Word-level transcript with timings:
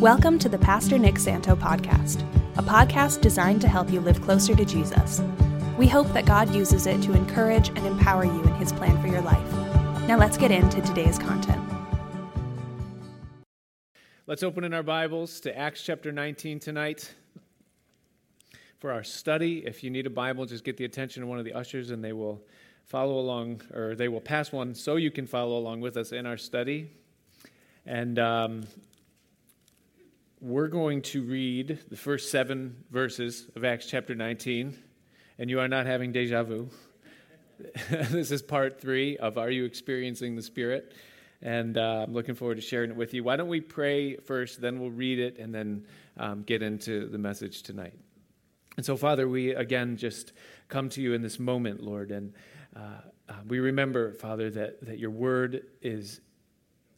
Welcome 0.00 0.38
to 0.38 0.48
the 0.48 0.60
Pastor 0.60 0.96
Nick 0.96 1.18
Santo 1.18 1.56
podcast, 1.56 2.22
a 2.56 2.62
podcast 2.62 3.20
designed 3.20 3.60
to 3.62 3.68
help 3.68 3.90
you 3.90 3.98
live 3.98 4.22
closer 4.22 4.54
to 4.54 4.64
Jesus. 4.64 5.20
We 5.76 5.88
hope 5.88 6.06
that 6.12 6.24
God 6.24 6.54
uses 6.54 6.86
it 6.86 7.02
to 7.02 7.14
encourage 7.14 7.70
and 7.70 7.84
empower 7.84 8.24
you 8.24 8.40
in 8.44 8.54
his 8.54 8.72
plan 8.72 9.02
for 9.02 9.08
your 9.08 9.22
life. 9.22 9.52
Now 10.06 10.16
let's 10.16 10.38
get 10.38 10.52
into 10.52 10.80
today's 10.82 11.18
content. 11.18 11.60
Let's 14.28 14.44
open 14.44 14.62
in 14.62 14.72
our 14.72 14.84
Bibles 14.84 15.40
to 15.40 15.58
Acts 15.58 15.82
chapter 15.82 16.12
19 16.12 16.60
tonight 16.60 17.12
for 18.78 18.92
our 18.92 19.02
study. 19.02 19.66
If 19.66 19.82
you 19.82 19.90
need 19.90 20.06
a 20.06 20.10
Bible, 20.10 20.46
just 20.46 20.62
get 20.62 20.76
the 20.76 20.84
attention 20.84 21.24
of 21.24 21.28
one 21.28 21.40
of 21.40 21.44
the 21.44 21.54
ushers 21.54 21.90
and 21.90 22.04
they 22.04 22.12
will 22.12 22.40
follow 22.84 23.18
along, 23.18 23.62
or 23.74 23.96
they 23.96 24.06
will 24.06 24.20
pass 24.20 24.52
one 24.52 24.76
so 24.76 24.94
you 24.94 25.10
can 25.10 25.26
follow 25.26 25.58
along 25.58 25.80
with 25.80 25.96
us 25.96 26.12
in 26.12 26.24
our 26.24 26.36
study. 26.36 26.88
And 27.84 28.20
um, 28.20 28.64
we're 30.40 30.68
going 30.68 31.02
to 31.02 31.22
read 31.22 31.80
the 31.90 31.96
first 31.96 32.30
seven 32.30 32.84
verses 32.90 33.48
of 33.56 33.64
Acts 33.64 33.86
chapter 33.86 34.14
19, 34.14 34.78
and 35.38 35.50
you 35.50 35.58
are 35.58 35.66
not 35.66 35.86
having 35.86 36.12
deja 36.12 36.44
vu. 36.44 36.70
this 37.90 38.30
is 38.30 38.40
part 38.40 38.80
three 38.80 39.16
of 39.16 39.36
Are 39.36 39.50
You 39.50 39.64
Experiencing 39.64 40.36
the 40.36 40.42
Spirit? 40.42 40.94
And 41.42 41.76
uh, 41.76 42.04
I'm 42.06 42.14
looking 42.14 42.36
forward 42.36 42.54
to 42.56 42.60
sharing 42.60 42.90
it 42.90 42.96
with 42.96 43.14
you. 43.14 43.24
Why 43.24 43.36
don't 43.36 43.48
we 43.48 43.60
pray 43.60 44.16
first, 44.16 44.60
then 44.60 44.78
we'll 44.78 44.90
read 44.90 45.18
it, 45.18 45.38
and 45.38 45.52
then 45.52 45.86
um, 46.16 46.42
get 46.42 46.62
into 46.62 47.08
the 47.08 47.18
message 47.18 47.62
tonight. 47.62 47.94
And 48.76 48.86
so, 48.86 48.96
Father, 48.96 49.28
we 49.28 49.50
again 49.50 49.96
just 49.96 50.32
come 50.68 50.88
to 50.90 51.02
you 51.02 51.14
in 51.14 51.22
this 51.22 51.40
moment, 51.40 51.82
Lord, 51.82 52.12
and 52.12 52.32
uh, 52.76 53.00
uh, 53.28 53.34
we 53.46 53.58
remember, 53.58 54.12
Father, 54.14 54.50
that, 54.50 54.84
that 54.86 54.98
your 54.98 55.10
word 55.10 55.64
is 55.82 56.20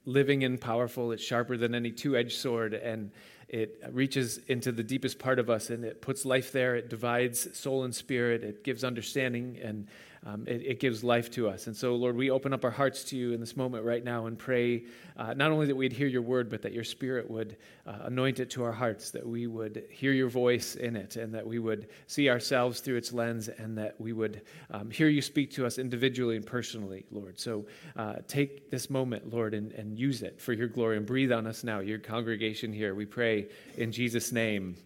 living 0.05 0.45
and 0.45 0.61
powerful. 0.61 1.13
It's 1.13 1.23
sharper 1.23 1.57
than 1.57 1.75
any 1.75 1.91
two 1.91 2.17
edged 2.17 2.39
sword, 2.39 2.75
and 2.75 3.11
it 3.51 3.83
reaches 3.91 4.39
into 4.47 4.71
the 4.71 4.85
deepest 4.85 5.19
part 5.19 5.41
of 5.41 5.51
us 5.51 5.71
and 5.71 5.85
it 5.85 6.01
puts 6.01 6.25
life 6.25 6.53
there. 6.53 6.77
It 6.77 6.89
divides 6.89 7.59
soul 7.59 7.83
and 7.83 7.93
spirit. 7.93 8.45
It 8.45 8.63
gives 8.63 8.85
understanding 8.85 9.59
and 9.61 9.89
um, 10.27 10.45
it, 10.47 10.63
it, 10.67 10.81
gives 10.81 11.03
life 11.03 11.31
to 11.31 11.49
us. 11.49 11.67
And 11.67 11.75
so, 11.75 11.95
Lord, 11.95 12.15
we 12.15 12.31
open 12.31 12.53
up 12.53 12.63
our 12.65 12.71
hearts 12.71 13.05
to 13.05 13.17
you 13.17 13.33
in 13.33 13.41
this 13.41 13.57
moment 13.57 13.87
right 13.87 14.05
now 14.05 14.27
and 14.27 14.39
pray 14.39 14.85
uh, 15.17 15.33
not 15.33 15.51
only 15.51 15.67
that 15.67 15.75
we'd 15.75 15.95
hear 15.95 16.09
your 16.09 16.21
word, 16.21 16.51
but 16.51 16.61
that 16.63 16.75
your 16.75 16.85
spirit 16.85 17.31
would 17.31 17.57
uh, 17.87 18.01
anoint 18.03 18.39
it 18.39 18.51
to 18.51 18.63
our 18.63 18.73
hearts, 18.73 19.11
that 19.13 19.27
we 19.27 19.47
would 19.47 19.85
hear 19.91 20.13
your 20.13 20.29
voice 20.29 20.75
in 20.75 20.95
it, 20.95 21.17
and 21.17 21.35
that 21.35 21.47
we 21.47 21.59
would 21.59 21.89
see 22.07 22.29
ourselves 22.29 22.81
through 22.81 22.97
its 22.97 23.15
lens, 23.15 23.49
and 23.49 23.79
that 23.79 23.99
we 23.99 24.13
would 24.13 24.43
um, 24.71 24.91
hear 24.91 25.09
you 25.09 25.23
speak 25.23 25.53
to 25.53 25.65
us 25.65 25.79
individually 25.79 26.37
and 26.37 26.45
personally, 26.45 27.07
Lord. 27.11 27.41
So 27.41 27.65
uh, 27.97 28.17
take 28.29 28.71
this 28.71 28.91
moment, 28.91 29.33
Lord, 29.33 29.55
and, 29.55 29.73
and 29.73 29.99
use 29.99 30.21
it 30.23 30.39
for 30.39 30.53
your 30.53 30.69
glory 30.69 30.99
and 30.99 31.07
breathe 31.07 31.33
on 31.33 31.47
us 31.47 31.65
now, 31.65 31.81
your 31.81 31.99
congregation 31.99 32.75
here. 32.75 32.95
We 32.95 33.07
pray 33.07 33.49
in 33.79 33.91
Jesus' 33.91 34.33
name. 34.33 34.77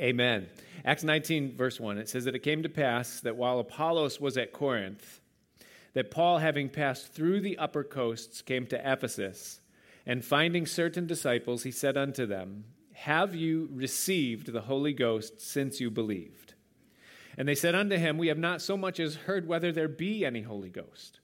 Amen. 0.00 0.48
Acts 0.86 1.02
19, 1.02 1.56
verse 1.56 1.80
1, 1.80 1.98
it 1.98 2.08
says 2.08 2.24
that 2.26 2.36
it 2.36 2.44
came 2.44 2.62
to 2.62 2.68
pass 2.68 3.18
that 3.20 3.36
while 3.36 3.58
Apollos 3.58 4.20
was 4.20 4.38
at 4.38 4.52
Corinth, 4.52 5.20
that 5.94 6.12
Paul, 6.12 6.38
having 6.38 6.68
passed 6.68 7.12
through 7.12 7.40
the 7.40 7.58
upper 7.58 7.82
coasts, 7.82 8.40
came 8.40 8.66
to 8.68 8.92
Ephesus. 8.92 9.60
And 10.06 10.24
finding 10.24 10.64
certain 10.64 11.06
disciples, 11.08 11.64
he 11.64 11.72
said 11.72 11.96
unto 11.96 12.24
them, 12.24 12.66
Have 12.92 13.34
you 13.34 13.68
received 13.72 14.52
the 14.52 14.60
Holy 14.60 14.92
Ghost 14.92 15.40
since 15.40 15.80
you 15.80 15.90
believed? 15.90 16.54
And 17.36 17.48
they 17.48 17.56
said 17.56 17.74
unto 17.74 17.96
him, 17.96 18.16
We 18.16 18.28
have 18.28 18.38
not 18.38 18.62
so 18.62 18.76
much 18.76 19.00
as 19.00 19.16
heard 19.16 19.48
whether 19.48 19.72
there 19.72 19.88
be 19.88 20.24
any 20.24 20.42
Holy 20.42 20.70
Ghost. 20.70 21.18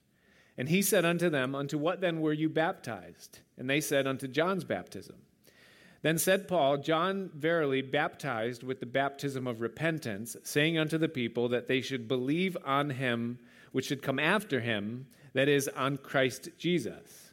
And 0.58 0.68
he 0.68 0.82
said 0.82 1.04
unto 1.04 1.30
them, 1.30 1.54
Unto 1.54 1.78
what 1.78 2.00
then 2.00 2.20
were 2.20 2.32
you 2.32 2.48
baptized? 2.48 3.38
And 3.56 3.70
they 3.70 3.80
said, 3.80 4.08
Unto 4.08 4.26
John's 4.26 4.64
baptism. 4.64 5.16
Then 6.02 6.18
said 6.18 6.48
Paul, 6.48 6.78
John 6.78 7.30
verily 7.34 7.80
baptized 7.80 8.64
with 8.64 8.80
the 8.80 8.86
baptism 8.86 9.46
of 9.46 9.60
repentance, 9.60 10.36
saying 10.42 10.76
unto 10.76 10.98
the 10.98 11.08
people 11.08 11.48
that 11.50 11.68
they 11.68 11.80
should 11.80 12.08
believe 12.08 12.56
on 12.64 12.90
him 12.90 13.38
which 13.70 13.86
should 13.86 14.02
come 14.02 14.18
after 14.18 14.60
him, 14.60 15.06
that 15.32 15.48
is, 15.48 15.68
on 15.68 15.96
Christ 15.96 16.50
Jesus. 16.58 17.32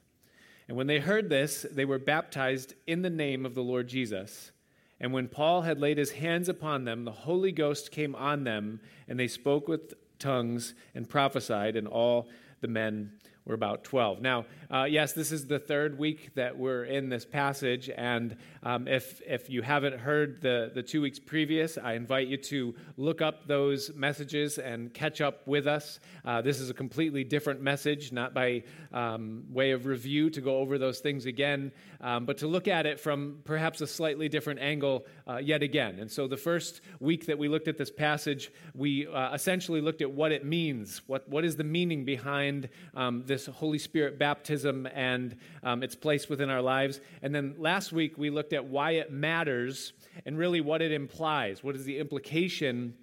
And 0.67 0.77
when 0.77 0.88
they 0.88 0.99
heard 0.99 1.29
this, 1.29 1.66
they 1.69 1.83
were 1.83 1.99
baptized 1.99 2.75
in 2.85 3.01
the 3.01 3.09
name 3.09 3.45
of 3.45 3.55
the 3.55 3.63
Lord 3.63 3.88
Jesus. 3.88 4.51
And 4.99 5.11
when 5.11 5.27
Paul 5.27 5.63
had 5.63 5.79
laid 5.79 5.97
his 5.97 6.11
hands 6.11 6.47
upon 6.47 6.85
them, 6.85 7.05
the 7.05 7.11
Holy 7.11 7.51
Ghost 7.51 7.91
came 7.91 8.15
on 8.15 8.44
them, 8.44 8.79
and 9.07 9.19
they 9.19 9.27
spoke 9.27 9.67
with 9.67 9.95
tongues 10.19 10.75
and 10.94 11.09
prophesied, 11.09 11.75
and 11.75 11.88
all 11.88 12.29
the 12.61 12.67
men 12.67 13.13
we're 13.49 13.55
about 13.55 13.83
12. 13.83 14.21
Now, 14.21 14.45
uh, 14.69 14.83
yes, 14.83 15.13
this 15.13 15.31
is 15.31 15.47
the 15.47 15.57
third 15.57 15.97
week 15.97 16.35
that 16.35 16.55
we're 16.55 16.83
in 16.83 17.09
this 17.09 17.25
passage, 17.25 17.89
and 17.89 18.37
um, 18.61 18.87
if, 18.87 19.21
if 19.25 19.49
you 19.49 19.63
haven't 19.63 19.99
heard 19.99 20.39
the, 20.41 20.71
the 20.71 20.83
two 20.83 21.01
weeks 21.01 21.17
previous, 21.17 21.75
I 21.75 21.93
invite 21.93 22.27
you 22.27 22.38
to 22.38 22.75
look 22.95 23.23
up 23.23 23.47
those 23.47 23.91
messages 23.95 24.59
and 24.59 24.93
catch 24.93 25.19
up 25.19 25.47
with 25.47 25.65
us. 25.65 25.99
Uh, 26.23 26.43
this 26.43 26.59
is 26.59 26.69
a 26.69 26.75
completely 26.75 27.23
different 27.23 27.59
message, 27.59 28.11
not 28.11 28.35
by 28.35 28.61
um, 28.93 29.45
way 29.49 29.71
of 29.71 29.88
review 29.88 30.29
to 30.29 30.41
go 30.41 30.57
over 30.57 30.77
those 30.77 30.99
things 30.99 31.25
again, 31.25 31.71
um, 32.01 32.27
but 32.27 32.38
to 32.38 32.47
look 32.47 32.67
at 32.67 32.85
it 32.85 32.99
from 32.99 33.39
perhaps 33.45 33.81
a 33.81 33.88
slightly 33.88 34.29
different 34.29 34.59
angle 34.59 35.07
uh, 35.27 35.38
yet 35.38 35.63
again. 35.63 35.97
And 35.99 36.11
so 36.11 36.27
the 36.27 36.38
first 36.38 36.81
week 36.99 37.25
that 37.25 37.39
we 37.39 37.47
looked 37.47 37.67
at 37.67 37.79
this 37.79 37.89
passage, 37.89 38.51
we 38.75 39.07
uh, 39.07 39.33
essentially 39.33 39.81
looked 39.81 40.03
at 40.03 40.11
what 40.11 40.31
it 40.31 40.45
means. 40.45 41.01
What, 41.07 41.27
what 41.27 41.43
is 41.43 41.55
the 41.55 41.63
meaning 41.63 42.05
behind 42.05 42.69
um, 42.93 43.23
this 43.45 43.55
Holy 43.55 43.79
Spirit 43.79 44.19
baptism 44.19 44.88
and 44.94 45.35
um, 45.63 45.83
its 45.83 45.95
place 45.95 46.27
within 46.27 46.50
our 46.50 46.61
lives. 46.61 47.00
And 47.22 47.33
then 47.33 47.55
last 47.57 47.91
week 47.91 48.17
we 48.17 48.29
looked 48.29 48.53
at 48.53 48.66
why 48.66 48.91
it 48.91 49.11
matters 49.11 49.94
and 50.25 50.38
really 50.38 50.61
what 50.61 50.81
it 50.81 50.91
implies. 50.91 51.63
What 51.63 51.75
is 51.75 51.85
the 51.85 51.97
implication? 52.00 52.95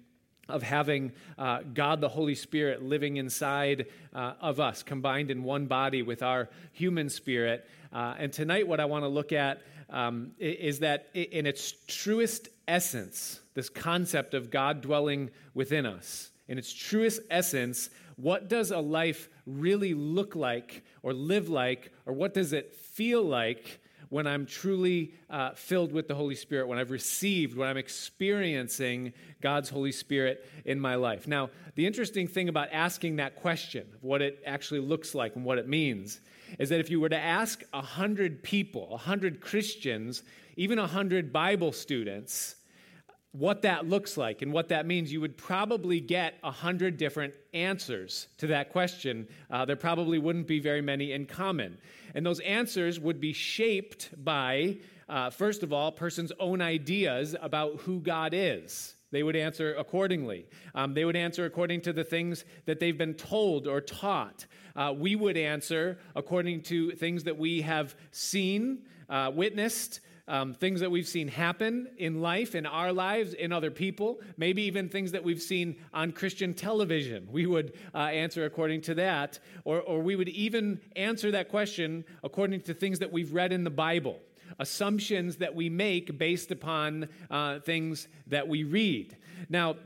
of 0.49 0.63
having 0.63 1.11
uh, 1.37 1.59
God 1.73 1.99
the 1.99 2.07
Holy 2.07 2.33
Spirit 2.33 2.81
living 2.81 3.17
inside 3.17 3.87
uh, 4.15 4.31
of 4.39 4.61
us, 4.61 4.81
combined 4.81 5.29
in 5.29 5.43
one 5.43 5.65
body 5.65 6.03
with 6.03 6.23
our 6.23 6.47
human 6.71 7.09
spirit. 7.09 7.67
Uh, 7.91 8.15
and 8.17 8.31
tonight, 8.31 8.65
what 8.65 8.79
I 8.79 8.85
want 8.85 9.03
to 9.03 9.09
look 9.09 9.33
at 9.33 9.61
um, 9.89 10.31
is 10.39 10.79
that 10.79 11.09
in 11.13 11.45
its 11.45 11.73
truest 11.87 12.47
essence, 12.65 13.41
this 13.55 13.67
concept 13.67 14.33
of 14.33 14.49
God 14.49 14.79
dwelling 14.79 15.31
within 15.53 15.85
us, 15.85 16.31
in 16.47 16.57
its 16.57 16.71
truest 16.71 17.19
essence, 17.29 17.89
what 18.17 18.49
does 18.49 18.71
a 18.71 18.79
life 18.79 19.29
really 19.45 19.93
look 19.93 20.35
like 20.35 20.83
or 21.01 21.13
live 21.13 21.49
like, 21.49 21.91
or 22.05 22.13
what 22.13 22.33
does 22.33 22.51
it 22.51 22.75
feel 22.75 23.23
like 23.23 23.79
when 24.09 24.25
I'm 24.25 24.45
truly 24.45 25.13
uh, 25.29 25.51
filled 25.51 25.91
with 25.91 26.07
the 26.07 26.15
Holy 26.15 26.35
Spirit, 26.35 26.67
when 26.67 26.79
I've 26.79 26.91
received, 26.91 27.57
when 27.57 27.67
I'm 27.67 27.77
experiencing 27.77 29.13
God's 29.41 29.69
Holy 29.69 29.91
Spirit 29.91 30.49
in 30.65 30.79
my 30.79 30.95
life. 30.95 31.27
Now, 31.27 31.49
the 31.75 31.85
interesting 31.85 32.27
thing 32.27 32.49
about 32.49 32.69
asking 32.71 33.17
that 33.17 33.35
question, 33.35 33.85
of 33.93 34.03
what 34.03 34.21
it 34.21 34.41
actually 34.45 34.79
looks 34.79 35.13
like 35.13 35.35
and 35.35 35.43
what 35.43 35.57
it 35.57 35.67
means, 35.67 36.21
is 36.59 36.69
that 36.69 36.79
if 36.79 36.89
you 36.89 37.01
were 37.01 37.09
to 37.09 37.19
ask 37.19 37.63
100 37.71 38.43
people, 38.43 38.87
100 38.89 39.41
Christians, 39.41 40.23
even 40.55 40.79
100 40.79 41.33
Bible 41.33 41.71
students, 41.71 42.55
what 43.31 43.61
that 43.61 43.87
looks 43.87 44.17
like 44.17 44.41
and 44.41 44.51
what 44.51 44.69
that 44.69 44.85
means, 44.85 45.11
you 45.11 45.21
would 45.21 45.37
probably 45.37 45.99
get 45.99 46.35
a 46.43 46.51
hundred 46.51 46.97
different 46.97 47.33
answers 47.53 48.27
to 48.37 48.47
that 48.47 48.71
question. 48.71 49.27
Uh, 49.51 49.65
there 49.65 49.75
probably 49.75 50.17
wouldn't 50.17 50.47
be 50.47 50.59
very 50.59 50.81
many 50.81 51.11
in 51.11 51.25
common. 51.25 51.77
And 52.15 52.25
those 52.25 52.39
answers 52.39 52.99
would 52.99 53.19
be 53.19 53.33
shaped 53.33 54.09
by, 54.23 54.77
uh, 55.07 55.29
first 55.29 55.61
of 55.61 55.71
all, 55.71 55.91
person's 55.91 56.31
own 56.39 56.61
ideas 56.61 57.35
about 57.41 57.81
who 57.81 57.99
God 57.99 58.33
is. 58.33 58.95
They 59.11 59.23
would 59.23 59.35
answer 59.35 59.73
accordingly. 59.75 60.47
Um, 60.75 60.93
they 60.93 61.05
would 61.05 61.15
answer 61.15 61.45
according 61.45 61.81
to 61.81 61.93
the 61.93 62.03
things 62.03 62.43
that 62.65 62.79
they've 62.79 62.97
been 62.97 63.13
told 63.13 63.67
or 63.67 63.81
taught. 63.81 64.45
Uh, 64.75 64.93
we 64.97 65.15
would 65.15 65.37
answer 65.37 65.99
according 66.15 66.61
to 66.63 66.91
things 66.91 67.23
that 67.23 67.37
we 67.37 67.61
have 67.61 67.95
seen, 68.11 68.79
uh, 69.09 69.31
witnessed, 69.33 70.01
um, 70.27 70.53
things 70.53 70.81
that 70.81 70.91
we've 70.91 71.07
seen 71.07 71.27
happen 71.27 71.87
in 71.97 72.21
life, 72.21 72.53
in 72.55 72.65
our 72.65 72.91
lives, 72.91 73.33
in 73.33 73.51
other 73.51 73.71
people, 73.71 74.19
maybe 74.35 74.63
even 74.63 74.89
things 74.89 75.11
that 75.13 75.23
we've 75.23 75.41
seen 75.41 75.77
on 75.93 76.11
Christian 76.11 76.53
television. 76.53 77.27
We 77.31 77.45
would 77.45 77.73
uh, 77.95 77.99
answer 77.99 78.45
according 78.45 78.81
to 78.81 78.95
that, 78.95 79.39
or, 79.63 79.81
or 79.81 80.01
we 80.01 80.15
would 80.15 80.29
even 80.29 80.81
answer 80.95 81.31
that 81.31 81.49
question 81.49 82.03
according 82.23 82.61
to 82.61 82.73
things 82.73 82.99
that 82.99 83.11
we've 83.11 83.33
read 83.33 83.53
in 83.53 83.63
the 83.63 83.69
Bible, 83.69 84.19
assumptions 84.59 85.37
that 85.37 85.55
we 85.55 85.69
make 85.69 86.17
based 86.17 86.51
upon 86.51 87.07
uh, 87.31 87.59
things 87.59 88.07
that 88.27 88.47
we 88.47 88.63
read. 88.63 89.15
Now, 89.49 89.77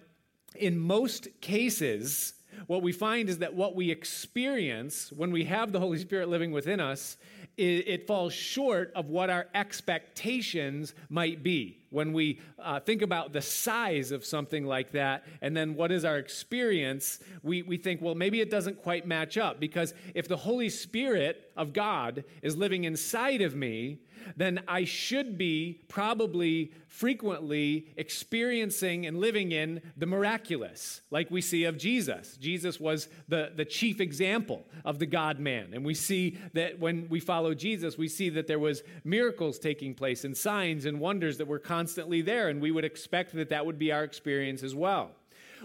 in 0.55 0.79
most 0.79 1.27
cases, 1.39 2.33
what 2.67 2.81
we 2.81 2.91
find 2.91 3.29
is 3.29 3.39
that 3.39 3.53
what 3.53 3.75
we 3.75 3.91
experience 3.91 5.11
when 5.11 5.31
we 5.31 5.45
have 5.45 5.71
the 5.71 5.79
Holy 5.79 5.97
Spirit 5.97 6.29
living 6.29 6.51
within 6.51 6.79
us 6.79 7.17
it, 7.61 7.87
it 7.87 8.07
falls 8.07 8.33
short 8.33 8.91
of 8.95 9.09
what 9.09 9.29
our 9.29 9.47
expectations 9.53 10.95
might 11.09 11.43
be. 11.43 11.77
When 11.91 12.11
we 12.11 12.39
uh, 12.57 12.79
think 12.79 13.01
about 13.01 13.33
the 13.33 13.41
size 13.41 14.11
of 14.11 14.25
something 14.25 14.65
like 14.65 14.91
that 14.93 15.25
and 15.41 15.55
then 15.55 15.75
what 15.75 15.91
is 15.91 16.05
our 16.05 16.17
experience 16.17 17.19
we, 17.43 17.61
we 17.63 17.77
think 17.77 18.01
well 18.01 18.15
maybe 18.15 18.39
it 18.39 18.49
doesn't 18.49 18.81
quite 18.81 19.05
match 19.05 19.37
up 19.37 19.59
because 19.59 19.93
if 20.15 20.27
the 20.27 20.37
holy 20.37 20.69
spirit 20.69 21.51
of 21.57 21.73
god 21.73 22.23
is 22.41 22.55
living 22.55 22.85
inside 22.85 23.41
of 23.41 23.55
me 23.55 23.99
then 24.35 24.61
I 24.67 24.85
should 24.85 25.37
be 25.37 25.81
probably 25.87 26.71
frequently 26.87 27.87
experiencing 27.95 29.05
and 29.05 29.17
living 29.17 29.51
in 29.51 29.81
the 29.97 30.05
miraculous, 30.05 31.01
like 31.09 31.31
we 31.31 31.41
see 31.41 31.63
of 31.63 31.77
Jesus. 31.77 32.37
Jesus 32.37 32.79
was 32.79 33.07
the, 33.27 33.51
the 33.55 33.65
chief 33.65 34.01
example 34.01 34.65
of 34.83 34.99
the 34.99 35.05
God 35.05 35.39
man. 35.39 35.69
And 35.73 35.85
we 35.85 35.93
see 35.93 36.37
that 36.53 36.79
when 36.79 37.07
we 37.09 37.19
follow 37.19 37.53
Jesus, 37.53 37.97
we 37.97 38.07
see 38.07 38.29
that 38.29 38.47
there 38.47 38.59
was 38.59 38.83
miracles 39.03 39.57
taking 39.57 39.93
place 39.93 40.23
and 40.25 40.35
signs 40.35 40.85
and 40.85 40.99
wonders 40.99 41.37
that 41.37 41.47
were 41.47 41.59
constantly 41.59 42.21
there. 42.21 42.49
And 42.49 42.61
we 42.61 42.71
would 42.71 42.85
expect 42.85 43.33
that 43.35 43.49
that 43.49 43.65
would 43.65 43.79
be 43.79 43.91
our 43.91 44.03
experience 44.03 44.61
as 44.61 44.75
well. 44.75 45.11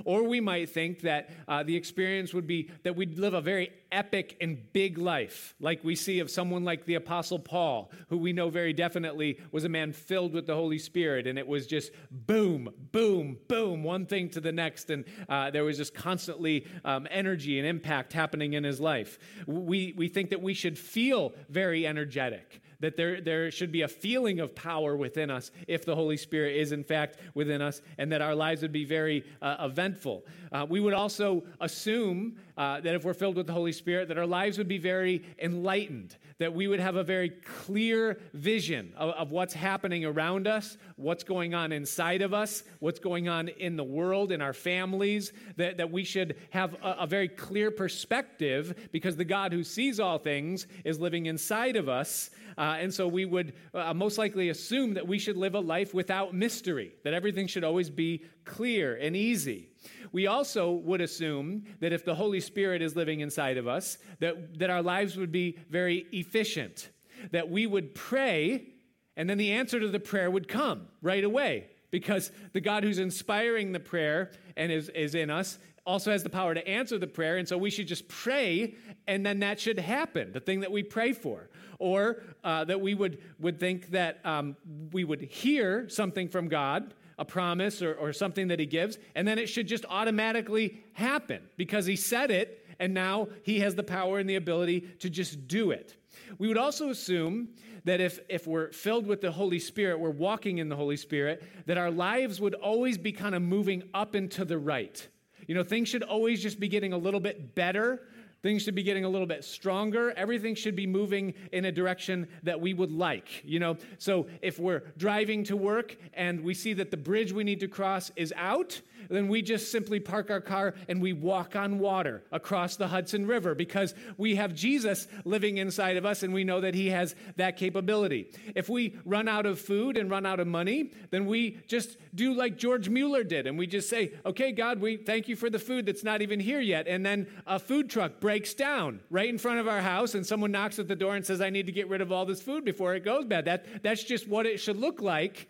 Or 0.05 0.23
we 0.23 0.41
might 0.41 0.71
think 0.71 1.01
that 1.03 1.31
uh, 1.49 1.63
the 1.63 1.77
experience 1.77 2.35
would 2.35 2.47
be 2.47 2.71
that 2.83 2.97
we'd 2.97 3.19
live 3.19 3.35
a 3.35 3.41
very 3.41 3.71
epic 3.93 4.37
and 4.41 4.73
big 4.73 4.99
life, 4.99 5.55
like 5.61 5.83
we 5.85 5.95
see 5.95 6.19
of 6.21 6.31
someone 6.31 6.65
like 6.65 6.85
the 6.85 6.95
Apostle 6.95 7.39
Paul, 7.39 7.91
who 8.09 8.19
we 8.19 8.33
know 8.33 8.51
very 8.51 8.73
definitely 8.73 9.41
was 9.53 9.65
a 9.65 9.69
man 9.69 9.93
filled 9.93 10.33
with 10.33 10.47
the 10.47 10.55
Holy 10.55 10.79
Spirit. 10.79 11.27
And 11.27 11.39
it 11.39 11.47
was 11.47 11.67
just 11.67 11.93
boom, 12.11 12.69
boom, 12.93 13.39
boom, 13.49 13.83
one 13.83 14.07
thing 14.07 14.29
to 14.31 14.41
the 14.41 14.53
next. 14.53 14.91
And 14.91 15.05
uh, 15.29 15.51
there 15.51 15.65
was 15.65 15.77
just 15.77 15.95
constantly 15.95 16.67
um, 16.85 17.07
energy 17.11 17.59
and 17.59 17.67
impact 17.67 18.13
happening 18.13 18.55
in 18.55 18.65
his 18.65 18.81
life. 18.81 19.19
We, 19.47 19.95
we 19.97 20.09
think 20.09 20.31
that 20.31 20.43
we 20.43 20.55
should 20.55 20.79
feel 20.79 21.35
very 21.49 21.87
energetic 21.87 22.61
that 22.81 22.97
there, 22.97 23.21
there 23.21 23.51
should 23.51 23.73
be 23.73 23.83
a 23.83 23.89
feeling 23.89 24.41
of 24.41 24.55
power 24.55 24.97
within 24.97 25.31
us 25.31 25.51
if 25.67 25.85
the 25.85 25.95
Holy 25.95 26.17
Spirit 26.17 26.57
is, 26.57 26.73
in 26.73 26.85
fact, 26.85 27.19
within 27.35 27.63
us, 27.63 27.83
and 27.99 28.11
that 28.13 28.21
our 28.21 28.35
lives 28.35 28.63
would 28.63 28.73
be 28.73 28.85
very 28.85 29.25
uh, 29.43 29.57
eventful. 29.61 30.25
Uh, 30.53 30.67
we 30.69 30.81
would 30.81 30.95
also 30.95 31.45
assume 31.61 32.37
uh, 32.57 32.81
that 32.81 32.95
if 32.95 33.05
we're 33.05 33.15
filled 33.15 33.37
with 33.37 33.47
the 33.47 33.53
Holy 33.53 33.73
Spirit, 33.73 34.09
that 34.09 34.19
our 34.19 34.27
lives 34.27 34.59
would 34.59 34.69
be 34.69 34.79
very 34.79 35.25
enlightened, 35.39 36.17
that 36.39 36.55
we 36.55 36.69
would 36.69 36.81
have 36.81 36.97
a 36.97 37.05
very 37.05 37.31
clear 37.31 38.19
vision 38.35 38.93
of, 38.97 39.11
of 39.11 39.31
what's 39.31 39.55
happening 39.55 40.05
around 40.05 40.47
us, 40.47 40.77
what's 40.97 41.25
going 41.25 41.55
on 41.55 41.73
inside 41.73 42.23
of 42.23 42.35
us, 42.35 42.63
what's 42.81 42.99
going 42.99 43.29
on 43.29 43.49
in 43.49 43.77
the 43.77 43.85
world, 43.85 44.33
in 44.33 44.43
our 44.43 44.53
families, 44.53 45.33
that, 45.57 45.79
that 45.79 45.91
we 45.91 46.05
should 46.05 46.37
have 46.51 46.75
a, 46.83 46.97
a 47.01 47.07
very 47.07 47.29
clear 47.29 47.71
perspective 47.71 48.89
because 48.93 49.17
the 49.17 49.25
God 49.25 49.53
who 49.53 49.65
sees 49.65 49.99
all 49.99 50.19
things 50.19 50.67
is 50.85 51.01
living 51.01 51.27
inside 51.27 51.77
of 51.77 51.89
us. 51.89 52.31
Uh, 52.59 52.77
and 52.81 52.93
so 52.93 53.07
we 53.07 53.25
would 53.25 53.55
uh, 53.75 53.93
most 53.93 54.19
likely 54.19 54.49
assume 54.49 54.95
that 54.95 55.07
we 55.07 55.19
should 55.19 55.37
live 55.37 55.55
a 55.55 55.61
life 55.61 55.93
without 55.95 56.35
mystery, 56.35 56.93
that 57.05 57.15
everything 57.15 57.47
should 57.47 57.65
always 57.65 57.91
be 57.91 58.25
clear 58.45 58.95
and 58.97 59.17
easy. 59.17 59.71
We 60.13 60.27
also 60.27 60.73
would 60.73 61.01
assume 61.01 61.65
that 61.81 61.93
if 61.93 62.05
the 62.05 62.15
Holy 62.15 62.41
Spirit 62.41 62.83
is 62.83 62.97
living 62.97 63.21
inside 63.21 63.57
of 63.57 63.67
us, 63.67 63.99
that, 64.21 64.59
that 64.59 64.71
our 64.71 64.83
lives 64.83 65.17
would 65.17 65.33
be 65.33 65.59
very 65.69 66.07
efficient, 66.13 66.91
that 67.33 67.51
we 67.51 67.67
would 67.67 67.95
pray, 67.95 68.69
and 69.17 69.29
then 69.29 69.39
the 69.39 69.53
answer 69.53 69.81
to 69.81 69.89
the 69.89 70.01
prayer 70.01 70.31
would 70.31 70.49
come 70.49 70.89
right 71.03 71.25
away. 71.25 71.69
Because 71.91 72.33
the 72.53 72.61
God 72.61 72.83
who's 72.83 72.99
inspiring 72.99 73.73
the 73.73 73.81
prayer 73.81 74.33
and 74.57 74.73
is, 74.73 74.89
is 74.91 75.15
in 75.15 75.31
us 75.31 75.59
also 75.87 76.11
has 76.11 76.23
the 76.23 76.29
power 76.31 76.53
to 76.53 76.69
answer 76.69 76.99
the 76.99 77.07
prayer. 77.07 77.37
And 77.37 77.49
so 77.49 77.57
we 77.57 77.71
should 77.71 77.87
just 77.87 78.09
pray, 78.09 78.75
and 79.07 79.25
then 79.25 79.39
that 79.39 79.61
should 79.61 79.79
happen, 79.79 80.33
the 80.33 80.41
thing 80.41 80.61
that 80.61 80.73
we 80.73 80.83
pray 80.83 81.13
for. 81.13 81.49
Or 81.79 82.23
uh, 82.43 82.65
that 82.65 82.81
we 82.81 82.95
would, 82.95 83.23
would 83.39 83.61
think 83.61 83.91
that 83.91 84.19
um, 84.25 84.57
we 84.93 85.05
would 85.05 85.23
hear 85.23 85.89
something 85.89 86.29
from 86.29 86.49
God, 86.49 86.95
a 87.19 87.25
promise 87.25 87.83
or, 87.83 87.95
or 87.95 88.13
something 88.13 88.49
that 88.49 88.61
He 88.61 88.67
gives, 88.67 88.99
and 89.15 89.27
then 89.27 89.39
it 89.39 89.49
should 89.49 89.67
just 89.67 89.85
automatically 89.89 90.85
happen 90.93 91.43
because 91.57 91.87
He 91.87 91.97
said 91.97 92.31
it, 92.31 92.67
and 92.79 92.93
now 92.93 93.29
He 93.43 93.61
has 93.61 93.75
the 93.75 93.83
power 93.83 94.19
and 94.19 94.29
the 94.29 94.37
ability 94.37 94.81
to 95.01 95.11
just 95.11 95.49
do 95.49 95.71
it. 95.71 95.97
We 96.39 96.49
would 96.49 96.59
also 96.59 96.91
assume 96.91 97.49
that 97.85 98.01
if, 98.01 98.19
if 98.29 98.47
we're 98.47 98.73
filled 98.73 99.07
with 99.07 99.21
the 99.21 99.31
Holy 99.31 99.61
Spirit, 99.61 100.01
we're 100.01 100.11
walking 100.11 100.59
in 100.59 100.69
the 100.69 100.77
Holy 100.77 100.97
Spirit, 100.97 101.43
that 101.67 101.79
our 101.79 101.91
lives 101.91 102.41
would 102.41 102.55
always 102.55 102.99
be 102.99 103.13
kind 103.13 103.35
of 103.35 103.43
moving 103.43 103.85
up 103.95 104.15
and 104.15 104.31
to 104.33 104.45
the 104.45 104.59
right. 104.59 105.07
You 105.47 105.55
know, 105.55 105.63
things 105.63 105.89
should 105.89 106.03
always 106.03 106.43
just 106.43 106.59
be 106.59 106.67
getting 106.67 106.93
a 106.93 106.99
little 106.99 107.21
bit 107.21 107.55
better. 107.55 108.03
Things 108.47 108.63
should 108.63 108.77
be 108.77 108.85
getting 108.85 109.05
a 109.05 109.09
little 109.09 109.27
bit 109.27 109.43
stronger. 109.43 110.13
Everything 110.17 110.55
should 110.55 110.77
be 110.77 110.87
moving 110.87 111.35
in 111.51 111.65
a 111.65 111.73
direction 111.73 112.29
that 112.45 112.61
we 112.61 112.75
would 112.75 112.93
like. 112.93 113.43
You 113.45 113.59
know, 113.59 113.77
so 113.99 114.29
if 114.41 114.61
we're 114.61 114.85
driving 114.97 115.43
to 115.47 115.57
work 115.57 115.97
and 116.15 116.45
we 116.45 116.55
see 116.55 116.73
that 116.75 116.93
the 116.93 116.97
bridge 116.97 117.33
we 117.33 117.43
need 117.43 117.59
to 117.59 117.67
cross 117.67 118.13
is 118.15 118.33
out, 118.37 118.81
then 119.09 119.29
we 119.29 119.43
just 119.43 119.71
simply 119.71 120.01
park 120.01 120.31
our 120.31 120.41
car 120.41 120.75
and 120.89 121.01
we 121.01 121.13
walk 121.13 121.57
on 121.57 121.79
water 121.79 122.23
across 122.33 122.77
the 122.77 122.89
Hudson 122.89 123.27
River 123.27 123.55
because 123.55 123.95
we 124.17 124.37
have 124.37 124.55
Jesus 124.55 125.07
living 125.25 125.59
inside 125.59 125.97
of 125.97 126.07
us 126.07 126.23
and 126.23 126.33
we 126.33 126.45
know 126.45 126.61
that 126.61 126.75
he 126.75 126.91
has 126.91 127.15
that 127.37 127.57
capability. 127.57 128.31
If 128.55 128.69
we 128.69 128.97
run 129.05 129.29
out 129.29 129.47
of 129.47 129.61
food 129.61 129.97
and 129.97 130.11
run 130.11 130.27
out 130.27 130.41
of 130.41 130.47
money, 130.47 130.93
then 131.11 131.27
we 131.27 131.59
just 131.67 131.97
do 132.15 132.33
like 132.35 132.57
George 132.57 132.89
Mueller 132.89 133.25
did 133.25 133.47
and 133.47 133.59
we 133.59 133.67
just 133.67 133.89
say, 133.89 134.13
okay, 134.25 134.53
God, 134.53 134.81
we 134.81 134.97
thank 134.97 135.29
you 135.29 135.37
for 135.37 135.51
the 135.51 135.59
food 135.59 135.87
that's 135.87 136.05
not 136.05 136.23
even 136.23 136.41
here 136.41 136.61
yet. 136.61 136.87
And 136.87 137.05
then 137.05 137.27
a 137.47 137.59
food 137.59 137.91
truck 137.91 138.21
breaks 138.21 138.36
down 138.55 139.01
right 139.11 139.29
in 139.29 139.39
front 139.39 139.61
of 139.61 139.69
our 139.69 139.81
house 139.81 140.15
and 140.15 140.27
someone 140.27 140.53
knocks 140.53 140.79
at 140.79 140.89
the 140.89 140.97
door 140.97 141.17
and 141.17 141.25
says, 141.25 141.41
I 141.41 141.51
need 141.51 141.67
to 141.67 141.73
get 141.73 141.89
rid 141.89 142.01
of 142.01 142.13
all 142.13 142.25
this 142.25 142.43
food 142.43 142.65
before 142.65 142.95
it 142.95 143.05
goes 143.05 143.25
bad. 143.25 143.45
That, 143.47 143.83
that's 143.83 144.05
just 144.05 144.29
what 144.29 144.47
it 144.47 144.59
should 144.59 144.77
look 144.77 145.01
like 145.01 145.49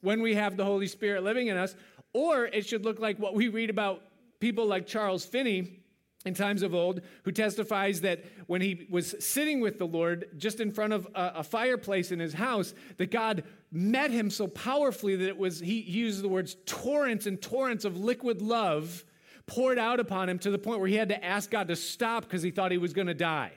when 0.00 0.22
we 0.22 0.34
have 0.34 0.56
the 0.56 0.64
Holy 0.64 0.86
Spirit 0.86 1.22
living 1.22 1.48
in 1.48 1.56
us. 1.56 1.74
Or 2.12 2.46
it 2.46 2.66
should 2.66 2.84
look 2.84 2.98
like 2.98 3.18
what 3.18 3.34
we 3.34 3.48
read 3.48 3.70
about 3.70 4.02
people 4.40 4.66
like 4.66 4.86
Charles 4.86 5.24
Finney 5.24 5.78
in 6.24 6.34
times 6.34 6.62
of 6.62 6.74
old, 6.74 7.00
who 7.22 7.32
testifies 7.32 8.00
that 8.00 8.24
when 8.46 8.60
he 8.60 8.86
was 8.90 9.14
sitting 9.20 9.60
with 9.60 9.78
the 9.78 9.86
Lord 9.86 10.28
just 10.36 10.60
in 10.60 10.72
front 10.72 10.92
of 10.92 11.06
a, 11.14 11.32
a, 11.36 11.42
fireplace 11.44 12.10
in 12.10 12.18
his 12.18 12.34
house, 12.34 12.74
that 12.96 13.10
God 13.10 13.44
met 13.70 14.10
him 14.10 14.28
so 14.28 14.48
powerfully 14.48 15.14
that 15.14 15.28
it 15.28 15.38
was, 15.38 15.60
he 15.60 15.80
used 15.80 16.22
the 16.22 16.28
words 16.28 16.56
torrents 16.66 17.26
and 17.26 17.40
torrents 17.40 17.84
of 17.84 17.96
liquid 17.96 18.42
love 18.42 19.04
poured 19.48 19.78
out 19.78 19.98
upon 19.98 20.28
him 20.28 20.38
to 20.40 20.50
the 20.50 20.58
point 20.58 20.78
where 20.78 20.88
he 20.88 20.94
had 20.94 21.08
to 21.08 21.24
ask 21.24 21.50
God 21.50 21.66
to 21.68 21.76
stop 21.76 22.22
because 22.22 22.42
he 22.42 22.52
thought 22.52 22.70
he 22.70 22.78
was 22.78 22.92
going 22.92 23.08
to 23.08 23.14
die. 23.14 23.50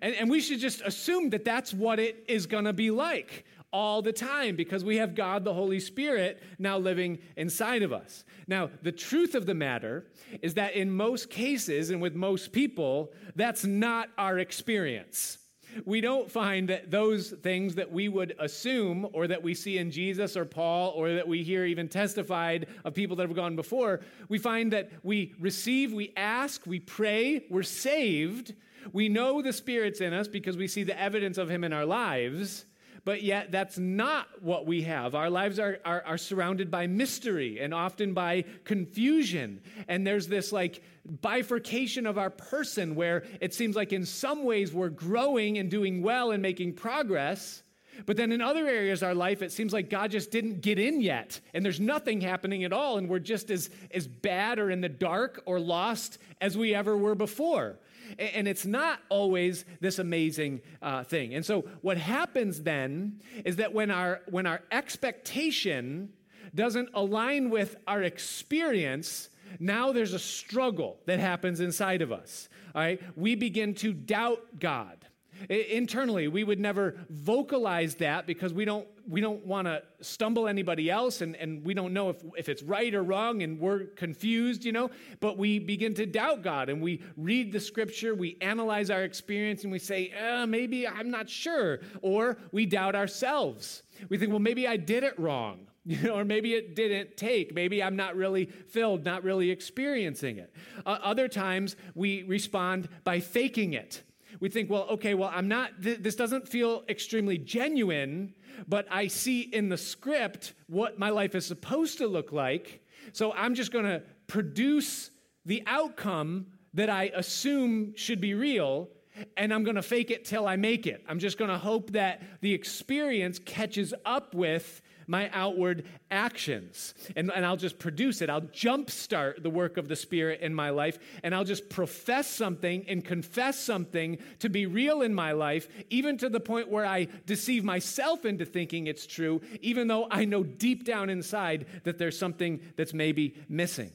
And, 0.00 0.14
and 0.14 0.30
we 0.30 0.40
should 0.40 0.60
just 0.60 0.80
assume 0.82 1.30
that 1.30 1.44
that's 1.44 1.74
what 1.74 1.98
it 1.98 2.24
is 2.28 2.46
going 2.46 2.64
to 2.64 2.72
be 2.72 2.90
like 2.90 3.44
all 3.72 4.02
the 4.02 4.12
time 4.12 4.54
because 4.54 4.84
we 4.84 4.98
have 4.98 5.16
God, 5.16 5.44
the 5.44 5.52
Holy 5.52 5.80
Spirit, 5.80 6.40
now 6.60 6.78
living 6.78 7.18
inside 7.36 7.82
of 7.82 7.92
us. 7.92 8.24
Now, 8.46 8.70
the 8.82 8.92
truth 8.92 9.34
of 9.34 9.46
the 9.46 9.54
matter 9.54 10.06
is 10.42 10.54
that 10.54 10.74
in 10.74 10.90
most 10.90 11.28
cases 11.28 11.90
and 11.90 12.00
with 12.00 12.14
most 12.14 12.52
people, 12.52 13.12
that's 13.34 13.64
not 13.64 14.10
our 14.16 14.38
experience. 14.38 15.38
We 15.84 16.00
don't 16.00 16.30
find 16.30 16.68
that 16.68 16.90
those 16.90 17.30
things 17.30 17.74
that 17.76 17.90
we 17.90 18.08
would 18.08 18.34
assume 18.38 19.08
or 19.12 19.26
that 19.26 19.42
we 19.42 19.54
see 19.54 19.78
in 19.78 19.90
Jesus 19.90 20.36
or 20.36 20.44
Paul 20.44 20.90
or 20.90 21.12
that 21.14 21.26
we 21.26 21.42
hear 21.42 21.64
even 21.64 21.88
testified 21.88 22.66
of 22.84 22.94
people 22.94 23.16
that 23.16 23.26
have 23.26 23.36
gone 23.36 23.56
before, 23.56 24.00
we 24.28 24.38
find 24.38 24.72
that 24.72 24.90
we 25.02 25.34
receive, 25.38 25.92
we 25.92 26.12
ask, 26.16 26.66
we 26.66 26.80
pray, 26.80 27.44
we're 27.50 27.62
saved. 27.62 28.54
We 28.92 29.08
know 29.08 29.40
the 29.40 29.52
Spirit's 29.52 30.00
in 30.00 30.12
us 30.12 30.28
because 30.28 30.56
we 30.56 30.68
see 30.68 30.82
the 30.82 30.98
evidence 31.00 31.38
of 31.38 31.50
Him 31.50 31.64
in 31.64 31.72
our 31.72 31.86
lives 31.86 32.66
but 33.04 33.22
yet 33.22 33.50
that's 33.50 33.78
not 33.78 34.26
what 34.40 34.66
we 34.66 34.82
have. 34.82 35.14
Our 35.14 35.28
lives 35.28 35.58
are, 35.58 35.78
are, 35.84 36.02
are, 36.06 36.18
surrounded 36.18 36.70
by 36.70 36.86
mystery 36.86 37.60
and 37.60 37.74
often 37.74 38.14
by 38.14 38.44
confusion. 38.64 39.60
And 39.88 40.06
there's 40.06 40.26
this 40.26 40.52
like 40.52 40.82
bifurcation 41.20 42.06
of 42.06 42.16
our 42.16 42.30
person 42.30 42.94
where 42.94 43.24
it 43.40 43.52
seems 43.52 43.76
like 43.76 43.92
in 43.92 44.06
some 44.06 44.44
ways 44.44 44.72
we're 44.72 44.88
growing 44.88 45.58
and 45.58 45.70
doing 45.70 46.02
well 46.02 46.30
and 46.30 46.42
making 46.42 46.74
progress. 46.74 47.62
But 48.06 48.16
then 48.16 48.32
in 48.32 48.40
other 48.40 48.66
areas 48.66 49.02
of 49.02 49.08
our 49.08 49.14
life, 49.14 49.42
it 49.42 49.52
seems 49.52 49.72
like 49.72 49.88
God 49.88 50.10
just 50.10 50.30
didn't 50.30 50.62
get 50.62 50.80
in 50.80 51.00
yet, 51.00 51.40
and 51.52 51.64
there's 51.64 51.78
nothing 51.78 52.20
happening 52.20 52.64
at 52.64 52.72
all, 52.72 52.98
and 52.98 53.08
we're 53.08 53.20
just 53.20 53.50
as, 53.52 53.70
as 53.92 54.08
bad 54.08 54.58
or 54.58 54.68
in 54.68 54.80
the 54.80 54.88
dark 54.88 55.42
or 55.46 55.60
lost 55.60 56.18
as 56.40 56.58
we 56.58 56.74
ever 56.74 56.96
were 56.96 57.14
before. 57.14 57.78
And 58.18 58.46
it's 58.48 58.66
not 58.66 59.00
always 59.08 59.64
this 59.80 59.98
amazing 59.98 60.60
uh, 60.82 61.04
thing. 61.04 61.34
And 61.34 61.44
so 61.44 61.62
what 61.82 61.96
happens 61.96 62.62
then 62.62 63.20
is 63.44 63.56
that 63.56 63.72
when 63.72 63.90
our, 63.90 64.22
when 64.28 64.46
our 64.46 64.60
expectation 64.70 66.12
doesn't 66.54 66.88
align 66.94 67.50
with 67.50 67.76
our 67.86 68.02
experience, 68.02 69.28
now 69.58 69.92
there's 69.92 70.12
a 70.12 70.18
struggle 70.18 70.98
that 71.06 71.18
happens 71.18 71.60
inside 71.60 72.02
of 72.02 72.12
us. 72.12 72.48
All 72.74 72.82
right? 72.82 73.00
We 73.16 73.34
begin 73.34 73.74
to 73.76 73.92
doubt 73.92 74.58
God. 74.58 75.03
Internally, 75.48 76.28
we 76.28 76.44
would 76.44 76.60
never 76.60 76.96
vocalize 77.10 77.96
that 77.96 78.26
because 78.26 78.52
we 78.52 78.64
don't, 78.64 78.86
we 79.08 79.20
don't 79.20 79.44
want 79.44 79.66
to 79.66 79.82
stumble 80.00 80.48
anybody 80.48 80.90
else 80.90 81.20
and, 81.20 81.36
and 81.36 81.64
we 81.64 81.74
don't 81.74 81.92
know 81.92 82.10
if, 82.10 82.16
if 82.36 82.48
it's 82.48 82.62
right 82.62 82.94
or 82.94 83.02
wrong 83.02 83.42
and 83.42 83.58
we're 83.58 83.84
confused, 83.84 84.64
you 84.64 84.72
know. 84.72 84.90
But 85.20 85.36
we 85.36 85.58
begin 85.58 85.94
to 85.94 86.06
doubt 86.06 86.42
God 86.42 86.68
and 86.68 86.80
we 86.80 87.02
read 87.16 87.52
the 87.52 87.60
scripture, 87.60 88.14
we 88.14 88.36
analyze 88.40 88.90
our 88.90 89.02
experience 89.02 89.64
and 89.64 89.72
we 89.72 89.78
say, 89.78 90.12
uh, 90.12 90.46
maybe 90.46 90.86
I'm 90.86 91.10
not 91.10 91.28
sure. 91.28 91.80
Or 92.02 92.38
we 92.52 92.66
doubt 92.66 92.94
ourselves. 92.94 93.82
We 94.08 94.18
think, 94.18 94.30
well, 94.30 94.40
maybe 94.40 94.66
I 94.66 94.76
did 94.76 95.04
it 95.04 95.18
wrong. 95.18 95.66
You 95.86 96.00
know, 96.00 96.16
or 96.16 96.24
maybe 96.24 96.54
it 96.54 96.74
didn't 96.74 97.18
take. 97.18 97.54
Maybe 97.54 97.82
I'm 97.82 97.94
not 97.94 98.16
really 98.16 98.46
filled, 98.46 99.04
not 99.04 99.22
really 99.22 99.50
experiencing 99.50 100.38
it. 100.38 100.50
Uh, 100.86 100.96
other 101.02 101.28
times 101.28 101.76
we 101.94 102.22
respond 102.22 102.88
by 103.04 103.20
faking 103.20 103.74
it 103.74 104.02
we 104.44 104.50
think, 104.50 104.68
well, 104.68 104.82
okay, 104.90 105.14
well, 105.14 105.30
I'm 105.32 105.48
not, 105.48 105.70
th- 105.82 106.00
this 106.00 106.16
doesn't 106.16 106.46
feel 106.46 106.84
extremely 106.86 107.38
genuine, 107.38 108.34
but 108.68 108.86
I 108.90 109.06
see 109.06 109.40
in 109.40 109.70
the 109.70 109.78
script 109.78 110.52
what 110.66 110.98
my 110.98 111.08
life 111.08 111.34
is 111.34 111.46
supposed 111.46 111.96
to 111.96 112.06
look 112.06 112.30
like. 112.30 112.82
So 113.14 113.32
I'm 113.32 113.54
just 113.54 113.72
going 113.72 113.86
to 113.86 114.02
produce 114.26 115.08
the 115.46 115.62
outcome 115.66 116.48
that 116.74 116.90
I 116.90 117.04
assume 117.14 117.94
should 117.96 118.20
be 118.20 118.34
real, 118.34 118.90
and 119.38 119.50
I'm 119.50 119.64
going 119.64 119.76
to 119.76 119.82
fake 119.82 120.10
it 120.10 120.26
till 120.26 120.46
I 120.46 120.56
make 120.56 120.86
it. 120.86 121.02
I'm 121.08 121.20
just 121.20 121.38
going 121.38 121.50
to 121.50 121.56
hope 121.56 121.92
that 121.92 122.20
the 122.42 122.52
experience 122.52 123.38
catches 123.38 123.94
up 124.04 124.34
with 124.34 124.82
my 125.06 125.30
outward 125.32 125.84
actions. 126.10 126.94
And, 127.16 127.30
and 127.30 127.44
I'll 127.44 127.56
just 127.56 127.78
produce 127.78 128.22
it. 128.22 128.30
I'll 128.30 128.42
jumpstart 128.42 129.42
the 129.42 129.50
work 129.50 129.76
of 129.76 129.88
the 129.88 129.96
Spirit 129.96 130.40
in 130.40 130.54
my 130.54 130.70
life, 130.70 130.98
and 131.22 131.34
I'll 131.34 131.44
just 131.44 131.68
profess 131.68 132.26
something 132.26 132.84
and 132.88 133.04
confess 133.04 133.58
something 133.58 134.18
to 134.40 134.48
be 134.48 134.66
real 134.66 135.02
in 135.02 135.14
my 135.14 135.32
life, 135.32 135.68
even 135.90 136.18
to 136.18 136.28
the 136.28 136.40
point 136.40 136.70
where 136.70 136.86
I 136.86 137.08
deceive 137.26 137.64
myself 137.64 138.24
into 138.24 138.44
thinking 138.44 138.86
it's 138.86 139.06
true, 139.06 139.40
even 139.60 139.88
though 139.88 140.06
I 140.10 140.24
know 140.24 140.42
deep 140.42 140.84
down 140.84 141.10
inside 141.10 141.66
that 141.84 141.98
there's 141.98 142.18
something 142.18 142.60
that's 142.76 142.94
maybe 142.94 143.36
missing. 143.48 143.92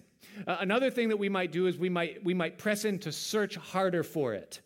Uh, 0.48 0.58
another 0.60 0.90
thing 0.90 1.10
that 1.10 1.18
we 1.18 1.30
might 1.30 1.52
do 1.52 1.68
is 1.68 1.78
we 1.78 1.90
might, 1.90 2.24
we 2.24 2.34
might 2.34 2.58
press 2.58 2.86
in 2.86 3.00
to 3.00 3.12
search 3.12 3.56
harder 3.56 4.04
for 4.04 4.34
it. 4.34 4.62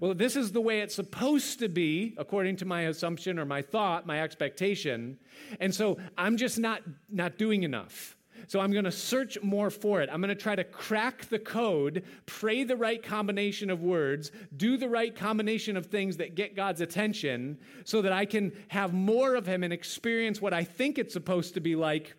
Well, 0.00 0.14
this 0.14 0.36
is 0.36 0.52
the 0.52 0.60
way 0.60 0.80
it's 0.80 0.94
supposed 0.94 1.58
to 1.60 1.68
be, 1.68 2.14
according 2.18 2.56
to 2.56 2.64
my 2.64 2.82
assumption 2.82 3.38
or 3.38 3.44
my 3.44 3.62
thought, 3.62 4.06
my 4.06 4.22
expectation. 4.22 5.18
And 5.60 5.74
so 5.74 5.98
I'm 6.18 6.36
just 6.36 6.58
not, 6.58 6.82
not 7.08 7.38
doing 7.38 7.62
enough. 7.62 8.16
So 8.48 8.60
I'm 8.60 8.70
going 8.70 8.84
to 8.84 8.92
search 8.92 9.40
more 9.42 9.70
for 9.70 10.02
it. 10.02 10.08
I'm 10.12 10.20
going 10.20 10.28
to 10.28 10.40
try 10.40 10.54
to 10.54 10.64
crack 10.64 11.24
the 11.28 11.38
code, 11.38 12.04
pray 12.26 12.64
the 12.64 12.76
right 12.76 13.02
combination 13.02 13.70
of 13.70 13.82
words, 13.82 14.30
do 14.56 14.76
the 14.76 14.88
right 14.88 15.14
combination 15.14 15.76
of 15.76 15.86
things 15.86 16.16
that 16.18 16.34
get 16.34 16.54
God's 16.54 16.80
attention 16.80 17.58
so 17.84 18.02
that 18.02 18.12
I 18.12 18.24
can 18.24 18.52
have 18.68 18.92
more 18.92 19.34
of 19.34 19.46
Him 19.46 19.64
and 19.64 19.72
experience 19.72 20.40
what 20.40 20.54
I 20.54 20.64
think 20.64 20.98
it's 20.98 21.12
supposed 21.12 21.54
to 21.54 21.60
be 21.60 21.74
like 21.74 22.14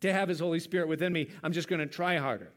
to 0.00 0.12
have 0.12 0.28
His 0.28 0.40
Holy 0.40 0.60
Spirit 0.60 0.88
within 0.88 1.12
me. 1.12 1.28
I'm 1.42 1.52
just 1.52 1.68
going 1.68 1.80
to 1.80 1.86
try 1.86 2.16
harder. 2.16 2.52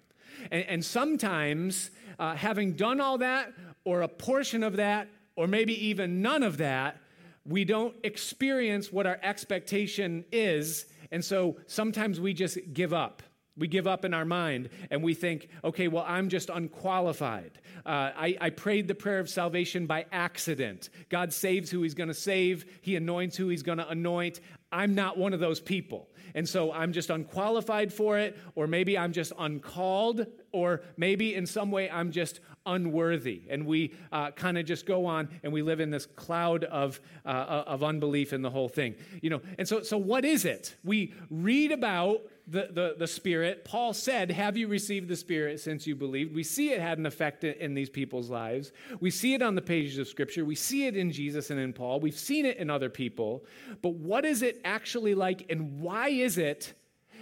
And, 0.50 0.64
and 0.66 0.86
sometimes, 0.86 1.92
uh, 2.22 2.36
having 2.36 2.74
done 2.74 3.02
all 3.02 3.18
that, 3.18 3.52
or 3.84 4.04
a 4.04 4.08
portion 4.08 4.62
of 4.64 4.76
that, 4.78 5.08
or 5.36 5.48
maybe 5.48 5.74
even 5.88 6.22
none 6.22 6.44
of 6.44 6.58
that, 6.58 6.98
we 7.46 7.66
don't 7.66 7.96
experience 8.04 8.92
what 8.92 9.08
our 9.08 9.20
expectation 9.24 10.24
is. 10.32 10.86
And 11.12 11.26
so 11.26 11.58
sometimes 11.66 12.22
we 12.22 12.34
just 12.34 12.60
give 12.74 12.94
up. 12.94 13.24
We 13.58 13.68
give 13.68 13.86
up 13.86 14.06
in 14.06 14.14
our 14.14 14.26
mind 14.26 14.70
and 14.90 15.04
we 15.04 15.14
think, 15.14 15.50
okay, 15.64 15.88
well, 15.88 16.06
I'm 16.08 16.30
just 16.30 16.50
unqualified. 16.50 17.60
Uh, 17.86 18.12
I, 18.16 18.38
I 18.40 18.50
prayed 18.50 18.88
the 18.88 18.96
prayer 18.96 19.20
of 19.20 19.30
salvation 19.30 19.88
by 19.88 20.06
accident. 20.12 20.90
God 21.10 21.34
saves 21.34 21.70
who 21.70 21.82
He's 21.82 21.94
going 21.94 22.08
to 22.08 22.14
save, 22.14 22.66
He 22.82 22.96
anoints 22.96 23.36
who 23.36 23.50
He's 23.50 23.64
going 23.64 23.80
to 23.80 23.90
anoint. 23.90 24.40
I'm 24.72 24.96
not 24.96 25.18
one 25.18 25.34
of 25.34 25.42
those 25.42 25.60
people. 25.60 26.08
And 26.34 26.48
so 26.48 26.72
I'm 26.72 26.94
just 26.94 27.10
unqualified 27.10 27.92
for 27.92 28.18
it, 28.18 28.38
or 28.56 28.68
maybe 28.68 28.98
I'm 28.98 29.12
just 29.12 29.34
uncalled, 29.38 30.26
or 30.54 30.82
maybe 30.96 31.36
in 31.36 31.46
some 31.46 31.72
way 31.72 31.90
I'm 31.90 32.12
just 32.12 32.40
unworthy. 32.66 33.42
And 33.50 33.66
we 33.66 33.94
uh, 34.12 34.32
kind 34.32 34.58
of 34.58 34.66
just 34.66 34.86
go 34.86 35.06
on 35.06 35.30
and 35.44 35.52
we 35.52 35.62
live 35.62 35.80
in 35.80 35.90
this 35.90 36.06
cloud 36.06 36.64
of, 36.66 37.02
uh, 37.26 37.64
of 37.68 37.84
unbelief 37.84 38.34
in 38.34 38.42
the 38.42 38.50
whole 38.50 38.70
thing. 38.70 38.96
You 39.22 39.32
know, 39.32 39.42
and 39.58 39.68
so, 39.68 39.82
so 39.82 39.98
what 39.98 40.24
is 40.24 40.46
it? 40.46 40.76
We 40.84 41.14
read 41.30 41.72
about 41.72 42.22
the, 42.48 42.70
the, 42.72 42.96
the 42.98 43.08
Spirit. 43.08 43.64
Paul 43.66 43.94
said, 43.94 44.32
Have 44.32 44.58
you 44.58 44.68
received 44.68 45.08
the 45.08 45.16
Spirit 45.16 45.60
since 45.60 45.88
you 45.88 45.96
believed? 45.96 46.34
We 46.34 46.44
see 46.44 46.72
it 46.72 46.82
had 46.82 46.98
an 46.98 47.06
effect 47.06 47.44
in 47.44 47.74
these 47.74 47.90
people's 47.90 48.30
lives. 48.30 48.72
We 49.00 49.12
see 49.12 49.34
it 49.34 49.42
on 49.42 49.56
the 49.56 49.62
pages 49.62 49.98
of 49.98 50.08
Scripture. 50.08 50.46
We 50.46 50.56
see 50.56 50.88
it 50.88 50.96
in 50.96 51.12
Jesus 51.12 51.50
and 51.50 51.60
in 51.60 51.74
Paul. 51.74 52.00
We've 52.00 52.18
seen 52.18 52.46
it 52.46 52.58
in 52.58 52.70
other 52.70 52.90
people. 52.90 53.46
But 53.82 53.94
what 53.94 54.26
is 54.26 54.42
it 54.42 54.62
actually 54.64 55.16
like, 55.16 55.46
and 55.50 55.82
why 55.82 56.10
is 56.10 56.38
it 56.38 56.74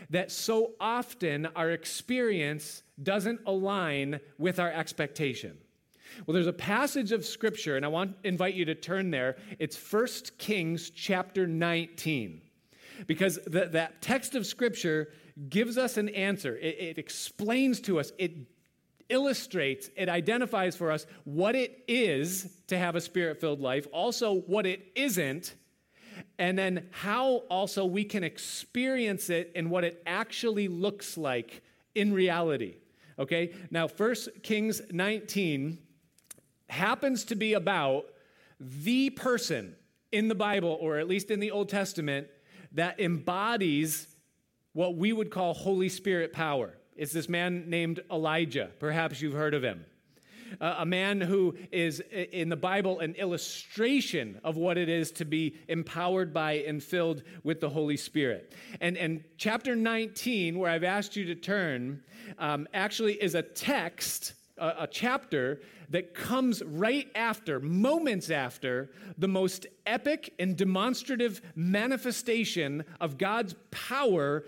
that 0.09 0.31
so 0.31 0.71
often 0.79 1.47
our 1.55 1.71
experience 1.71 2.83
doesn't 3.01 3.41
align 3.45 4.19
with 4.37 4.59
our 4.59 4.71
expectation. 4.71 5.57
Well, 6.25 6.33
there's 6.33 6.47
a 6.47 6.53
passage 6.53 7.11
of 7.11 7.25
scripture, 7.25 7.75
and 7.75 7.85
I 7.85 7.89
want 7.89 8.23
to 8.23 8.27
invite 8.27 8.55
you 8.55 8.65
to 8.65 8.75
turn 8.75 9.11
there. 9.11 9.37
It's 9.59 9.77
1 9.77 10.07
Kings 10.37 10.89
chapter 10.89 11.45
19. 11.45 12.41
Because 13.07 13.39
the, 13.45 13.67
that 13.67 14.01
text 14.01 14.35
of 14.35 14.45
scripture 14.45 15.09
gives 15.47 15.77
us 15.77 15.97
an 15.97 16.09
answer. 16.09 16.57
It, 16.57 16.79
it 16.79 16.97
explains 16.97 17.79
to 17.81 17.99
us, 17.99 18.11
it 18.17 18.31
illustrates, 19.09 19.89
it 19.95 20.09
identifies 20.09 20.75
for 20.75 20.91
us 20.91 21.05
what 21.23 21.55
it 21.55 21.83
is 21.87 22.49
to 22.67 22.77
have 22.77 22.95
a 22.95 23.01
spirit 23.01 23.39
filled 23.39 23.59
life, 23.59 23.87
also 23.91 24.35
what 24.41 24.65
it 24.65 24.91
isn't, 24.95 25.55
and 26.37 26.57
then 26.57 26.87
how 26.91 27.43
also 27.49 27.85
we 27.85 28.03
can 28.03 28.23
experience 28.23 29.29
it 29.29 29.51
and 29.55 29.69
what 29.69 29.83
it 29.83 30.01
actually 30.05 30.67
looks 30.67 31.17
like 31.17 31.63
in 31.95 32.13
reality. 32.13 32.75
Okay? 33.17 33.53
Now, 33.71 33.87
1 33.87 34.15
Kings 34.43 34.81
19 34.91 35.77
happens 36.69 37.25
to 37.25 37.35
be 37.35 37.53
about 37.53 38.05
the 38.59 39.09
person 39.09 39.75
in 40.11 40.27
the 40.27 40.35
Bible, 40.35 40.77
or 40.81 40.97
at 40.97 41.07
least 41.07 41.31
in 41.31 41.39
the 41.39 41.51
Old 41.51 41.69
Testament, 41.69 42.27
that 42.73 42.99
embodies 42.99 44.07
what 44.73 44.95
we 44.95 45.11
would 45.13 45.31
call 45.31 45.53
Holy 45.53 45.89
Spirit 45.89 46.33
power. 46.33 46.73
It's 46.95 47.13
this 47.13 47.29
man 47.29 47.69
named 47.69 48.01
Elijah. 48.11 48.69
Perhaps 48.79 49.21
you've 49.21 49.33
heard 49.33 49.53
of 49.53 49.63
him 49.63 49.85
uh, 50.59 50.75
a 50.79 50.85
man 50.85 51.21
who 51.21 51.55
is 51.71 52.01
in 52.11 52.49
the 52.49 52.55
Bible 52.55 52.99
an 52.99 53.13
illustration 53.15 54.39
of 54.43 54.57
what 54.57 54.77
it 54.77 54.89
is 54.89 55.11
to 55.13 55.25
be 55.25 55.55
empowered 55.67 56.33
by 56.33 56.53
and 56.53 56.83
filled 56.83 57.23
with 57.43 57.59
the 57.59 57.69
Holy 57.69 57.97
Spirit. 57.97 58.53
And, 58.81 58.97
and 58.97 59.23
chapter 59.37 59.75
19, 59.75 60.57
where 60.57 60.71
I've 60.71 60.83
asked 60.83 61.15
you 61.15 61.25
to 61.25 61.35
turn, 61.35 62.03
um, 62.37 62.67
actually 62.73 63.21
is 63.21 63.35
a 63.35 63.41
text 63.41 64.33
a, 64.59 64.87
chapter 64.87 65.61
that 65.89 66.13
comes 66.13 66.63
right 66.63 67.07
after, 67.15 67.59
moments 67.59 68.29
after, 68.29 68.91
the 69.17 69.27
most 69.27 69.65
epic 69.85 70.33
and 70.39 70.55
demonstrative 70.55 71.41
manifestation 71.55 72.83
of 72.99 73.17
God's 73.17 73.55
power, 73.71 74.45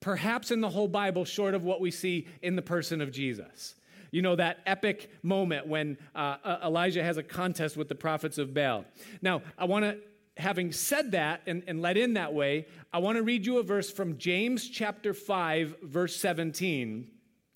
perhaps 0.00 0.50
in 0.50 0.60
the 0.60 0.68
whole 0.68 0.88
Bible, 0.88 1.24
short 1.24 1.54
of 1.54 1.64
what 1.64 1.80
we 1.80 1.90
see 1.90 2.26
in 2.42 2.56
the 2.56 2.62
person 2.62 3.00
of 3.00 3.10
Jesus. 3.10 3.74
You 4.10 4.20
know, 4.20 4.36
that 4.36 4.58
epic 4.66 5.10
moment 5.22 5.66
when 5.66 5.96
uh, 6.14 6.58
Elijah 6.64 7.02
has 7.02 7.16
a 7.16 7.22
contest 7.22 7.76
with 7.76 7.88
the 7.88 7.94
prophets 7.94 8.36
of 8.36 8.52
Baal. 8.52 8.84
Now, 9.22 9.40
I 9.56 9.64
want 9.64 9.84
to, 9.84 9.98
having 10.36 10.72
said 10.72 11.12
that 11.12 11.40
and, 11.46 11.62
and 11.66 11.80
let 11.80 11.96
in 11.96 12.14
that 12.14 12.34
way, 12.34 12.66
I 12.92 12.98
want 12.98 13.16
to 13.16 13.22
read 13.22 13.46
you 13.46 13.58
a 13.58 13.62
verse 13.62 13.90
from 13.90 14.18
James 14.18 14.68
chapter 14.68 15.14
5, 15.14 15.76
verse 15.82 16.16
17 16.16 17.11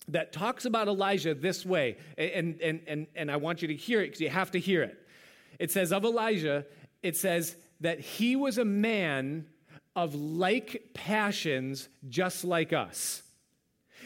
that 0.08 0.32
talks 0.32 0.64
about 0.64 0.88
Elijah 0.88 1.34
this 1.34 1.66
way. 1.66 1.96
And, 2.16 2.60
and, 2.60 2.80
and, 2.86 3.06
and 3.14 3.30
I 3.30 3.36
want 3.36 3.62
you 3.62 3.68
to 3.68 3.74
hear 3.74 4.00
it 4.00 4.06
because 4.06 4.20
you 4.20 4.30
have 4.30 4.50
to 4.52 4.60
hear 4.60 4.82
it. 4.82 4.96
It 5.58 5.70
says 5.70 5.92
of 5.92 6.04
Elijah, 6.04 6.64
it 7.02 7.16
says 7.16 7.56
that 7.80 8.00
he 8.00 8.36
was 8.36 8.58
a 8.58 8.64
man 8.64 9.46
of 9.94 10.14
like 10.14 10.90
passions 10.94 11.88
just 12.08 12.44
like 12.44 12.72
us. 12.72 13.22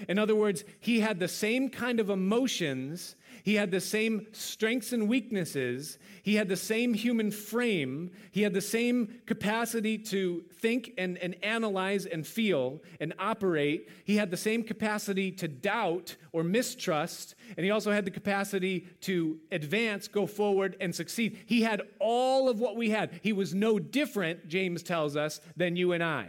In 0.08 0.18
other 0.18 0.34
words, 0.34 0.64
he 0.78 1.00
had 1.00 1.18
the 1.18 1.28
same 1.28 1.68
kind 1.68 2.00
of 2.00 2.08
emotions, 2.08 3.16
he 3.42 3.54
had 3.54 3.70
the 3.70 3.80
same 3.80 4.26
strengths 4.32 4.92
and 4.92 5.08
weaknesses, 5.08 5.98
he 6.22 6.34
had 6.34 6.48
the 6.48 6.56
same 6.56 6.94
human 6.94 7.30
frame, 7.30 8.10
he 8.30 8.42
had 8.42 8.54
the 8.54 8.60
same 8.60 9.20
capacity 9.26 9.98
to 9.98 10.44
think 10.60 10.92
and, 10.98 11.18
and 11.18 11.36
analyze 11.42 12.06
and 12.06 12.26
feel 12.26 12.80
and 13.00 13.14
operate. 13.18 13.88
He 14.04 14.16
had 14.16 14.30
the 14.30 14.36
same 14.36 14.62
capacity 14.62 15.30
to 15.32 15.48
doubt 15.48 16.16
or 16.32 16.44
mistrust, 16.44 17.34
and 17.56 17.64
he 17.64 17.70
also 17.70 17.92
had 17.92 18.04
the 18.04 18.10
capacity 18.10 18.86
to 19.02 19.38
advance, 19.50 20.08
go 20.08 20.26
forward, 20.26 20.76
and 20.80 20.94
succeed. 20.94 21.38
He 21.46 21.62
had 21.62 21.82
all 21.98 22.48
of 22.48 22.60
what 22.60 22.76
we 22.76 22.90
had. 22.90 23.20
He 23.22 23.32
was 23.32 23.54
no 23.54 23.78
different, 23.78 24.48
James 24.48 24.82
tells 24.82 25.16
us, 25.16 25.40
than 25.56 25.76
you 25.76 25.92
and 25.92 26.02
I. 26.02 26.28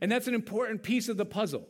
And 0.00 0.10
that's 0.10 0.28
an 0.28 0.34
important 0.34 0.82
piece 0.82 1.08
of 1.08 1.16
the 1.16 1.26
puzzle. 1.26 1.68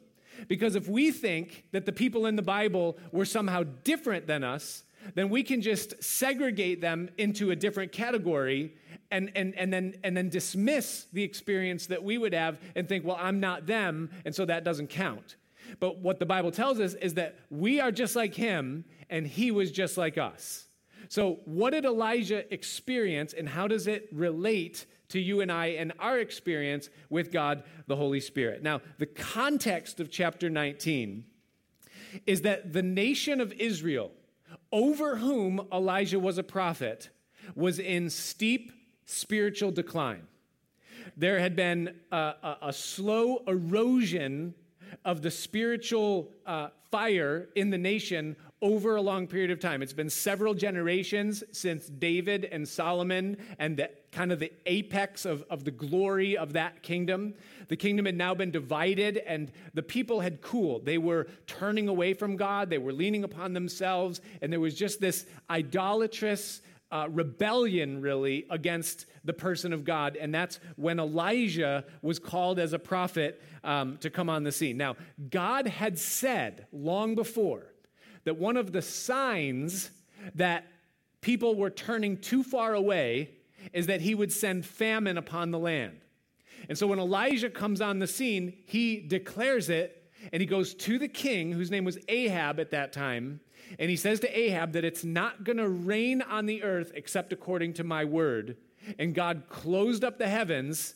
Because 0.48 0.76
if 0.76 0.88
we 0.88 1.10
think 1.10 1.64
that 1.72 1.86
the 1.86 1.92
people 1.92 2.26
in 2.26 2.36
the 2.36 2.42
Bible 2.42 2.98
were 3.10 3.24
somehow 3.24 3.64
different 3.84 4.26
than 4.26 4.44
us, 4.44 4.84
then 5.14 5.28
we 5.28 5.42
can 5.42 5.60
just 5.60 6.02
segregate 6.02 6.80
them 6.80 7.08
into 7.18 7.50
a 7.50 7.56
different 7.56 7.92
category 7.92 8.74
and, 9.10 9.30
and, 9.34 9.54
and, 9.56 9.72
then, 9.72 9.94
and 10.04 10.16
then 10.16 10.28
dismiss 10.28 11.06
the 11.12 11.22
experience 11.22 11.86
that 11.86 12.02
we 12.02 12.18
would 12.18 12.32
have 12.32 12.58
and 12.76 12.88
think, 12.88 13.04
well, 13.04 13.18
I'm 13.20 13.40
not 13.40 13.66
them, 13.66 14.10
and 14.24 14.34
so 14.34 14.44
that 14.46 14.64
doesn't 14.64 14.88
count. 14.88 15.36
But 15.80 15.98
what 15.98 16.18
the 16.18 16.26
Bible 16.26 16.50
tells 16.50 16.80
us 16.80 16.94
is 16.94 17.14
that 17.14 17.38
we 17.50 17.80
are 17.80 17.92
just 17.92 18.16
like 18.16 18.34
him, 18.34 18.84
and 19.10 19.26
he 19.26 19.50
was 19.50 19.70
just 19.70 19.96
like 19.96 20.18
us. 20.18 20.66
So, 21.08 21.40
what 21.44 21.70
did 21.70 21.84
Elijah 21.84 22.52
experience, 22.52 23.34
and 23.34 23.48
how 23.48 23.68
does 23.68 23.86
it 23.86 24.08
relate 24.12 24.86
to 25.12 25.20
you 25.20 25.40
and 25.40 25.52
I 25.52 25.66
and 25.66 25.92
our 25.98 26.18
experience 26.18 26.90
with 27.08 27.30
God 27.30 27.62
the 27.86 27.96
Holy 27.96 28.20
Spirit. 28.20 28.62
Now, 28.62 28.80
the 28.98 29.06
context 29.06 30.00
of 30.00 30.10
chapter 30.10 30.50
19 30.50 31.24
is 32.26 32.42
that 32.42 32.72
the 32.72 32.82
nation 32.82 33.40
of 33.40 33.52
Israel, 33.52 34.10
over 34.70 35.16
whom 35.16 35.66
Elijah 35.72 36.18
was 36.18 36.38
a 36.38 36.42
prophet, 36.42 37.10
was 37.54 37.78
in 37.78 38.10
steep 38.10 38.72
spiritual 39.04 39.70
decline. 39.70 40.26
There 41.16 41.38
had 41.38 41.54
been 41.56 41.94
a, 42.10 42.16
a, 42.16 42.56
a 42.62 42.72
slow 42.72 43.42
erosion 43.46 44.54
of 45.04 45.22
the 45.22 45.30
spiritual 45.30 46.30
uh, 46.46 46.68
fire 46.90 47.48
in 47.54 47.70
the 47.70 47.78
nation 47.78 48.36
over 48.62 48.94
a 48.94 49.02
long 49.02 49.26
period 49.26 49.50
of 49.50 49.58
time. 49.58 49.82
It's 49.82 49.92
been 49.92 50.08
several 50.08 50.54
generations 50.54 51.42
since 51.50 51.86
David 51.86 52.44
and 52.44 52.66
Solomon 52.66 53.36
and 53.58 53.76
the 53.76 53.90
kind 54.12 54.30
of 54.30 54.38
the 54.38 54.52
apex 54.66 55.24
of, 55.24 55.44
of 55.50 55.64
the 55.64 55.70
glory 55.70 56.36
of 56.36 56.52
that 56.52 56.82
kingdom. 56.82 57.34
The 57.68 57.76
kingdom 57.76 58.06
had 58.06 58.16
now 58.16 58.34
been 58.34 58.52
divided 58.52 59.16
and 59.18 59.50
the 59.74 59.82
people 59.82 60.20
had 60.20 60.40
cooled. 60.40 60.86
They 60.86 60.98
were 60.98 61.26
turning 61.46 61.88
away 61.88 62.14
from 62.14 62.36
God, 62.36 62.70
they 62.70 62.78
were 62.78 62.92
leaning 62.92 63.24
upon 63.24 63.52
themselves, 63.52 64.20
and 64.40 64.52
there 64.52 64.60
was 64.60 64.74
just 64.74 65.00
this 65.00 65.26
idolatrous 65.50 66.62
uh, 66.92 67.08
rebellion, 67.10 68.02
really, 68.02 68.46
against 68.50 69.06
the 69.24 69.32
person 69.32 69.72
of 69.72 69.82
God. 69.82 70.14
And 70.16 70.32
that's 70.32 70.60
when 70.76 71.00
Elijah 71.00 71.84
was 72.02 72.18
called 72.18 72.58
as 72.58 72.74
a 72.74 72.78
prophet 72.78 73.40
um, 73.64 73.96
to 73.98 74.10
come 74.10 74.28
on 74.28 74.44
the 74.44 74.52
scene. 74.52 74.76
Now, 74.76 74.96
God 75.30 75.66
had 75.66 75.98
said 75.98 76.66
long 76.70 77.14
before 77.14 77.71
that 78.24 78.36
one 78.36 78.56
of 78.56 78.72
the 78.72 78.82
signs 78.82 79.90
that 80.34 80.66
people 81.20 81.54
were 81.54 81.70
turning 81.70 82.16
too 82.16 82.42
far 82.42 82.74
away 82.74 83.30
is 83.72 83.86
that 83.86 84.00
he 84.00 84.14
would 84.14 84.32
send 84.32 84.66
famine 84.66 85.16
upon 85.16 85.50
the 85.50 85.58
land. 85.58 86.00
And 86.68 86.76
so 86.76 86.86
when 86.86 86.98
Elijah 86.98 87.50
comes 87.50 87.80
on 87.80 87.98
the 87.98 88.06
scene, 88.06 88.52
he 88.66 89.00
declares 89.00 89.68
it 89.68 90.10
and 90.32 90.40
he 90.40 90.46
goes 90.46 90.74
to 90.74 90.98
the 90.98 91.08
king, 91.08 91.52
whose 91.52 91.70
name 91.70 91.84
was 91.84 91.98
Ahab 92.08 92.60
at 92.60 92.70
that 92.70 92.92
time, 92.92 93.40
and 93.78 93.90
he 93.90 93.96
says 93.96 94.20
to 94.20 94.38
Ahab 94.38 94.72
that 94.72 94.84
it's 94.84 95.04
not 95.04 95.44
going 95.44 95.56
to 95.56 95.68
rain 95.68 96.22
on 96.22 96.46
the 96.46 96.62
earth 96.62 96.92
except 96.94 97.32
according 97.32 97.74
to 97.74 97.84
my 97.84 98.04
word. 98.04 98.56
And 98.98 99.14
God 99.14 99.44
closed 99.48 100.04
up 100.04 100.18
the 100.18 100.28
heavens, 100.28 100.94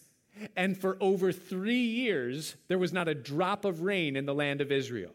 and 0.56 0.76
for 0.76 0.97
over 1.00 1.33
three 1.33 1.85
years, 1.85 2.56
there 2.68 2.78
was 2.78 2.92
not 2.92 3.09
a 3.09 3.14
drop 3.14 3.64
of 3.64 3.83
rain 3.83 4.16
in 4.16 4.26
the 4.26 4.35
land 4.35 4.61
of 4.61 4.71
Israel. 4.71 5.12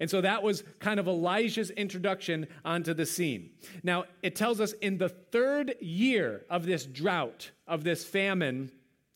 And 0.00 0.10
so 0.10 0.20
that 0.20 0.42
was 0.42 0.64
kind 0.80 1.00
of 1.00 1.08
Elijah's 1.08 1.70
introduction 1.70 2.46
onto 2.64 2.94
the 2.94 3.06
scene. 3.06 3.50
Now, 3.82 4.04
it 4.22 4.36
tells 4.36 4.60
us 4.60 4.72
in 4.74 4.98
the 4.98 5.08
third 5.08 5.74
year 5.80 6.44
of 6.50 6.66
this 6.66 6.84
drought, 6.84 7.50
of 7.66 7.84
this 7.84 8.04
famine, 8.04 8.70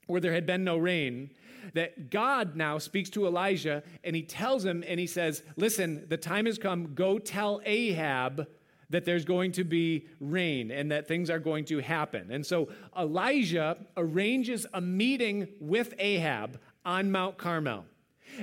where 0.06 0.20
there 0.20 0.32
had 0.32 0.46
been 0.46 0.64
no 0.64 0.76
rain, 0.76 1.30
that 1.74 2.10
God 2.10 2.56
now 2.56 2.78
speaks 2.78 3.08
to 3.10 3.26
Elijah 3.26 3.82
and 4.04 4.16
he 4.16 4.22
tells 4.22 4.64
him 4.64 4.82
and 4.86 4.98
he 4.98 5.06
says, 5.06 5.42
Listen, 5.56 6.04
the 6.08 6.16
time 6.16 6.46
has 6.46 6.58
come. 6.58 6.94
Go 6.94 7.18
tell 7.18 7.60
Ahab 7.64 8.46
that 8.90 9.04
there's 9.04 9.24
going 9.24 9.52
to 9.52 9.64
be 9.64 10.06
rain 10.20 10.70
and 10.70 10.92
that 10.92 11.08
things 11.08 11.30
are 11.30 11.38
going 11.38 11.64
to 11.64 11.78
happen. 11.78 12.30
And 12.30 12.44
so 12.44 12.68
Elijah 12.98 13.78
arranges 13.96 14.66
a 14.74 14.80
meeting 14.80 15.48
with 15.60 15.94
Ahab 15.98 16.60
on 16.84 17.10
Mount 17.10 17.38
Carmel. 17.38 17.86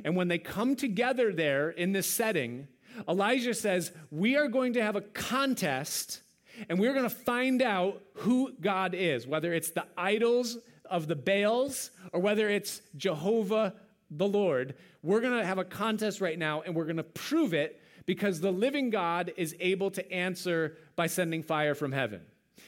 And 0.03 0.15
when 0.15 0.27
they 0.27 0.37
come 0.37 0.75
together 0.75 1.31
there 1.33 1.69
in 1.69 1.91
this 1.91 2.07
setting, 2.07 2.67
Elijah 3.07 3.53
says, 3.53 3.91
We 4.11 4.35
are 4.35 4.47
going 4.47 4.73
to 4.73 4.83
have 4.83 4.95
a 4.95 5.01
contest 5.01 6.21
and 6.67 6.79
we're 6.79 6.93
going 6.93 7.07
to 7.07 7.09
find 7.09 7.61
out 7.61 8.01
who 8.15 8.51
God 8.59 8.93
is, 8.93 9.25
whether 9.25 9.53
it's 9.53 9.69
the 9.71 9.85
idols 9.97 10.57
of 10.89 11.07
the 11.07 11.15
Baals 11.15 11.91
or 12.11 12.19
whether 12.19 12.49
it's 12.49 12.81
Jehovah 12.97 13.75
the 14.11 14.27
Lord, 14.27 14.75
we're 15.03 15.21
going 15.21 15.37
to 15.37 15.45
have 15.45 15.59
a 15.59 15.63
contest 15.63 16.19
right 16.19 16.37
now 16.37 16.61
and 16.61 16.75
we're 16.75 16.85
going 16.85 16.97
to 16.97 17.03
prove 17.03 17.53
it 17.53 17.81
because 18.05 18.41
the 18.41 18.51
living 18.51 18.89
God 18.89 19.31
is 19.37 19.55
able 19.59 19.91
to 19.91 20.11
answer 20.11 20.77
by 20.95 21.07
sending 21.07 21.43
fire 21.43 21.75
from 21.75 21.91
heaven. 21.91 22.21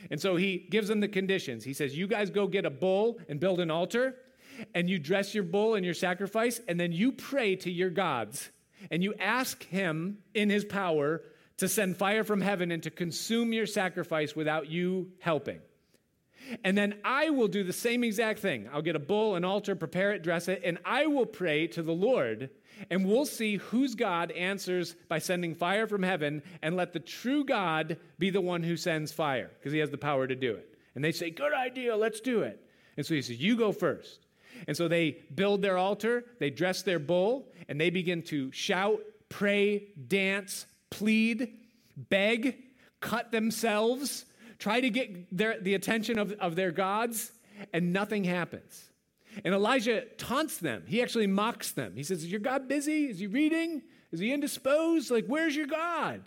And 0.10 0.22
so 0.22 0.36
he 0.36 0.68
gives 0.70 0.88
them 0.88 1.00
the 1.00 1.08
conditions. 1.08 1.64
He 1.64 1.74
says, 1.74 1.98
You 1.98 2.08
guys 2.08 2.30
go 2.30 2.48
get 2.48 2.66
a 2.66 2.70
bull 2.70 3.20
and 3.28 3.40
build 3.40 3.60
an 3.60 3.72
altar, 3.72 4.16
and 4.74 4.90
you 4.90 5.00
dress 5.00 5.34
your 5.34 5.44
bull 5.44 5.76
and 5.76 5.86
your 5.86 5.94
sacrifice, 5.94 6.60
and 6.68 6.80
then 6.80 6.92
you 6.92 7.12
pray 7.12 7.56
to 7.58 7.72
your 7.72 7.90
gods, 7.90 8.50
and 8.90 9.04
you 9.04 9.14
ask 9.20 9.64
him 9.66 10.20
in 10.34 10.50
his 10.50 10.66
power 10.66 11.22
to 11.58 11.68
send 11.68 11.98
fire 11.98 12.24
from 12.24 12.42
heaven 12.42 12.72
and 12.72 12.84
to 12.84 12.90
consume 12.90 13.54
your 13.54 13.68
sacrifice 13.68 14.36
without 14.36 14.70
you 14.70 15.12
helping. 15.20 15.60
And 16.64 16.78
then 16.78 16.96
I 17.04 17.30
will 17.30 17.48
do 17.48 17.64
the 17.64 17.74
same 17.74 18.04
exact 18.04 18.40
thing. 18.40 18.68
I'll 18.74 18.82
get 18.82 18.96
a 18.96 19.00
bull, 19.00 19.36
an 19.36 19.46
altar, 19.46 19.76
prepare 19.76 20.12
it, 20.12 20.24
dress 20.24 20.48
it, 20.48 20.62
and 20.64 20.80
I 20.84 21.06
will 21.06 21.26
pray 21.26 21.68
to 21.68 21.84
the 21.84 21.94
Lord. 21.94 22.50
And 22.90 23.06
we'll 23.06 23.26
see 23.26 23.58
whose 23.58 23.96
God 23.96 24.32
answers 24.32 24.96
by 25.08 25.20
sending 25.20 25.54
fire 25.54 25.88
from 25.88 26.04
heaven, 26.04 26.42
and 26.62 26.76
let 26.76 26.94
the 26.94 27.00
true 27.00 27.46
God 27.46 27.98
be 28.18 28.32
the 28.32 28.42
one 28.42 28.64
who 28.64 28.76
sends 28.76 29.12
fire, 29.12 29.52
because 29.60 29.72
he 29.72 29.80
has 29.80 29.92
the 29.92 29.98
power 29.98 30.26
to 30.26 30.36
do 30.36 30.54
it. 30.54 30.68
And 30.96 31.04
they 31.04 31.12
say, 31.12 31.30
Good 31.30 31.54
idea, 31.54 31.96
let's 31.96 32.22
do 32.22 32.42
it. 32.42 32.60
And 32.98 33.06
so 33.06 33.14
he 33.14 33.22
says, 33.22 33.40
You 33.40 33.56
go 33.56 33.72
first. 33.72 34.26
And 34.68 34.76
so 34.76 34.88
they 34.88 35.18
build 35.34 35.62
their 35.62 35.78
altar, 35.78 36.26
they 36.40 36.50
dress 36.50 36.82
their 36.82 37.00
bull, 37.00 37.48
and 37.68 37.80
they 37.80 37.90
begin 37.90 38.22
to 38.24 38.52
shout, 38.52 39.00
pray, 39.30 39.88
dance, 40.08 40.66
plead, 40.90 41.54
beg, 41.96 42.58
cut 43.00 43.32
themselves 43.32 44.26
try 44.62 44.80
to 44.80 44.90
get 44.90 45.36
their, 45.36 45.60
the 45.60 45.74
attention 45.74 46.20
of, 46.20 46.32
of 46.34 46.56
their 46.56 46.72
gods, 46.72 47.32
and 47.74 47.92
nothing 47.92 48.24
happens. 48.24 48.90
And 49.44 49.54
Elijah 49.54 50.06
taunts 50.18 50.58
them. 50.58 50.84
He 50.88 51.02
actually 51.02 51.28
mocks 51.28 51.72
them. 51.72 51.94
He 51.96 52.04
says, 52.04 52.24
Is 52.24 52.32
your 52.32 52.40
God 52.40 52.68
busy? 52.68 53.06
Is 53.06 53.20
he 53.20 53.28
reading? 53.28 53.82
Is 54.12 54.20
he 54.20 54.32
indisposed? 54.32 55.10
Like, 55.10 55.26
where's 55.26 55.56
your 55.56 55.68
God? 55.68 56.22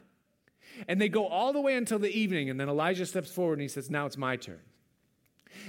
And 0.88 1.00
they 1.00 1.08
go 1.08 1.26
all 1.26 1.52
the 1.52 1.60
way 1.60 1.76
until 1.76 1.98
the 1.98 2.10
evening, 2.10 2.50
and 2.50 2.58
then 2.58 2.68
Elijah 2.68 3.06
steps 3.06 3.30
forward 3.30 3.54
and 3.54 3.62
he 3.62 3.68
says, 3.68 3.88
Now 3.88 4.06
it's 4.06 4.16
my 4.16 4.36
turn. 4.36 4.60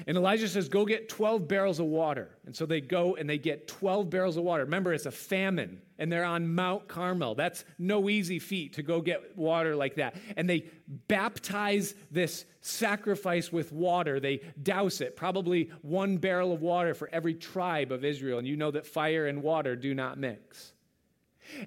And 0.08 0.18
Elijah 0.18 0.48
says, 0.48 0.70
Go 0.70 0.86
get 0.86 1.10
12 1.10 1.48
barrels 1.48 1.80
of 1.80 1.86
water. 1.86 2.38
And 2.46 2.56
so 2.56 2.66
they 2.66 2.82
go 2.82 3.16
and 3.16 3.30
they 3.30 3.38
get 3.38 3.68
12 3.68 4.10
barrels 4.10 4.38
of 4.38 4.44
water. 4.44 4.64
Remember, 4.64 4.94
it's 4.94 5.06
a 5.06 5.12
famine, 5.12 5.82
and 5.98 6.12
they're 6.12 6.26
on 6.26 6.54
Mount 6.54 6.88
Carmel. 6.88 7.36
That's 7.36 7.66
no 7.78 8.10
easy 8.10 8.40
feat 8.40 8.74
to 8.74 8.84
go 8.84 9.02
get 9.02 9.38
water 9.38 9.76
like 9.76 9.96
that. 9.96 10.16
And 10.38 10.50
they 10.50 10.66
baptize 11.08 11.96
this 12.12 12.46
sacrifice 12.62 13.52
with 13.52 13.72
water. 13.72 14.20
They 14.20 14.42
douse 14.62 15.02
it, 15.02 15.16
probably 15.16 15.72
one 15.82 16.18
barrel 16.18 16.54
of 16.54 16.62
water 16.62 16.94
for 16.94 17.10
every 17.12 17.34
tribe 17.34 17.92
of 17.92 18.04
Israel. 18.04 18.40
And 18.40 18.48
you 18.48 18.58
know 18.58 18.72
that 18.72 18.86
fire 18.86 19.28
and 19.28 19.44
water 19.44 19.76
do 19.76 19.94
not 19.94 20.18
mix. 20.18 20.74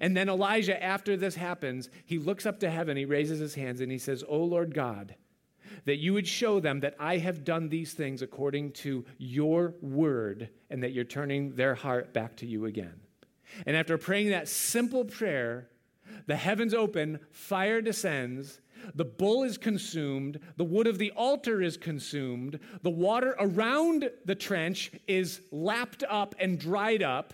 And 0.01 0.17
then 0.17 0.29
Elijah, 0.29 0.83
after 0.83 1.17
this 1.17 1.37
happens, 1.37 1.89
he 2.05 2.19
looks 2.19 2.47
up 2.47 2.61
to 2.61 2.71
heaven, 2.71 2.97
he 2.97 3.05
raises 3.05 3.39
his 3.39 3.55
hands, 3.55 3.81
and 3.81 3.91
he 3.91 3.99
says, 3.99 4.25
O 4.29 4.39
Lord 4.39 4.75
God, 4.75 5.15
that 5.89 5.97
you 5.97 6.13
would 6.13 6.29
show 6.29 6.61
them 6.61 6.81
that 6.81 6.95
I 7.01 7.17
have 7.17 7.45
done 7.45 7.71
these 7.71 7.95
things 7.95 8.21
according 8.21 8.73
to 8.73 9.07
your 9.17 9.75
word 9.81 10.51
and 10.69 10.83
that 10.83 10.93
you're 10.93 11.05
turning 11.05 11.55
their 11.55 11.75
heart 11.75 12.13
back 12.13 12.37
to 12.37 12.47
you 12.47 12.67
again. 12.67 13.01
And 13.67 13.75
after 13.75 13.97
praying 13.97 14.29
that 14.29 14.49
simple 14.49 15.07
prayer, 15.07 15.69
the 16.27 16.37
heavens 16.37 16.75
open, 16.75 17.21
fire 17.31 17.81
descends, 17.81 18.61
the 18.95 19.05
bull 19.07 19.45
is 19.45 19.57
consumed, 19.57 20.39
the 20.57 20.65
wood 20.65 20.87
of 20.87 20.99
the 20.99 21.11
altar 21.13 21.63
is 21.63 21.79
consumed, 21.79 22.61
the 22.83 22.91
water 22.91 23.35
around 23.41 24.11
the 24.27 24.35
trench 24.35 24.93
is 25.07 25.41
lapped 25.51 26.05
up 26.09 26.35
and 26.39 26.59
dried 26.59 27.03
up, 27.03 27.33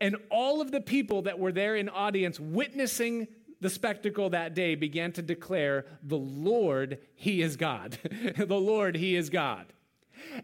and 0.00 0.16
all 0.30 0.60
of 0.60 0.70
the 0.70 0.80
people 0.80 1.22
that 1.22 1.38
were 1.40 1.52
there 1.52 1.74
in 1.74 1.88
audience 1.88 2.38
witnessing 2.38 3.26
the 3.64 3.70
spectacle 3.70 4.28
that 4.28 4.54
day 4.54 4.74
began 4.74 5.10
to 5.10 5.22
declare, 5.22 5.86
The 6.02 6.18
Lord, 6.18 6.98
He 7.14 7.40
is 7.40 7.56
God. 7.56 7.96
the 8.36 8.60
Lord, 8.60 8.94
He 8.94 9.16
is 9.16 9.30
God. 9.30 9.64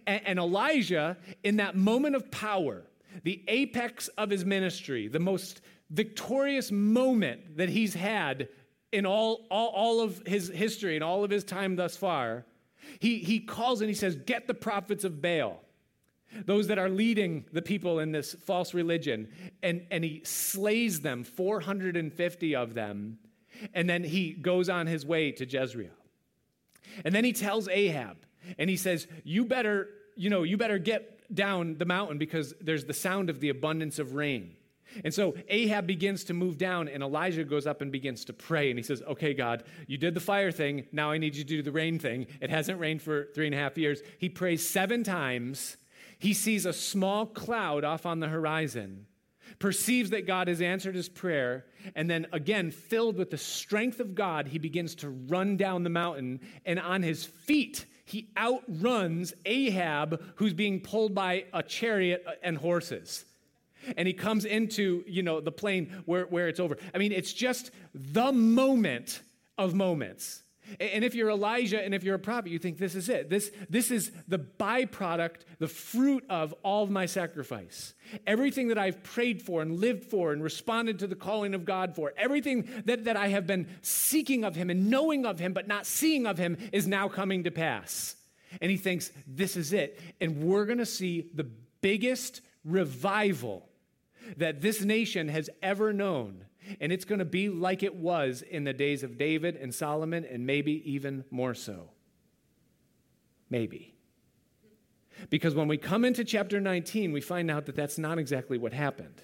And, 0.07 0.23
and 0.25 0.39
Elijah, 0.39 1.19
in 1.45 1.59
that 1.59 1.77
moment 1.77 2.17
of 2.17 2.31
power, 2.31 2.85
the 3.23 3.45
apex 3.47 4.09
of 4.17 4.31
his 4.31 4.47
ministry, 4.47 5.07
the 5.07 5.21
most 5.21 5.61
victorious 5.91 6.73
moment 6.73 7.59
that 7.59 7.69
he's 7.69 7.93
had 7.93 8.49
in 8.91 9.05
all, 9.05 9.47
all, 9.51 9.69
all 9.69 10.01
of 10.01 10.23
his 10.27 10.49
history 10.49 10.95
and 10.95 11.05
all 11.05 11.23
of 11.23 11.31
his 11.31 11.45
time 11.45 11.77
thus 11.77 11.99
far, 11.99 12.47
he, 13.01 13.19
he 13.19 13.39
calls 13.39 13.83
and 13.83 13.91
he 13.91 13.95
says, 13.95 14.17
Get 14.17 14.47
the 14.47 14.55
prophets 14.55 15.05
of 15.05 15.21
Baal 15.21 15.61
those 16.47 16.69
that 16.69 16.79
are 16.79 16.89
leading 16.89 17.45
the 17.53 17.63
people 17.63 17.99
in 17.99 18.13
this 18.13 18.35
false 18.35 18.75
religion, 18.75 19.29
and, 19.63 19.87
and 19.91 20.05
he 20.05 20.23
slays 20.25 21.01
them, 21.01 21.25
450 21.25 22.55
of 22.55 22.75
them, 22.75 23.19
and 23.75 23.89
then 23.89 24.05
he 24.05 24.33
goes 24.33 24.69
on 24.69 24.87
his 24.87 25.05
way 25.05 25.33
to 25.33 25.45
Jezreel. 25.45 25.91
And 27.05 27.15
then 27.15 27.25
he 27.25 27.33
tells 27.33 27.69
Ahab, 27.69 28.17
and 28.59 28.71
he 28.71 28.77
says, 28.77 29.07
You 29.25 29.45
better, 29.45 29.89
you 30.17 30.31
know, 30.31 30.43
you 30.43 30.57
better 30.57 30.79
get 30.79 31.35
down 31.35 31.77
the 31.79 31.85
mountain 31.85 32.19
because 32.19 32.55
there's 32.61 32.85
the 32.85 32.95
sound 32.95 33.31
of 33.31 33.41
the 33.41 33.49
abundance 33.49 33.99
of 33.99 34.15
rain. 34.15 34.57
And 35.05 35.15
so 35.15 35.35
Ahab 35.49 35.87
begins 35.87 36.25
to 36.25 36.35
move 36.35 36.59
down, 36.59 36.89
and 36.89 37.03
Elijah 37.03 37.45
goes 37.45 37.67
up 37.67 37.81
and 37.81 37.93
begins 37.93 38.25
to 38.25 38.33
pray. 38.33 38.71
And 38.71 38.79
he 38.79 38.83
says, 38.83 39.03
Okay, 39.07 39.35
God, 39.35 39.65
you 39.87 39.99
did 39.99 40.15
the 40.15 40.21
fire 40.21 40.51
thing. 40.51 40.87
Now 40.93 41.11
I 41.11 41.19
need 41.19 41.37
you 41.37 41.45
to 41.45 41.49
do 41.49 41.63
the 41.63 41.73
rain 41.73 41.99
thing. 41.99 42.27
It 42.41 42.51
hasn't 42.51 42.81
rained 42.81 43.03
for 43.03 43.29
three 43.35 43.47
and 43.47 43.55
a 43.55 43.59
half 43.59 43.79
years. 43.79 44.03
He 44.19 44.29
prays 44.29 44.69
seven 44.69 45.05
times 45.05 45.77
he 46.21 46.35
sees 46.35 46.67
a 46.67 46.73
small 46.73 47.27
cloud 47.27 47.83
off 47.83 48.07
on 48.07 48.21
the 48.21 48.29
horizon, 48.29 49.07
perceives 49.59 50.11
that 50.11 50.27
God 50.27 50.49
has 50.49 50.61
answered 50.61 50.95
his 50.95 51.09
prayer, 51.09 51.65
and 51.97 52.09
then 52.09 52.27
again, 52.33 52.71
filled 52.71 53.17
with 53.17 53.31
the 53.31 53.39
strength 53.39 53.99
of 53.99 54.15
God, 54.15 54.47
he 54.47 54.59
begins 54.59 54.95
to 54.97 55.09
run 55.09 55.57
down 55.57 55.83
the 55.83 55.91
mountain, 55.91 56.41
and 56.65 56.79
on 56.79 57.03
his 57.03 57.25
feet, 57.25 57.87
he 58.05 58.29
outruns 58.37 59.33
Ahab, 59.47 60.23
who's 60.37 60.53
being 60.53 60.81
pulled 60.81 61.15
by 61.15 61.47
a 61.55 61.63
chariot 61.63 62.25
and 62.43 62.57
horses. 62.59 63.25
And 63.97 64.07
he 64.07 64.13
comes 64.13 64.45
into, 64.45 65.03
you 65.07 65.23
know, 65.23 65.41
the 65.41 65.53
plain 65.53 66.03
where, 66.05 66.27
where 66.27 66.49
it's 66.49 66.61
over. 66.61 66.77
I 66.95 66.99
mean, 66.99 67.13
it's 67.13 67.33
just 67.33 67.71
the 67.95 68.31
moment 68.31 69.23
of 69.57 69.75
moments. 69.75 70.43
And 70.79 71.05
if 71.05 71.15
you're 71.15 71.31
Elijah 71.31 71.83
and 71.83 71.95
if 71.95 72.05
you're 72.05 72.15
a 72.15 72.19
prophet, 72.19 72.51
you 72.51 72.59
think 72.59 72.79
this 72.79 72.95
is 72.95 73.09
it. 73.09 73.31
This, 73.31 73.51
this 73.69 73.91
is 73.91 74.13
the 74.29 74.39
byproduct, 74.39 75.43
the 75.59 75.69
fruit 75.69 76.25
of 76.29 76.55
all 76.63 76.85
of 76.85 76.91
my 76.91 77.07
sacrifice. 77.07 77.95
Everything 78.27 78.69
that 78.69 78.79
I've 78.79 79.03
prayed 79.03 79.43
for 79.43 79.63
and 79.63 79.81
lived 79.81 80.05
for 80.05 80.33
and 80.33 80.43
responded 80.43 80.99
to 81.01 81.07
the 81.07 81.17
calling 81.17 81.55
of 81.55 81.65
God 81.65 81.95
for, 81.95 82.13
everything 82.17 82.69
that, 82.85 83.05
that 83.05 83.17
I 83.17 83.29
have 83.29 83.47
been 83.47 83.69
seeking 83.83 84.45
of 84.45 84.55
Him 84.55 84.71
and 84.71 84.91
knowing 84.91 85.27
of 85.27 85.39
Him 85.39 85.53
but 85.53 85.69
not 85.69 85.87
seeing 85.87 86.27
of 86.27 86.39
Him 86.39 86.57
is 86.73 86.87
now 86.87 87.09
coming 87.09 87.45
to 87.45 87.51
pass. 87.51 88.17
And 88.61 88.71
he 88.71 88.77
thinks, 88.77 89.13
this 89.27 89.57
is 89.57 89.73
it. 89.73 90.01
And 90.21 90.43
we're 90.43 90.65
going 90.65 90.79
to 90.79 90.87
see 90.87 91.31
the 91.35 91.47
biggest 91.81 92.41
revival 92.65 93.69
that 94.37 94.61
this 94.61 94.83
nation 94.83 95.29
has 95.29 95.49
ever 95.63 95.93
known 95.93 96.45
and 96.81 96.93
it's 96.93 97.05
going 97.05 97.19
to 97.19 97.25
be 97.25 97.49
like 97.49 97.83
it 97.83 97.95
was 97.95 98.43
in 98.43 98.65
the 98.65 98.73
days 98.73 99.03
of 99.03 99.19
David 99.19 99.57
and 99.57 99.75
Solomon, 99.75 100.25
and 100.25 100.47
maybe 100.47 100.83
even 100.91 101.25
more 101.31 101.55
so. 101.55 101.91
Maybe. 103.49 103.95
Because 105.29 105.55
when 105.55 105.69
we 105.69 105.77
come 105.77 106.05
into 106.05 106.25
chapter 106.25 106.61
19, 106.61 107.13
we 107.13 107.21
find 107.21 107.51
out 107.51 107.67
that 107.67 107.77
that's 107.77 107.99
not 107.99 108.19
exactly 108.19 108.59
what 108.59 108.73
happened. 108.73 109.23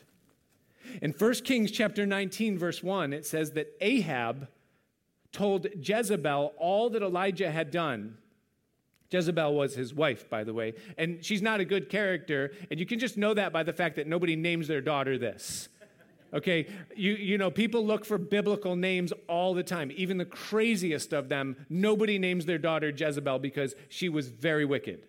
In 1.03 1.13
1 1.13 1.35
Kings 1.35 1.71
chapter 1.71 2.07
19, 2.07 2.59
verse 2.59 2.83
1, 2.83 3.13
it 3.13 3.27
says 3.27 3.53
that 3.53 3.69
Ahab 3.81 4.49
told 5.33 5.67
Jezebel 5.81 6.55
all 6.59 6.91
that 6.91 7.03
Elijah 7.03 7.51
had 7.51 7.71
done. 7.71 8.19
Jezebel 9.11 9.55
was 9.55 9.75
his 9.75 9.95
wife, 9.95 10.29
by 10.29 10.43
the 10.45 10.53
way, 10.53 10.75
and 10.99 11.25
she's 11.25 11.43
not 11.43 11.61
a 11.61 11.65
good 11.65 11.89
character, 11.89 12.53
and 12.71 12.81
you 12.81 12.87
can 12.87 12.99
just 12.99 13.17
know 13.17 13.35
that 13.35 13.53
by 13.53 13.63
the 13.63 13.73
fact 13.73 13.97
that 13.97 14.07
nobody 14.07 14.35
names 14.35 14.67
their 14.67 14.81
daughter 14.81 15.17
this. 15.17 15.69
Okay, 16.37 16.67
you, 16.95 17.15
you 17.15 17.39
know, 17.39 17.51
people 17.51 17.87
look 17.87 18.05
for 18.05 18.19
biblical 18.19 18.77
names 18.77 19.11
all 19.27 19.55
the 19.55 19.63
time, 19.63 19.91
even 19.97 20.19
the 20.19 20.27
craziest 20.27 21.15
of 21.15 21.31
them. 21.31 21.57
Nobody 21.71 22.19
names 22.19 22.45
their 22.45 22.59
daughter 22.59 22.91
Jezebel 22.91 23.39
because 23.39 23.75
she 23.89 24.11
was 24.11 24.29
very 24.29 24.67
wicked. 24.67 25.09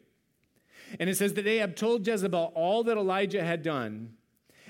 And 1.02 1.10
it 1.10 1.18
says 1.18 1.34
that 1.34 1.46
Ahab 1.46 1.76
told 1.76 2.08
Jezebel 2.08 2.54
all 2.56 2.82
that 2.86 2.96
Elijah 2.96 3.44
had 3.44 3.62
done, 3.62 4.13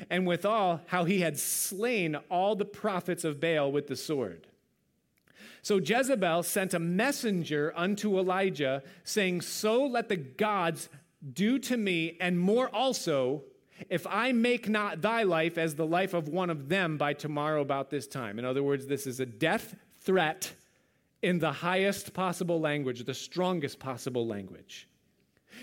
and 0.09 0.25
withal, 0.25 0.81
how 0.87 1.05
he 1.05 1.21
had 1.21 1.37
slain 1.37 2.15
all 2.31 2.55
the 2.55 2.65
prophets 2.65 3.23
of 3.23 3.39
Baal 3.39 3.71
with 3.71 3.85
the 3.85 3.95
sword. 3.95 4.47
So 5.61 5.77
Jezebel 5.77 6.41
sent 6.41 6.73
a 6.73 6.79
messenger 6.79 7.71
unto 7.75 8.17
Elijah, 8.17 8.81
saying, 9.03 9.41
So 9.41 9.85
let 9.85 10.09
the 10.09 10.17
gods 10.17 10.89
do 11.33 11.59
to 11.59 11.77
me, 11.77 12.17
and 12.19 12.39
more 12.39 12.67
also 12.73 13.43
if 13.89 14.07
I 14.07 14.31
make 14.31 14.67
not 14.67 15.01
thy 15.01 15.23
life 15.23 15.57
as 15.57 15.75
the 15.75 15.85
life 15.85 16.13
of 16.13 16.27
one 16.27 16.49
of 16.49 16.69
them 16.69 16.97
by 16.97 17.13
tomorrow 17.13 17.61
about 17.61 17.89
this 17.89 18.07
time. 18.07 18.39
In 18.39 18.45
other 18.45 18.63
words, 18.63 18.87
this 18.87 19.07
is 19.07 19.19
a 19.19 19.25
death 19.25 19.75
threat 20.01 20.51
in 21.21 21.39
the 21.39 21.51
highest 21.51 22.13
possible 22.13 22.59
language, 22.59 23.03
the 23.03 23.13
strongest 23.13 23.79
possible 23.79 24.27
language. 24.27 24.87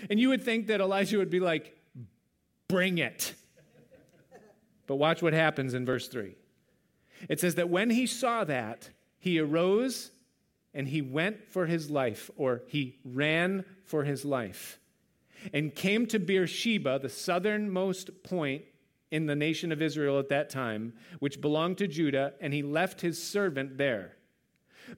And 0.09 0.19
you 0.19 0.29
would 0.29 0.43
think 0.43 0.67
that 0.67 0.81
Elijah 0.81 1.17
would 1.17 1.29
be 1.29 1.39
like, 1.39 1.77
bring 2.67 2.97
it. 2.97 3.33
But 4.87 4.95
watch 4.95 5.21
what 5.21 5.33
happens 5.33 5.73
in 5.73 5.85
verse 5.85 6.07
3. 6.07 6.35
It 7.29 7.39
says 7.39 7.55
that 7.55 7.69
when 7.69 7.89
he 7.89 8.05
saw 8.05 8.43
that, 8.43 8.89
he 9.17 9.39
arose 9.39 10.11
and 10.73 10.87
he 10.87 11.01
went 11.01 11.47
for 11.49 11.65
his 11.65 11.89
life, 11.89 12.29
or 12.35 12.61
he 12.67 12.97
ran 13.05 13.63
for 13.85 14.03
his 14.03 14.25
life 14.25 14.77
and 15.53 15.75
came 15.75 16.05
to 16.07 16.19
Beersheba, 16.19 16.99
the 16.99 17.09
southernmost 17.09 18.23
point 18.23 18.63
in 19.11 19.27
the 19.27 19.35
nation 19.35 19.71
of 19.71 19.81
Israel 19.81 20.19
at 20.19 20.29
that 20.29 20.49
time, 20.49 20.93
which 21.19 21.41
belonged 21.41 21.77
to 21.77 21.87
Judah, 21.87 22.33
and 22.41 22.53
he 22.53 22.63
left 22.63 23.01
his 23.01 23.21
servant 23.21 23.77
there. 23.77 24.15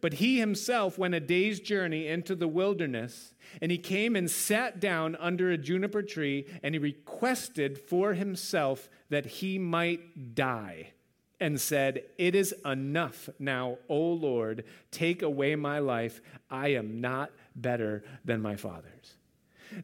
But 0.02 0.14
he 0.14 0.40
himself 0.40 0.98
went 0.98 1.14
a 1.14 1.20
day's 1.20 1.60
journey 1.60 2.08
into 2.08 2.36
the 2.36 2.48
wilderness, 2.48 3.34
and 3.62 3.72
he 3.72 3.78
came 3.78 4.16
and 4.16 4.30
sat 4.30 4.80
down 4.80 5.16
under 5.18 5.50
a 5.50 5.58
juniper 5.58 6.02
tree, 6.02 6.48
and 6.64 6.76
he 6.76 6.80
requested 6.80 7.78
for 7.78 8.14
himself 8.14 8.90
that 9.10 9.26
he 9.26 9.58
might 9.58 10.36
die, 10.36 10.92
and 11.40 11.60
said, 11.62 12.04
It 12.18 12.36
is 12.36 12.54
enough 12.66 13.30
now, 13.40 13.78
O 13.88 14.00
Lord, 14.00 14.66
take 14.92 15.22
away 15.22 15.56
my 15.56 15.80
life. 15.80 16.22
I 16.50 16.70
am 16.70 17.00
not 17.00 17.32
better 17.56 18.04
than 18.26 18.42
my 18.42 18.56
fathers. 18.56 19.18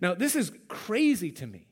Now, 0.01 0.13
this 0.13 0.35
is 0.35 0.51
crazy 0.67 1.31
to 1.31 1.47
me 1.47 1.67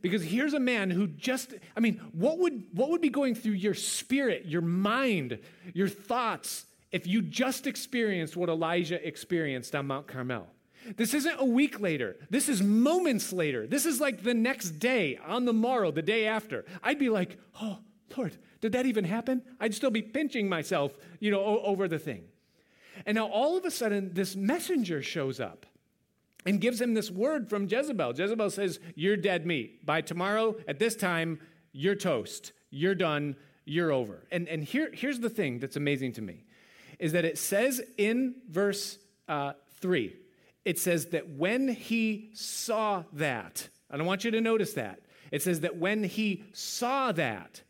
because 0.00 0.22
here's 0.22 0.54
a 0.54 0.60
man 0.60 0.90
who 0.90 1.06
just, 1.06 1.54
I 1.76 1.80
mean, 1.80 2.00
what 2.12 2.38
would, 2.38 2.64
what 2.72 2.90
would 2.90 3.00
be 3.00 3.08
going 3.08 3.34
through 3.34 3.52
your 3.52 3.74
spirit, 3.74 4.46
your 4.46 4.62
mind, 4.62 5.38
your 5.74 5.88
thoughts 5.88 6.66
if 6.92 7.06
you 7.06 7.22
just 7.22 7.66
experienced 7.66 8.36
what 8.36 8.48
Elijah 8.48 9.06
experienced 9.06 9.74
on 9.74 9.86
Mount 9.86 10.06
Carmel? 10.06 10.46
This 10.96 11.12
isn't 11.12 11.40
a 11.40 11.44
week 11.44 11.80
later. 11.80 12.16
This 12.30 12.48
is 12.48 12.62
moments 12.62 13.32
later. 13.32 13.66
This 13.66 13.84
is 13.84 14.00
like 14.00 14.22
the 14.22 14.34
next 14.34 14.72
day, 14.78 15.18
on 15.26 15.44
the 15.44 15.52
morrow, 15.52 15.90
the 15.90 16.02
day 16.02 16.26
after. 16.26 16.64
I'd 16.82 16.98
be 16.98 17.10
like, 17.10 17.38
oh, 17.60 17.78
Lord, 18.16 18.36
did 18.60 18.72
that 18.72 18.86
even 18.86 19.04
happen? 19.04 19.42
I'd 19.60 19.74
still 19.74 19.90
be 19.90 20.02
pinching 20.02 20.48
myself, 20.48 20.96
you 21.20 21.30
know, 21.30 21.60
over 21.60 21.88
the 21.88 21.98
thing. 21.98 22.24
And 23.06 23.16
now 23.16 23.26
all 23.26 23.56
of 23.56 23.64
a 23.64 23.70
sudden, 23.70 24.14
this 24.14 24.34
messenger 24.34 25.02
shows 25.02 25.40
up 25.40 25.66
and 26.46 26.60
gives 26.60 26.80
him 26.80 26.94
this 26.94 27.10
word 27.10 27.48
from 27.48 27.66
Jezebel. 27.66 28.14
Jezebel 28.16 28.50
says, 28.50 28.80
You're 28.94 29.16
dead 29.16 29.46
meat. 29.46 29.84
By 29.84 30.00
tomorrow, 30.00 30.56
at 30.66 30.78
this 30.78 30.96
time, 30.96 31.40
you're 31.72 31.94
toast. 31.94 32.52
You're 32.70 32.94
done. 32.94 33.36
You're 33.64 33.92
over. 33.92 34.26
And, 34.30 34.48
and 34.48 34.64
here, 34.64 34.90
here's 34.92 35.20
the 35.20 35.30
thing 35.30 35.58
that's 35.58 35.76
amazing 35.76 36.12
to 36.14 36.22
me 36.22 36.44
is 36.98 37.12
that 37.12 37.24
it 37.24 37.38
says 37.38 37.80
in 37.96 38.34
verse 38.50 38.98
uh, 39.28 39.52
3, 39.80 40.16
it 40.64 40.78
says 40.78 41.06
that 41.06 41.28
when 41.30 41.68
he 41.68 42.30
saw 42.34 43.04
that, 43.12 43.68
and 43.90 44.02
I 44.02 44.04
want 44.04 44.24
you 44.24 44.30
to 44.32 44.40
notice 44.40 44.74
that. 44.74 45.00
It 45.30 45.42
says 45.42 45.60
that 45.60 45.76
when 45.76 46.04
he 46.04 46.44
saw 46.52 47.12
that. 47.12 47.62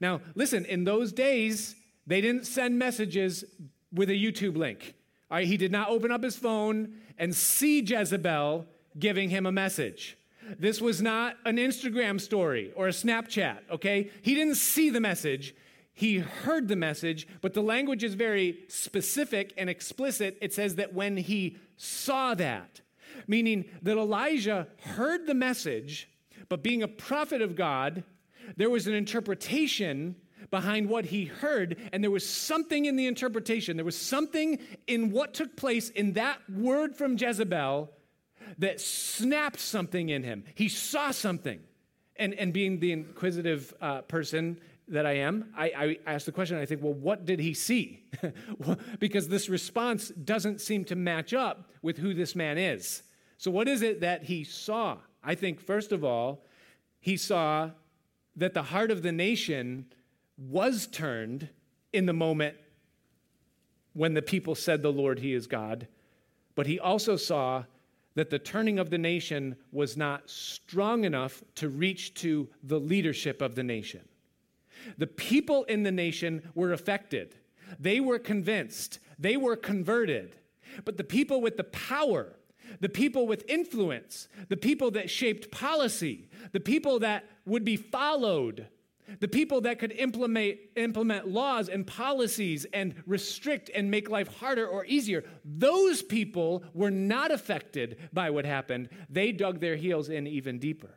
Now, 0.00 0.20
listen, 0.34 0.64
in 0.64 0.84
those 0.84 1.12
days, 1.12 1.76
they 2.06 2.20
didn't 2.20 2.46
send 2.46 2.78
messages 2.78 3.44
with 3.92 4.10
a 4.10 4.14
YouTube 4.14 4.56
link. 4.56 4.94
All 5.30 5.38
right, 5.38 5.46
he 5.46 5.56
did 5.56 5.72
not 5.72 5.88
open 5.88 6.12
up 6.12 6.22
his 6.22 6.36
phone 6.36 6.94
and 7.18 7.34
see 7.34 7.80
Jezebel 7.80 8.66
giving 8.98 9.30
him 9.30 9.46
a 9.46 9.52
message. 9.52 10.16
This 10.58 10.80
was 10.80 11.02
not 11.02 11.36
an 11.44 11.56
Instagram 11.56 12.20
story 12.20 12.72
or 12.76 12.86
a 12.86 12.92
Snapchat, 12.92 13.58
okay? 13.70 14.10
He 14.22 14.34
didn't 14.34 14.56
see 14.56 14.90
the 14.90 15.00
message. 15.00 15.54
He 15.92 16.18
heard 16.18 16.68
the 16.68 16.76
message, 16.76 17.26
but 17.40 17.54
the 17.54 17.62
language 17.62 18.04
is 18.04 18.14
very 18.14 18.60
specific 18.68 19.52
and 19.56 19.68
explicit. 19.68 20.36
It 20.40 20.52
says 20.52 20.76
that 20.76 20.92
when 20.94 21.16
he 21.16 21.56
saw 21.76 22.34
that, 22.34 22.80
meaning 23.26 23.64
that 23.82 23.96
Elijah 23.96 24.68
heard 24.82 25.26
the 25.26 25.34
message, 25.34 26.08
but 26.48 26.62
being 26.62 26.82
a 26.82 26.88
prophet 26.88 27.42
of 27.42 27.56
God, 27.56 28.04
there 28.56 28.70
was 28.70 28.86
an 28.86 28.94
interpretation 28.94 30.14
behind 30.50 30.88
what 30.88 31.06
he 31.06 31.26
heard, 31.26 31.76
and 31.92 32.02
there 32.02 32.10
was 32.10 32.28
something 32.28 32.84
in 32.84 32.96
the 32.96 33.06
interpretation. 33.06 33.76
There 33.76 33.84
was 33.84 33.98
something 33.98 34.58
in 34.86 35.10
what 35.10 35.34
took 35.34 35.56
place 35.56 35.90
in 35.90 36.14
that 36.14 36.38
word 36.50 36.96
from 36.96 37.16
Jezebel 37.16 37.90
that 38.58 38.80
snapped 38.80 39.60
something 39.60 40.08
in 40.08 40.22
him. 40.22 40.44
He 40.54 40.68
saw 40.68 41.10
something. 41.10 41.60
And, 42.18 42.32
and 42.34 42.50
being 42.52 42.80
the 42.80 42.92
inquisitive 42.92 43.74
uh, 43.80 44.00
person 44.02 44.58
that 44.88 45.04
I 45.04 45.16
am, 45.16 45.52
I, 45.56 45.98
I 46.06 46.12
ask 46.14 46.24
the 46.24 46.32
question, 46.32 46.56
I 46.56 46.64
think, 46.64 46.82
well, 46.82 46.94
what 46.94 47.26
did 47.26 47.40
he 47.40 47.52
see? 47.52 48.04
because 48.98 49.28
this 49.28 49.48
response 49.48 50.08
doesn't 50.08 50.60
seem 50.60 50.84
to 50.86 50.96
match 50.96 51.34
up 51.34 51.70
with 51.82 51.98
who 51.98 52.14
this 52.14 52.34
man 52.34 52.56
is. 52.56 53.02
So, 53.36 53.50
what 53.50 53.68
is 53.68 53.82
it 53.82 54.00
that 54.00 54.22
he 54.22 54.44
saw? 54.44 54.96
I 55.22 55.34
think, 55.34 55.60
first 55.60 55.92
of 55.92 56.04
all, 56.04 56.44
he 57.00 57.16
saw 57.16 57.70
that 58.36 58.54
the 58.54 58.62
heart 58.62 58.90
of 58.90 59.02
the 59.02 59.12
nation 59.12 59.86
was 60.36 60.86
turned 60.86 61.48
in 61.92 62.06
the 62.06 62.12
moment 62.12 62.56
when 63.92 64.14
the 64.14 64.22
people 64.22 64.54
said, 64.54 64.82
The 64.82 64.92
Lord, 64.92 65.18
He 65.18 65.32
is 65.32 65.46
God. 65.46 65.88
But 66.56 66.66
he 66.66 66.80
also 66.80 67.16
saw 67.16 67.64
that 68.16 68.30
the 68.30 68.38
turning 68.38 68.78
of 68.80 68.90
the 68.90 68.98
nation 68.98 69.56
was 69.70 69.96
not 69.96 70.28
strong 70.28 71.04
enough 71.04 71.44
to 71.56 71.68
reach 71.68 72.14
to 72.14 72.48
the 72.62 72.80
leadership 72.80 73.40
of 73.40 73.54
the 73.54 73.62
nation. 73.62 74.00
The 74.98 75.06
people 75.06 75.64
in 75.64 75.84
the 75.84 75.92
nation 75.92 76.50
were 76.54 76.72
affected, 76.72 77.36
they 77.78 78.00
were 78.00 78.18
convinced, 78.18 78.98
they 79.18 79.36
were 79.36 79.56
converted. 79.56 80.34
But 80.84 80.96
the 80.96 81.04
people 81.04 81.40
with 81.40 81.56
the 81.56 81.64
power, 81.64 82.36
the 82.80 82.88
people 82.88 83.26
with 83.26 83.48
influence, 83.48 84.28
the 84.48 84.56
people 84.56 84.90
that 84.92 85.08
shaped 85.08 85.50
policy, 85.50 86.28
the 86.52 86.60
people 86.60 86.98
that 86.98 87.24
would 87.46 87.64
be 87.64 87.76
followed, 87.76 88.66
the 89.20 89.28
people 89.28 89.60
that 89.62 89.78
could 89.78 89.92
implement, 89.92 90.58
implement 90.74 91.28
laws 91.28 91.68
and 91.68 91.86
policies 91.86 92.66
and 92.72 92.94
restrict 93.06 93.70
and 93.74 93.90
make 93.90 94.10
life 94.10 94.28
harder 94.38 94.66
or 94.66 94.84
easier, 94.86 95.24
those 95.44 96.02
people 96.02 96.64
were 96.74 96.90
not 96.90 97.30
affected 97.30 97.96
by 98.12 98.30
what 98.30 98.44
happened. 98.44 98.88
They 99.08 99.32
dug 99.32 99.60
their 99.60 99.76
heels 99.76 100.08
in 100.08 100.26
even 100.26 100.58
deeper. 100.58 100.94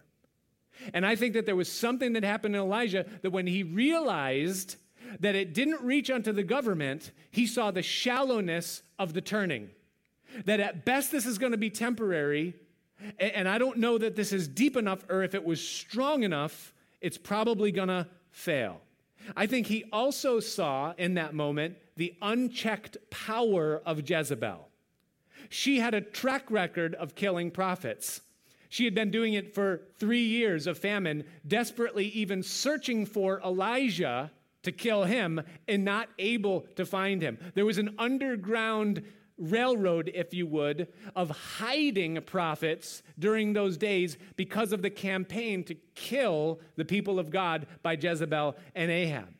And 0.93 1.05
I 1.05 1.15
think 1.15 1.33
that 1.33 1.45
there 1.45 1.55
was 1.55 1.71
something 1.71 2.13
that 2.13 2.23
happened 2.23 2.55
in 2.55 2.61
Elijah 2.61 3.05
that 3.21 3.31
when 3.31 3.47
he 3.47 3.63
realized 3.63 4.77
that 5.19 5.35
it 5.35 5.53
didn't 5.53 5.81
reach 5.81 6.09
onto 6.09 6.31
the 6.31 6.43
government, 6.43 7.11
he 7.31 7.45
saw 7.45 7.71
the 7.71 7.81
shallowness 7.81 8.81
of 8.97 9.13
the 9.13 9.21
turning. 9.21 9.69
That 10.45 10.59
at 10.59 10.85
best 10.85 11.11
this 11.11 11.25
is 11.25 11.37
going 11.37 11.51
to 11.51 11.57
be 11.57 11.69
temporary, 11.69 12.53
and 13.19 13.47
I 13.47 13.57
don't 13.57 13.77
know 13.77 13.97
that 13.97 14.15
this 14.15 14.31
is 14.31 14.47
deep 14.47 14.77
enough 14.77 15.03
or 15.09 15.23
if 15.23 15.33
it 15.33 15.43
was 15.43 15.65
strong 15.65 16.23
enough 16.23 16.73
it's 17.01 17.17
probably 17.17 17.71
going 17.71 17.87
to 17.87 18.07
fail. 18.31 18.81
I 19.35 19.45
think 19.45 19.67
he 19.67 19.85
also 19.91 20.39
saw 20.39 20.93
in 20.97 21.15
that 21.15 21.33
moment 21.33 21.77
the 21.95 22.15
unchecked 22.21 22.97
power 23.09 23.81
of 23.85 24.09
Jezebel. 24.09 24.67
She 25.49 25.79
had 25.79 25.93
a 25.93 26.01
track 26.01 26.49
record 26.49 26.95
of 26.95 27.15
killing 27.15 27.51
prophets. 27.51 28.21
She 28.69 28.85
had 28.85 28.93
been 28.93 29.11
doing 29.11 29.33
it 29.33 29.53
for 29.53 29.81
three 29.97 30.23
years 30.23 30.67
of 30.67 30.77
famine, 30.77 31.25
desperately 31.47 32.05
even 32.09 32.43
searching 32.43 33.05
for 33.05 33.41
Elijah 33.41 34.31
to 34.63 34.71
kill 34.71 35.03
him 35.05 35.41
and 35.67 35.83
not 35.83 36.09
able 36.19 36.67
to 36.75 36.85
find 36.85 37.21
him. 37.21 37.37
There 37.55 37.65
was 37.65 37.77
an 37.77 37.95
underground 37.97 39.03
railroad, 39.39 40.11
if 40.13 40.33
you 40.33 40.45
would, 40.47 40.87
of 41.15 41.29
hiding 41.29 42.21
prophets 42.21 43.01
during 43.17 43.53
those 43.53 43.77
days 43.77 44.17
because 44.35 44.71
of 44.71 44.81
the 44.81 44.89
campaign 44.89 45.63
to 45.63 45.75
kill 45.95 46.59
the 46.75 46.85
people 46.85 47.19
of 47.19 47.29
God 47.29 47.67
by 47.81 47.93
Jezebel 47.93 48.55
and 48.75 48.91
Ahab. 48.91 49.33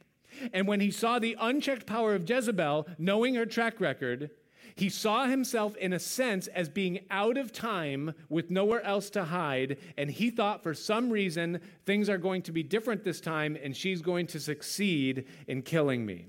And 0.53 0.67
when 0.67 0.79
he 0.79 0.91
saw 0.91 1.19
the 1.19 1.35
unchecked 1.39 1.85
power 1.85 2.15
of 2.15 2.29
Jezebel, 2.29 2.87
knowing 2.97 3.35
her 3.35 3.45
track 3.45 3.79
record, 3.79 4.29
he 4.75 4.89
saw 4.89 5.25
himself, 5.25 5.75
in 5.75 5.91
a 5.91 5.99
sense, 5.99 6.47
as 6.47 6.69
being 6.69 6.99
out 7.11 7.37
of 7.37 7.51
time 7.51 8.13
with 8.29 8.49
nowhere 8.49 8.81
else 8.83 9.09
to 9.11 9.25
hide. 9.25 9.77
And 9.97 10.09
he 10.09 10.29
thought 10.29 10.63
for 10.63 10.73
some 10.73 11.09
reason 11.09 11.59
things 11.85 12.07
are 12.07 12.17
going 12.17 12.43
to 12.43 12.53
be 12.53 12.63
different 12.63 13.03
this 13.03 13.19
time 13.19 13.57
and 13.61 13.75
she's 13.75 14.01
going 14.01 14.27
to 14.27 14.39
succeed 14.39 15.25
in 15.47 15.63
killing 15.63 16.05
me. 16.05 16.27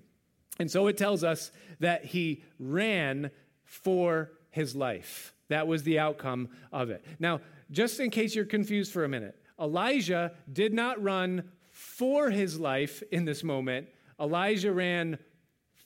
And 0.59 0.71
so 0.71 0.89
it 0.89 0.99
tells 0.99 1.23
us 1.23 1.53
that 1.79 2.05
he 2.05 2.43
ran 2.59 3.31
for 3.71 4.33
his 4.51 4.75
life. 4.75 5.33
That 5.49 5.69
was 5.69 5.85
the 5.85 6.01
outcome 6.01 6.49
of 6.73 6.91
it. 6.91 7.05
Now, 7.21 7.41
just 7.71 8.01
in 8.01 8.11
case 8.11 8.35
you're 8.35 8.45
confused 8.45 8.93
for 8.93 9.05
a 9.05 9.09
minute, 9.09 9.41
Elijah 9.61 10.33
did 10.53 10.75
not 10.75 11.01
run 11.01 11.45
for 11.71 12.31
his 12.31 12.59
life 12.59 13.01
in 13.13 13.25
this 13.25 13.45
moment. 13.45 13.87
Elijah 14.19 14.73
ran 14.73 15.19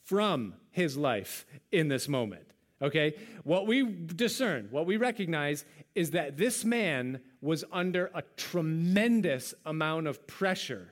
from 0.03 0.55
his 0.71 0.97
life 0.97 1.45
in 1.71 1.87
this 1.87 2.07
moment. 2.07 2.45
Okay? 2.81 3.13
What 3.43 3.67
we 3.67 3.83
discern, 3.83 4.67
what 4.71 4.87
we 4.87 4.97
recognize 4.97 5.63
is 5.93 6.11
that 6.11 6.37
this 6.37 6.65
man 6.65 7.21
was 7.39 7.63
under 7.71 8.09
a 8.15 8.23
tremendous 8.35 9.53
amount 9.63 10.07
of 10.07 10.25
pressure 10.25 10.91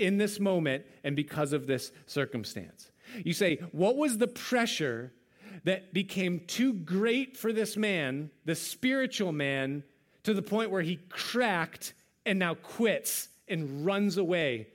in 0.00 0.18
this 0.18 0.40
moment 0.40 0.84
and 1.04 1.14
because 1.14 1.52
of 1.52 1.68
this 1.68 1.92
circumstance. 2.06 2.90
You 3.22 3.34
say, 3.34 3.58
what 3.70 3.96
was 3.96 4.18
the 4.18 4.26
pressure 4.26 5.12
that 5.64 5.94
became 5.94 6.40
too 6.46 6.74
great 6.74 7.36
for 7.36 7.52
this 7.52 7.76
man, 7.76 8.30
the 8.44 8.54
spiritual 8.54 9.32
man, 9.32 9.84
to 10.24 10.34
the 10.34 10.42
point 10.42 10.70
where 10.70 10.82
he 10.82 10.96
cracked 11.08 11.94
and 12.26 12.38
now 12.38 12.54
quits 12.54 13.28
and 13.48 13.86
runs 13.86 14.16
away 14.16 14.68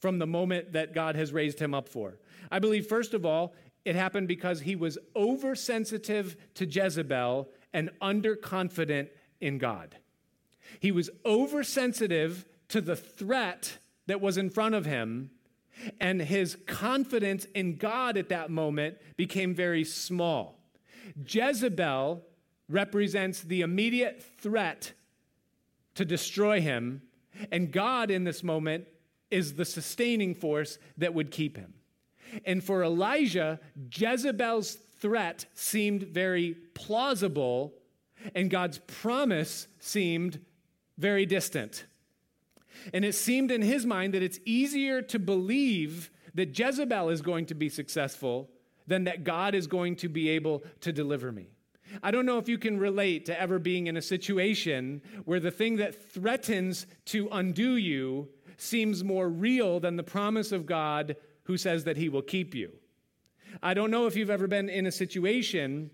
from 0.00 0.18
the 0.18 0.26
moment 0.26 0.72
that 0.72 0.94
God 0.94 1.16
has 1.16 1.32
raised 1.32 1.58
him 1.58 1.74
up 1.74 1.88
for. 1.88 2.18
I 2.50 2.58
believe, 2.58 2.86
first 2.86 3.14
of 3.14 3.24
all, 3.24 3.54
it 3.84 3.96
happened 3.96 4.28
because 4.28 4.60
he 4.60 4.76
was 4.76 4.98
oversensitive 5.14 6.36
to 6.54 6.66
Jezebel 6.66 7.48
and 7.72 7.90
underconfident 8.00 9.08
in 9.40 9.58
God. 9.58 9.96
He 10.80 10.92
was 10.92 11.10
oversensitive 11.24 12.46
to 12.68 12.80
the 12.80 12.96
threat 12.96 13.78
that 14.06 14.20
was 14.20 14.38
in 14.38 14.50
front 14.50 14.74
of 14.74 14.86
him 14.86 15.30
and 16.00 16.20
his 16.20 16.56
confidence 16.66 17.46
in 17.54 17.76
God 17.76 18.16
at 18.16 18.28
that 18.28 18.50
moment 18.50 18.96
became 19.16 19.54
very 19.54 19.84
small. 19.84 20.60
Jezebel 21.26 22.22
represents 22.68 23.40
the 23.42 23.60
immediate 23.60 24.22
threat 24.38 24.92
to 25.94 26.04
destroy 26.04 26.60
him, 26.60 27.02
and 27.52 27.72
God 27.72 28.10
in 28.10 28.24
this 28.24 28.42
moment 28.42 28.86
is 29.30 29.54
the 29.54 29.64
sustaining 29.64 30.34
force 30.34 30.78
that 30.98 31.14
would 31.14 31.30
keep 31.30 31.56
him. 31.56 31.74
And 32.44 32.62
for 32.62 32.82
Elijah, 32.82 33.60
Jezebel's 33.92 34.74
threat 34.74 35.46
seemed 35.54 36.04
very 36.04 36.56
plausible, 36.74 37.74
and 38.34 38.50
God's 38.50 38.78
promise 38.78 39.68
seemed 39.78 40.40
very 40.98 41.26
distant. 41.26 41.84
And 42.92 43.04
it 43.04 43.14
seemed 43.14 43.50
in 43.50 43.62
his 43.62 43.86
mind 43.86 44.14
that 44.14 44.22
it's 44.22 44.40
easier 44.44 45.02
to 45.02 45.18
believe 45.18 46.10
that 46.34 46.58
Jezebel 46.58 47.08
is 47.10 47.22
going 47.22 47.46
to 47.46 47.54
be 47.54 47.68
successful 47.68 48.50
than 48.86 49.04
that 49.04 49.24
God 49.24 49.54
is 49.54 49.66
going 49.66 49.96
to 49.96 50.08
be 50.08 50.28
able 50.30 50.64
to 50.80 50.92
deliver 50.92 51.32
me. 51.32 51.48
I 52.02 52.10
don't 52.10 52.26
know 52.26 52.38
if 52.38 52.48
you 52.48 52.58
can 52.58 52.78
relate 52.78 53.26
to 53.26 53.40
ever 53.40 53.58
being 53.58 53.86
in 53.86 53.96
a 53.96 54.02
situation 54.02 55.00
where 55.24 55.40
the 55.40 55.50
thing 55.50 55.76
that 55.76 56.12
threatens 56.12 56.86
to 57.06 57.28
undo 57.30 57.76
you 57.76 58.28
seems 58.56 59.04
more 59.04 59.28
real 59.28 59.80
than 59.80 59.96
the 59.96 60.02
promise 60.02 60.52
of 60.52 60.66
God 60.66 61.16
who 61.44 61.56
says 61.56 61.84
that 61.84 61.96
he 61.96 62.08
will 62.08 62.22
keep 62.22 62.54
you. 62.54 62.72
I 63.62 63.74
don't 63.74 63.90
know 63.90 64.06
if 64.06 64.16
you've 64.16 64.30
ever 64.30 64.46
been 64.46 64.68
in 64.68 64.86
a 64.86 64.92
situation 64.92 65.90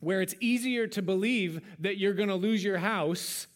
where 0.00 0.20
it's 0.20 0.34
easier 0.40 0.86
to 0.88 1.02
believe 1.02 1.60
that 1.78 1.98
you're 1.98 2.14
going 2.14 2.28
to 2.28 2.34
lose 2.34 2.64
your 2.64 2.78
house 2.78 3.46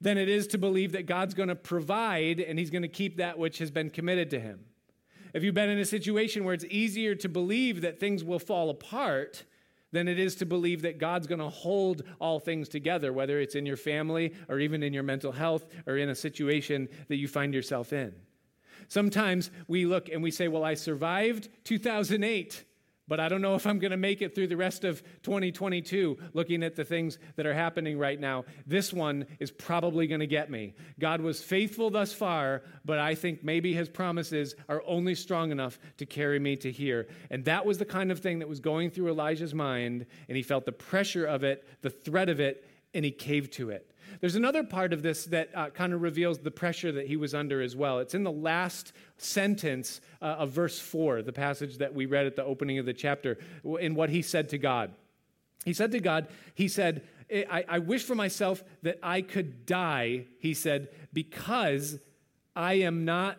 than 0.00 0.18
it 0.18 0.28
is 0.28 0.46
to 0.48 0.58
believe 0.58 0.92
that 0.92 1.06
God's 1.06 1.34
going 1.34 1.48
to 1.48 1.54
provide 1.54 2.40
and 2.40 2.58
he's 2.58 2.70
going 2.70 2.82
to 2.82 2.88
keep 2.88 3.18
that 3.18 3.38
which 3.38 3.58
has 3.58 3.70
been 3.70 3.90
committed 3.90 4.30
to 4.30 4.40
him. 4.40 4.60
If 5.34 5.44
you've 5.44 5.54
been 5.54 5.68
in 5.68 5.78
a 5.78 5.84
situation 5.84 6.44
where 6.44 6.54
it's 6.54 6.64
easier 6.64 7.14
to 7.16 7.28
believe 7.28 7.82
that 7.82 8.00
things 8.00 8.24
will 8.24 8.38
fall 8.38 8.70
apart 8.70 9.44
than 9.92 10.08
it 10.08 10.18
is 10.18 10.36
to 10.36 10.46
believe 10.46 10.82
that 10.82 10.98
God's 10.98 11.26
going 11.26 11.40
to 11.40 11.48
hold 11.48 12.02
all 12.20 12.40
things 12.40 12.68
together, 12.68 13.12
whether 13.12 13.40
it's 13.40 13.54
in 13.54 13.66
your 13.66 13.76
family 13.76 14.34
or 14.48 14.58
even 14.58 14.82
in 14.82 14.92
your 14.92 15.02
mental 15.02 15.32
health 15.32 15.66
or 15.86 15.96
in 15.96 16.08
a 16.08 16.14
situation 16.14 16.88
that 17.08 17.16
you 17.16 17.28
find 17.28 17.52
yourself 17.52 17.92
in. 17.92 18.12
Sometimes 18.88 19.50
we 19.68 19.86
look 19.86 20.08
and 20.08 20.22
we 20.22 20.30
say, 20.30 20.48
Well, 20.48 20.64
I 20.64 20.74
survived 20.74 21.48
2008 21.64 22.64
but 23.10 23.18
I 23.18 23.28
don't 23.28 23.42
know 23.42 23.56
if 23.56 23.66
I'm 23.66 23.80
going 23.80 23.90
to 23.90 23.96
make 23.96 24.22
it 24.22 24.36
through 24.36 24.46
the 24.46 24.56
rest 24.56 24.84
of 24.84 25.02
2022 25.24 26.16
looking 26.32 26.62
at 26.62 26.76
the 26.76 26.84
things 26.84 27.18
that 27.34 27.44
are 27.44 27.52
happening 27.52 27.98
right 27.98 28.20
now. 28.20 28.44
This 28.68 28.92
one 28.92 29.26
is 29.40 29.50
probably 29.50 30.06
going 30.06 30.20
to 30.20 30.28
get 30.28 30.48
me. 30.48 30.74
God 31.00 31.20
was 31.20 31.42
faithful 31.42 31.90
thus 31.90 32.12
far, 32.12 32.62
but 32.84 33.00
I 33.00 33.16
think 33.16 33.42
maybe 33.42 33.74
his 33.74 33.88
promises 33.88 34.54
are 34.68 34.84
only 34.86 35.16
strong 35.16 35.50
enough 35.50 35.80
to 35.96 36.06
carry 36.06 36.38
me 36.38 36.54
to 36.58 36.70
here. 36.70 37.08
And 37.30 37.44
that 37.46 37.66
was 37.66 37.78
the 37.78 37.84
kind 37.84 38.12
of 38.12 38.20
thing 38.20 38.38
that 38.38 38.48
was 38.48 38.60
going 38.60 38.90
through 38.90 39.08
Elijah's 39.08 39.54
mind, 39.54 40.06
and 40.28 40.36
he 40.36 40.44
felt 40.44 40.64
the 40.64 40.70
pressure 40.70 41.26
of 41.26 41.42
it, 41.42 41.66
the 41.82 41.90
threat 41.90 42.28
of 42.28 42.38
it, 42.38 42.64
and 42.94 43.04
he 43.04 43.10
caved 43.10 43.54
to 43.54 43.70
it. 43.70 43.89
There's 44.20 44.36
another 44.36 44.62
part 44.64 44.92
of 44.92 45.02
this 45.02 45.24
that 45.26 45.50
uh, 45.54 45.70
kind 45.70 45.92
of 45.92 46.02
reveals 46.02 46.38
the 46.38 46.50
pressure 46.50 46.92
that 46.92 47.06
he 47.06 47.16
was 47.16 47.34
under 47.34 47.62
as 47.62 47.76
well. 47.76 47.98
It's 47.98 48.14
in 48.14 48.24
the 48.24 48.32
last 48.32 48.92
sentence 49.16 50.00
uh, 50.20 50.26
of 50.26 50.50
verse 50.50 50.78
4, 50.78 51.22
the 51.22 51.32
passage 51.32 51.78
that 51.78 51.94
we 51.94 52.06
read 52.06 52.26
at 52.26 52.36
the 52.36 52.44
opening 52.44 52.78
of 52.78 52.86
the 52.86 52.92
chapter, 52.92 53.38
in 53.80 53.94
what 53.94 54.10
he 54.10 54.22
said 54.22 54.48
to 54.50 54.58
God. 54.58 54.92
He 55.64 55.72
said 55.72 55.92
to 55.92 56.00
God, 56.00 56.28
He 56.54 56.68
said, 56.68 57.02
I, 57.32 57.64
I 57.68 57.78
wish 57.78 58.04
for 58.04 58.14
myself 58.14 58.64
that 58.82 58.98
I 59.02 59.22
could 59.22 59.66
die, 59.66 60.24
he 60.40 60.54
said, 60.54 60.88
because 61.12 61.98
I 62.56 62.74
am 62.74 63.04
not 63.04 63.38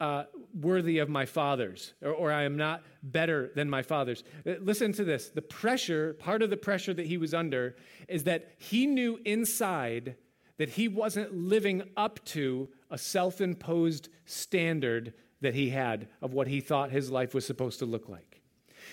uh, 0.00 0.24
worthy 0.60 0.98
of 0.98 1.08
my 1.08 1.24
fathers, 1.24 1.94
or, 2.02 2.10
or, 2.10 2.32
I 2.32 2.42
am 2.42 2.56
not 2.56 2.82
better 3.02 3.52
than 3.54 3.70
my 3.70 3.82
fathers. 3.82 4.24
Uh, 4.46 4.54
listen 4.60 4.92
to 4.94 5.04
this. 5.04 5.28
The 5.28 5.42
pressure, 5.42 6.14
part 6.14 6.42
of 6.42 6.50
the 6.50 6.56
pressure 6.56 6.92
that 6.94 7.06
he 7.06 7.16
was 7.16 7.32
under, 7.32 7.76
is 8.08 8.24
that 8.24 8.52
he 8.58 8.86
knew 8.86 9.20
inside 9.24 10.16
that 10.58 10.70
he 10.70 10.88
wasn't 10.88 11.34
living 11.34 11.82
up 11.96 12.24
to 12.26 12.68
a 12.90 12.98
self 12.98 13.40
imposed 13.40 14.08
standard 14.24 15.14
that 15.40 15.54
he 15.54 15.70
had 15.70 16.08
of 16.20 16.32
what 16.32 16.48
he 16.48 16.60
thought 16.60 16.90
his 16.90 17.10
life 17.10 17.34
was 17.34 17.46
supposed 17.46 17.78
to 17.78 17.86
look 17.86 18.08
like. 18.08 18.40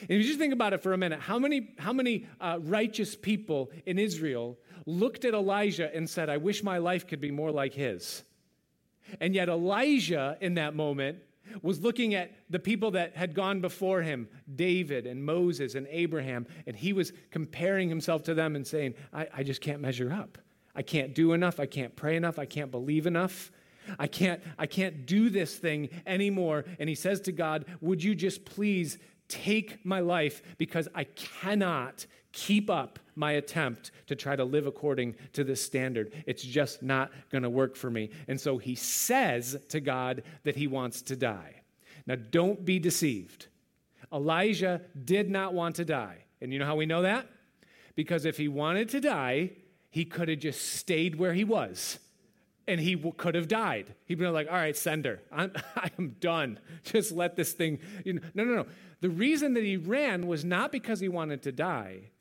And 0.02 0.12
if 0.12 0.22
you 0.22 0.24
just 0.24 0.40
think 0.40 0.54
about 0.54 0.74
it 0.74 0.82
for 0.82 0.94
a 0.94 0.98
minute, 0.98 1.20
how 1.20 1.40
many, 1.40 1.74
how 1.78 1.94
many 1.94 2.28
uh, 2.40 2.60
righteous 2.62 3.16
people 3.16 3.72
in 3.86 4.00
Israel 4.00 4.58
looked 4.86 5.26
at 5.26 5.34
Elijah 5.34 5.94
and 5.94 6.10
said, 6.10 6.30
I 6.30 6.38
wish 6.38 6.64
my 6.64 6.78
life 6.78 7.08
could 7.08 7.22
be 7.22 7.32
more 7.32 7.52
like 7.52 7.74
his? 7.74 8.24
And 9.20 9.36
yet, 9.36 9.50
Elijah 9.50 10.38
in 10.42 10.56
that 10.56 10.76
moment 10.76 11.20
was 11.62 11.82
looking 11.82 12.14
at 12.16 12.32
the 12.50 12.60
people 12.60 12.92
that 12.92 13.16
had 13.16 13.34
gone 13.34 13.62
before 13.62 14.02
him 14.02 14.28
David 14.56 15.06
and 15.06 15.24
Moses 15.24 15.76
and 15.76 15.88
Abraham, 15.90 16.48
and 16.66 16.76
he 16.76 16.94
was 16.94 17.12
comparing 17.30 17.90
himself 17.90 18.24
to 18.24 18.34
them 18.34 18.56
and 18.56 18.66
saying, 18.66 18.94
I, 19.14 19.28
I 19.38 19.44
just 19.44 19.62
can't 19.62 19.82
measure 19.82 20.12
up. 20.12 20.38
I 20.76 20.82
can't 20.82 21.14
do 21.14 21.34
enough. 21.34 21.60
I 21.60 21.66
can't 21.66 21.96
pray 21.96 22.16
enough. 22.16 22.40
I 22.40 22.46
can't 22.46 22.72
believe 22.72 23.06
enough. 23.06 23.52
I 24.00 24.08
can't, 24.08 24.42
I 24.58 24.68
can't 24.68 25.06
do 25.06 25.30
this 25.30 25.56
thing 25.58 25.90
anymore. 26.06 26.66
And 26.80 26.88
he 26.88 26.96
says 26.96 27.20
to 27.22 27.32
God, 27.32 27.66
Would 27.82 28.04
you 28.04 28.16
just 28.16 28.46
please 28.46 28.98
take 29.28 29.84
my 29.86 30.00
life 30.00 30.42
because 30.58 30.88
I 30.94 31.06
cannot 31.06 32.06
keep 32.32 32.70
up 32.70 33.00
my 33.16 33.34
attempt 33.34 33.92
to 34.08 34.16
try 34.16 34.36
to 34.36 34.44
live 34.44 34.66
according 34.66 35.16
to 35.34 35.44
this 35.44 35.62
standard. 35.64 36.14
It's 36.26 36.44
just 36.44 36.82
not 36.82 37.12
going 37.30 37.44
to 37.44 37.50
work 37.50 37.76
for 37.76 37.90
me. 37.90 38.10
And 38.28 38.40
so 38.40 38.58
he 38.58 38.76
says 38.76 39.58
to 39.70 39.80
God 39.80 40.24
that 40.44 40.56
he 40.56 40.68
wants 40.68 41.02
to 41.04 41.16
die. 41.16 41.62
Now, 42.08 42.16
don't 42.16 42.64
be 42.66 42.80
deceived. 42.80 43.48
Elijah 44.12 44.82
did 45.06 45.30
not 45.30 45.54
want 45.54 45.76
to 45.76 45.86
die. 45.86 46.18
And 46.42 46.52
you 46.52 46.60
know 46.60 46.66
how 46.66 46.76
we 46.76 46.86
know 46.86 47.04
that? 47.04 47.28
Because 47.96 48.26
if 48.26 48.38
he 48.38 48.48
wanted 48.48 48.90
to 48.90 49.00
die, 49.00 49.52
he 49.90 50.06
could 50.06 50.30
have 50.30 50.40
just 50.40 50.74
stayed 50.74 51.16
where 51.16 51.34
he 51.34 51.44
was 51.44 52.00
and 52.68 52.80
he 52.80 52.96
w- 52.96 53.14
could 53.16 53.36
have 53.36 53.48
died. 53.48 53.94
He'd 54.06 54.18
been 54.18 54.34
like, 54.34 54.48
all 54.48 54.56
right, 54.56 54.76
sender, 54.76 55.22
I'm, 55.32 55.52
I 55.76 55.92
am 56.00 56.16
done. 56.20 56.60
Just 56.84 57.12
let 57.12 57.36
this 57.36 57.54
thing. 57.54 57.80
You 58.06 58.14
know. 58.14 58.22
No, 58.34 58.44
no, 58.44 58.56
no. 58.56 58.66
The 59.02 59.10
reason 59.10 59.54
that 59.56 59.64
he 59.64 59.78
ran 59.78 60.28
was 60.28 60.46
not 60.46 60.72
because 60.72 61.00
he 61.00 61.10
wanted 61.10 61.42
to 61.44 61.52
die. 61.52 62.12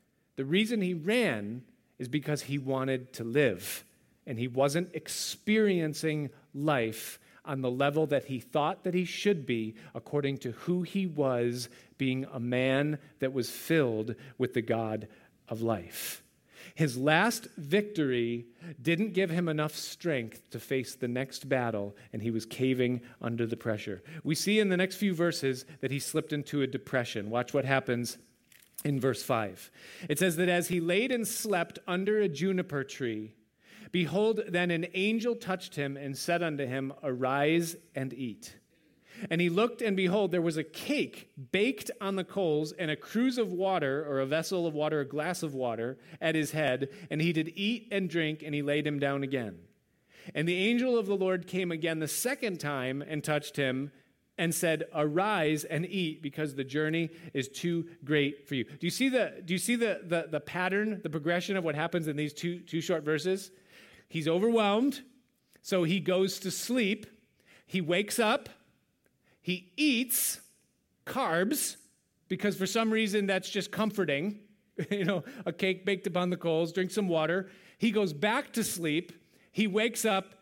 The 0.41 0.45
reason 0.45 0.81
he 0.81 0.95
ran 0.95 1.61
is 1.99 2.07
because 2.07 2.41
he 2.41 2.57
wanted 2.57 3.13
to 3.13 3.23
live. 3.23 3.85
And 4.25 4.39
he 4.39 4.47
wasn't 4.47 4.89
experiencing 4.95 6.31
life 6.55 7.19
on 7.45 7.61
the 7.61 7.69
level 7.69 8.07
that 8.07 8.25
he 8.25 8.39
thought 8.39 8.83
that 8.83 8.95
he 8.95 9.05
should 9.05 9.45
be 9.45 9.75
according 9.93 10.39
to 10.39 10.53
who 10.53 10.81
he 10.81 11.05
was, 11.05 11.69
being 11.99 12.25
a 12.33 12.39
man 12.39 12.97
that 13.19 13.33
was 13.33 13.51
filled 13.51 14.15
with 14.39 14.55
the 14.55 14.63
God 14.63 15.07
of 15.47 15.61
life. 15.61 16.23
His 16.73 16.97
last 16.97 17.47
victory 17.55 18.47
didn't 18.81 19.13
give 19.13 19.29
him 19.29 19.47
enough 19.47 19.75
strength 19.75 20.49
to 20.49 20.59
face 20.59 20.95
the 20.95 21.07
next 21.07 21.49
battle, 21.49 21.95
and 22.13 22.23
he 22.23 22.31
was 22.31 22.47
caving 22.47 23.01
under 23.21 23.45
the 23.45 23.57
pressure. 23.57 24.01
We 24.23 24.33
see 24.33 24.59
in 24.59 24.69
the 24.69 24.77
next 24.77 24.95
few 24.95 25.13
verses 25.13 25.65
that 25.81 25.91
he 25.91 25.99
slipped 25.99 26.33
into 26.33 26.63
a 26.63 26.67
depression. 26.67 27.29
Watch 27.29 27.53
what 27.53 27.65
happens 27.65 28.17
in 28.83 28.99
verse 28.99 29.23
5. 29.23 29.71
It 30.09 30.19
says 30.19 30.35
that 30.37 30.49
as 30.49 30.67
he 30.67 30.79
laid 30.79 31.11
and 31.11 31.27
slept 31.27 31.79
under 31.87 32.19
a 32.19 32.29
juniper 32.29 32.83
tree, 32.83 33.33
behold, 33.91 34.41
then 34.47 34.71
an 34.71 34.87
angel 34.93 35.35
touched 35.35 35.75
him 35.75 35.97
and 35.97 36.17
said 36.17 36.41
unto 36.41 36.65
him, 36.65 36.93
Arise 37.03 37.75
and 37.95 38.13
eat. 38.13 38.55
And 39.29 39.39
he 39.39 39.49
looked, 39.49 39.81
and 39.81 39.95
behold, 39.95 40.31
there 40.31 40.41
was 40.41 40.57
a 40.57 40.63
cake 40.63 41.29
baked 41.51 41.91
on 41.99 42.15
the 42.15 42.23
coals, 42.23 42.71
and 42.71 42.89
a 42.89 42.95
cruse 42.95 43.37
of 43.37 43.51
water, 43.53 44.05
or 44.07 44.19
a 44.19 44.25
vessel 44.25 44.65
of 44.65 44.73
water, 44.73 45.01
a 45.01 45.07
glass 45.07 45.43
of 45.43 45.53
water, 45.53 45.99
at 46.19 46.33
his 46.33 46.51
head. 46.51 46.89
And 47.11 47.21
he 47.21 47.33
did 47.33 47.51
eat 47.55 47.87
and 47.91 48.09
drink, 48.09 48.41
and 48.41 48.55
he 48.55 48.61
laid 48.61 48.87
him 48.87 48.99
down 48.99 49.21
again. 49.21 49.59
And 50.33 50.47
the 50.47 50.57
angel 50.57 50.97
of 50.97 51.07
the 51.07 51.15
Lord 51.15 51.45
came 51.47 51.71
again 51.71 51.99
the 51.99 52.07
second 52.07 52.59
time 52.59 53.01
and 53.01 53.23
touched 53.23 53.57
him 53.57 53.91
and 54.41 54.53
said, 54.53 54.83
Arise 54.93 55.63
and 55.63 55.85
eat, 55.85 56.21
because 56.21 56.55
the 56.55 56.63
journey 56.65 57.11
is 57.33 57.47
too 57.47 57.87
great 58.03 58.47
for 58.47 58.55
you. 58.55 58.65
Do 58.65 58.79
you 58.81 58.89
see 58.89 59.07
the, 59.07 59.41
do 59.45 59.53
you 59.53 59.57
see 59.57 59.75
the, 59.75 60.01
the, 60.03 60.27
the 60.29 60.39
pattern, 60.39 60.99
the 61.01 61.09
progression 61.09 61.55
of 61.55 61.63
what 61.63 61.75
happens 61.75 62.09
in 62.09 62.17
these 62.17 62.33
two, 62.33 62.59
two 62.59 62.81
short 62.81 63.03
verses? 63.03 63.51
He's 64.09 64.27
overwhelmed, 64.27 65.01
so 65.61 65.83
he 65.83 65.99
goes 65.99 66.39
to 66.39 66.51
sleep. 66.51 67.05
He 67.65 67.79
wakes 67.79 68.19
up 68.19 68.49
he 69.41 69.71
eats 69.75 70.39
carbs 71.05 71.77
because 72.27 72.55
for 72.55 72.67
some 72.67 72.91
reason 72.91 73.25
that's 73.25 73.49
just 73.49 73.71
comforting. 73.71 74.39
you 74.89 75.03
know, 75.03 75.23
a 75.45 75.51
cake 75.51 75.85
baked 75.85 76.07
upon 76.07 76.29
the 76.29 76.37
coals, 76.37 76.71
drink 76.71 76.91
some 76.91 77.07
water. 77.07 77.49
He 77.77 77.91
goes 77.91 78.13
back 78.13 78.53
to 78.53 78.63
sleep. 78.63 79.11
He 79.51 79.67
wakes 79.67 80.05
up 80.05 80.35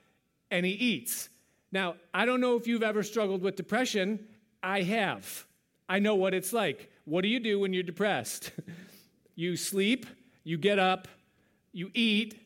and 0.52 0.66
he 0.66 0.74
eats. 0.74 1.30
Now, 1.72 1.96
I 2.14 2.26
don't 2.26 2.42
know 2.42 2.56
if 2.56 2.68
you've 2.68 2.84
ever 2.84 3.04
struggled 3.04 3.42
with 3.42 3.56
depression. 3.56 4.28
I 4.64 4.82
have. 4.82 5.46
I 5.88 6.00
know 6.00 6.16
what 6.16 6.34
it's 6.34 6.54
like. 6.54 6.92
What 7.06 7.22
do 7.22 7.28
you 7.28 7.40
do 7.40 7.60
when 7.60 7.74
you're 7.74 7.84
depressed? 7.84 8.52
you 9.36 9.56
sleep, 9.56 10.06
you 10.44 10.58
get 10.58 10.80
up, 10.80 11.08
you 11.72 11.92
eat, 11.94 12.40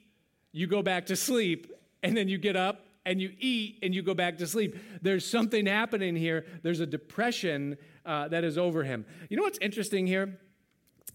you 0.51 0.67
go 0.67 0.81
back 0.81 1.07
to 1.07 1.15
sleep, 1.15 1.71
and 2.03 2.15
then 2.15 2.27
you 2.27 2.37
get 2.37 2.55
up 2.55 2.85
and 3.05 3.21
you 3.21 3.33
eat 3.39 3.79
and 3.81 3.93
you 3.93 4.01
go 4.01 4.13
back 4.13 4.37
to 4.37 4.47
sleep. 4.47 4.77
There's 5.01 5.25
something 5.25 5.65
happening 5.65 6.15
here. 6.15 6.45
There's 6.61 6.79
a 6.79 6.85
depression 6.85 7.77
uh, 8.05 8.27
that 8.29 8.43
is 8.43 8.57
over 8.57 8.83
him. 8.83 9.05
You 9.29 9.37
know 9.37 9.43
what's 9.43 9.59
interesting 9.59 10.07
here? 10.07 10.37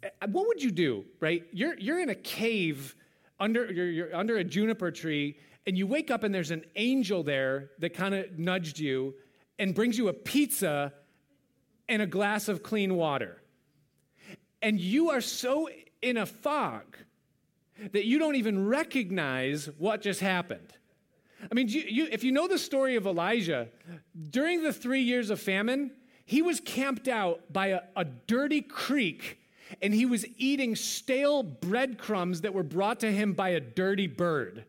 Uh, 0.02 0.26
what 0.28 0.46
would 0.46 0.62
you 0.62 0.70
do, 0.70 1.04
right? 1.20 1.44
You're, 1.52 1.78
you're 1.78 2.00
in 2.00 2.10
a 2.10 2.14
cave 2.14 2.94
under, 3.40 3.70
you're, 3.72 3.90
you're 3.90 4.14
under 4.14 4.36
a 4.36 4.44
juniper 4.44 4.90
tree, 4.90 5.38
and 5.68 5.76
you 5.76 5.86
wake 5.86 6.10
up 6.10 6.24
and 6.24 6.34
there's 6.34 6.50
an 6.50 6.64
angel 6.76 7.22
there 7.22 7.72
that 7.78 7.92
kind 7.92 8.14
of 8.14 8.38
nudged 8.38 8.78
you 8.78 9.14
and 9.58 9.74
brings 9.74 9.98
you 9.98 10.08
a 10.08 10.14
pizza 10.14 10.94
and 11.90 12.00
a 12.00 12.06
glass 12.06 12.48
of 12.48 12.62
clean 12.62 12.94
water. 12.94 13.42
And 14.62 14.80
you 14.80 15.10
are 15.10 15.20
so 15.20 15.68
in 16.00 16.16
a 16.16 16.24
fog 16.24 16.96
that 17.92 18.06
you 18.06 18.18
don't 18.18 18.36
even 18.36 18.66
recognize 18.66 19.68
what 19.76 20.00
just 20.00 20.20
happened. 20.20 20.72
I 21.42 21.54
mean, 21.54 21.68
you, 21.68 21.82
you, 21.86 22.08
if 22.10 22.24
you 22.24 22.32
know 22.32 22.48
the 22.48 22.58
story 22.58 22.96
of 22.96 23.06
Elijah, 23.06 23.68
during 24.30 24.62
the 24.62 24.72
three 24.72 25.02
years 25.02 25.28
of 25.28 25.38
famine, 25.38 25.90
he 26.24 26.40
was 26.40 26.60
camped 26.60 27.08
out 27.08 27.52
by 27.52 27.66
a, 27.66 27.80
a 27.94 28.06
dirty 28.06 28.62
creek 28.62 29.38
and 29.82 29.92
he 29.92 30.06
was 30.06 30.24
eating 30.38 30.74
stale 30.74 31.42
breadcrumbs 31.42 32.40
that 32.40 32.54
were 32.54 32.62
brought 32.62 33.00
to 33.00 33.12
him 33.12 33.34
by 33.34 33.50
a 33.50 33.60
dirty 33.60 34.06
bird. 34.06 34.64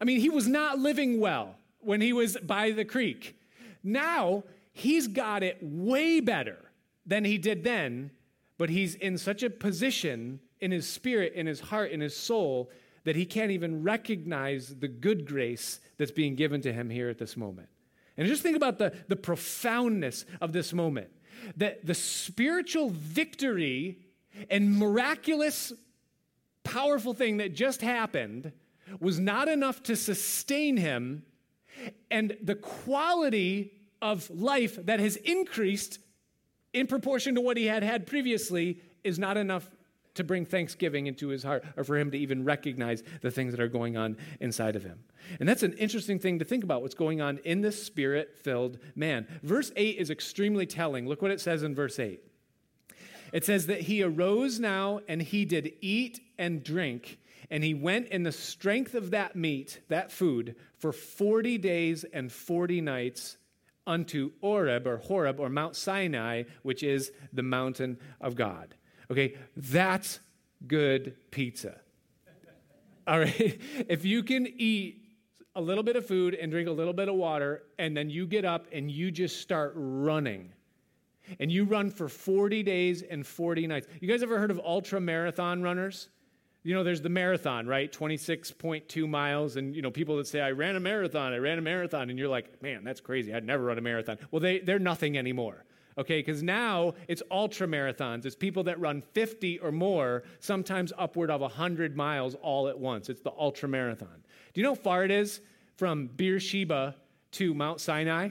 I 0.00 0.04
mean, 0.04 0.20
he 0.20 0.30
was 0.30 0.46
not 0.46 0.78
living 0.78 1.20
well 1.20 1.56
when 1.80 2.00
he 2.00 2.12
was 2.12 2.36
by 2.36 2.70
the 2.70 2.84
creek. 2.84 3.38
Now, 3.82 4.44
he's 4.72 5.08
got 5.08 5.42
it 5.42 5.58
way 5.60 6.20
better 6.20 6.58
than 7.06 7.24
he 7.24 7.38
did 7.38 7.64
then, 7.64 8.10
but 8.58 8.70
he's 8.70 8.94
in 8.94 9.18
such 9.18 9.42
a 9.42 9.50
position 9.50 10.40
in 10.60 10.70
his 10.70 10.88
spirit, 10.88 11.32
in 11.34 11.46
his 11.46 11.60
heart, 11.60 11.90
in 11.90 12.00
his 12.00 12.16
soul 12.16 12.70
that 13.04 13.16
he 13.16 13.24
can't 13.24 13.50
even 13.50 13.82
recognize 13.82 14.74
the 14.80 14.88
good 14.88 15.26
grace 15.26 15.80
that's 15.96 16.10
being 16.10 16.34
given 16.34 16.60
to 16.60 16.72
him 16.72 16.90
here 16.90 17.08
at 17.08 17.18
this 17.18 17.36
moment. 17.36 17.68
And 18.16 18.26
just 18.26 18.42
think 18.42 18.56
about 18.56 18.78
the, 18.78 18.92
the 19.06 19.16
profoundness 19.16 20.24
of 20.40 20.52
this 20.52 20.72
moment 20.72 21.08
that 21.56 21.86
the 21.86 21.94
spiritual 21.94 22.90
victory 22.90 23.98
and 24.50 24.76
miraculous, 24.76 25.72
powerful 26.64 27.14
thing 27.14 27.38
that 27.38 27.54
just 27.54 27.80
happened 27.80 28.52
was 29.00 29.18
not 29.18 29.48
enough 29.48 29.82
to 29.84 29.96
sustain 29.96 30.76
him, 30.76 31.24
and 32.10 32.36
the 32.42 32.54
quality 32.54 33.72
of 34.00 34.30
life 34.30 34.84
that 34.86 35.00
has 35.00 35.16
increased 35.16 35.98
in 36.72 36.86
proportion 36.86 37.34
to 37.34 37.40
what 37.40 37.56
he 37.56 37.66
had 37.66 37.82
had 37.82 38.06
previously 38.06 38.80
is 39.04 39.18
not 39.18 39.36
enough 39.36 39.68
to 40.14 40.24
bring 40.24 40.44
thanksgiving 40.44 41.06
into 41.06 41.28
his 41.28 41.44
heart 41.44 41.64
or 41.76 41.84
for 41.84 41.96
him 41.96 42.10
to 42.10 42.18
even 42.18 42.44
recognize 42.44 43.04
the 43.22 43.30
things 43.30 43.52
that 43.52 43.60
are 43.60 43.68
going 43.68 43.96
on 43.96 44.16
inside 44.40 44.74
of 44.74 44.82
him. 44.82 44.98
And 45.38 45.48
that's 45.48 45.62
an 45.62 45.74
interesting 45.74 46.18
thing 46.18 46.40
to 46.40 46.44
think 46.44 46.64
about 46.64 46.82
what's 46.82 46.94
going 46.94 47.20
on 47.20 47.38
in 47.44 47.60
this 47.60 47.82
spirit 47.82 48.36
filled 48.36 48.78
man. 48.96 49.28
Verse 49.44 49.70
8 49.76 49.96
is 49.96 50.10
extremely 50.10 50.66
telling. 50.66 51.06
Look 51.08 51.22
what 51.22 51.30
it 51.30 51.40
says 51.40 51.62
in 51.62 51.74
verse 51.74 51.98
8. 52.00 52.20
It 53.32 53.44
says 53.44 53.66
that 53.66 53.82
he 53.82 54.02
arose 54.02 54.58
now 54.58 55.00
and 55.06 55.22
he 55.22 55.44
did 55.44 55.74
eat 55.80 56.20
and 56.36 56.64
drink, 56.64 57.18
and 57.50 57.64
he 57.64 57.74
went 57.74 58.08
in 58.08 58.22
the 58.22 58.32
strength 58.32 58.94
of 58.94 59.10
that 59.10 59.34
meat, 59.34 59.80
that 59.88 60.12
food, 60.12 60.56
for 60.78 60.92
40 60.92 61.58
days 61.58 62.04
and 62.04 62.30
40 62.30 62.80
nights 62.80 63.36
unto 63.86 64.32
Oreb 64.42 64.86
or 64.86 64.98
Horeb 64.98 65.40
or 65.40 65.48
Mount 65.48 65.74
Sinai, 65.74 66.44
which 66.62 66.82
is 66.82 67.10
the 67.32 67.42
mountain 67.42 67.98
of 68.20 68.36
God. 68.36 68.74
Okay, 69.10 69.36
that's 69.56 70.20
good 70.66 71.16
pizza. 71.30 71.80
All 73.06 73.18
right, 73.18 73.58
if 73.88 74.04
you 74.04 74.22
can 74.22 74.46
eat 74.46 75.02
a 75.56 75.60
little 75.60 75.82
bit 75.82 75.96
of 75.96 76.06
food 76.06 76.34
and 76.34 76.52
drink 76.52 76.68
a 76.68 76.72
little 76.72 76.92
bit 76.92 77.08
of 77.08 77.14
water, 77.14 77.64
and 77.78 77.96
then 77.96 78.10
you 78.10 78.26
get 78.26 78.44
up 78.44 78.66
and 78.70 78.90
you 78.90 79.10
just 79.10 79.40
start 79.40 79.72
running. 79.74 80.52
And 81.40 81.50
you 81.50 81.64
run 81.64 81.90
for 81.90 82.08
40 82.08 82.62
days 82.62 83.02
and 83.02 83.26
40 83.26 83.66
nights. 83.66 83.86
You 84.00 84.08
guys 84.08 84.22
ever 84.22 84.38
heard 84.38 84.50
of 84.50 84.60
ultra 84.64 85.00
marathon 85.00 85.62
runners? 85.62 86.08
You 86.62 86.74
know, 86.74 86.84
there's 86.84 87.00
the 87.00 87.08
marathon, 87.08 87.66
right? 87.66 87.90
26.2 87.90 89.08
miles. 89.08 89.56
And, 89.56 89.74
you 89.74 89.82
know, 89.82 89.90
people 89.90 90.16
that 90.18 90.26
say, 90.26 90.40
I 90.40 90.50
ran 90.50 90.76
a 90.76 90.80
marathon, 90.80 91.32
I 91.32 91.38
ran 91.38 91.58
a 91.58 91.62
marathon. 91.62 92.10
And 92.10 92.18
you're 92.18 92.28
like, 92.28 92.62
man, 92.62 92.84
that's 92.84 93.00
crazy. 93.00 93.32
I'd 93.32 93.44
never 93.44 93.64
run 93.64 93.78
a 93.78 93.80
marathon. 93.80 94.18
Well, 94.30 94.40
they, 94.40 94.58
they're 94.58 94.78
nothing 94.78 95.16
anymore 95.16 95.64
okay? 95.98 96.20
Because 96.20 96.42
now 96.42 96.94
it's 97.08 97.22
ultra 97.30 97.66
marathons. 97.66 98.24
It's 98.24 98.36
people 98.36 98.62
that 98.64 98.80
run 98.80 99.02
50 99.12 99.58
or 99.58 99.72
more, 99.72 100.22
sometimes 100.38 100.92
upward 100.96 101.30
of 101.30 101.40
100 101.40 101.96
miles 101.96 102.36
all 102.36 102.68
at 102.68 102.78
once. 102.78 103.08
It's 103.10 103.20
the 103.20 103.32
ultra 103.36 103.68
marathon. 103.68 104.22
Do 104.54 104.60
you 104.60 104.62
know 104.62 104.74
how 104.74 104.80
far 104.80 105.04
it 105.04 105.10
is 105.10 105.40
from 105.76 106.06
Beersheba 106.06 106.94
to 107.32 107.52
Mount 107.52 107.80
Sinai? 107.80 108.30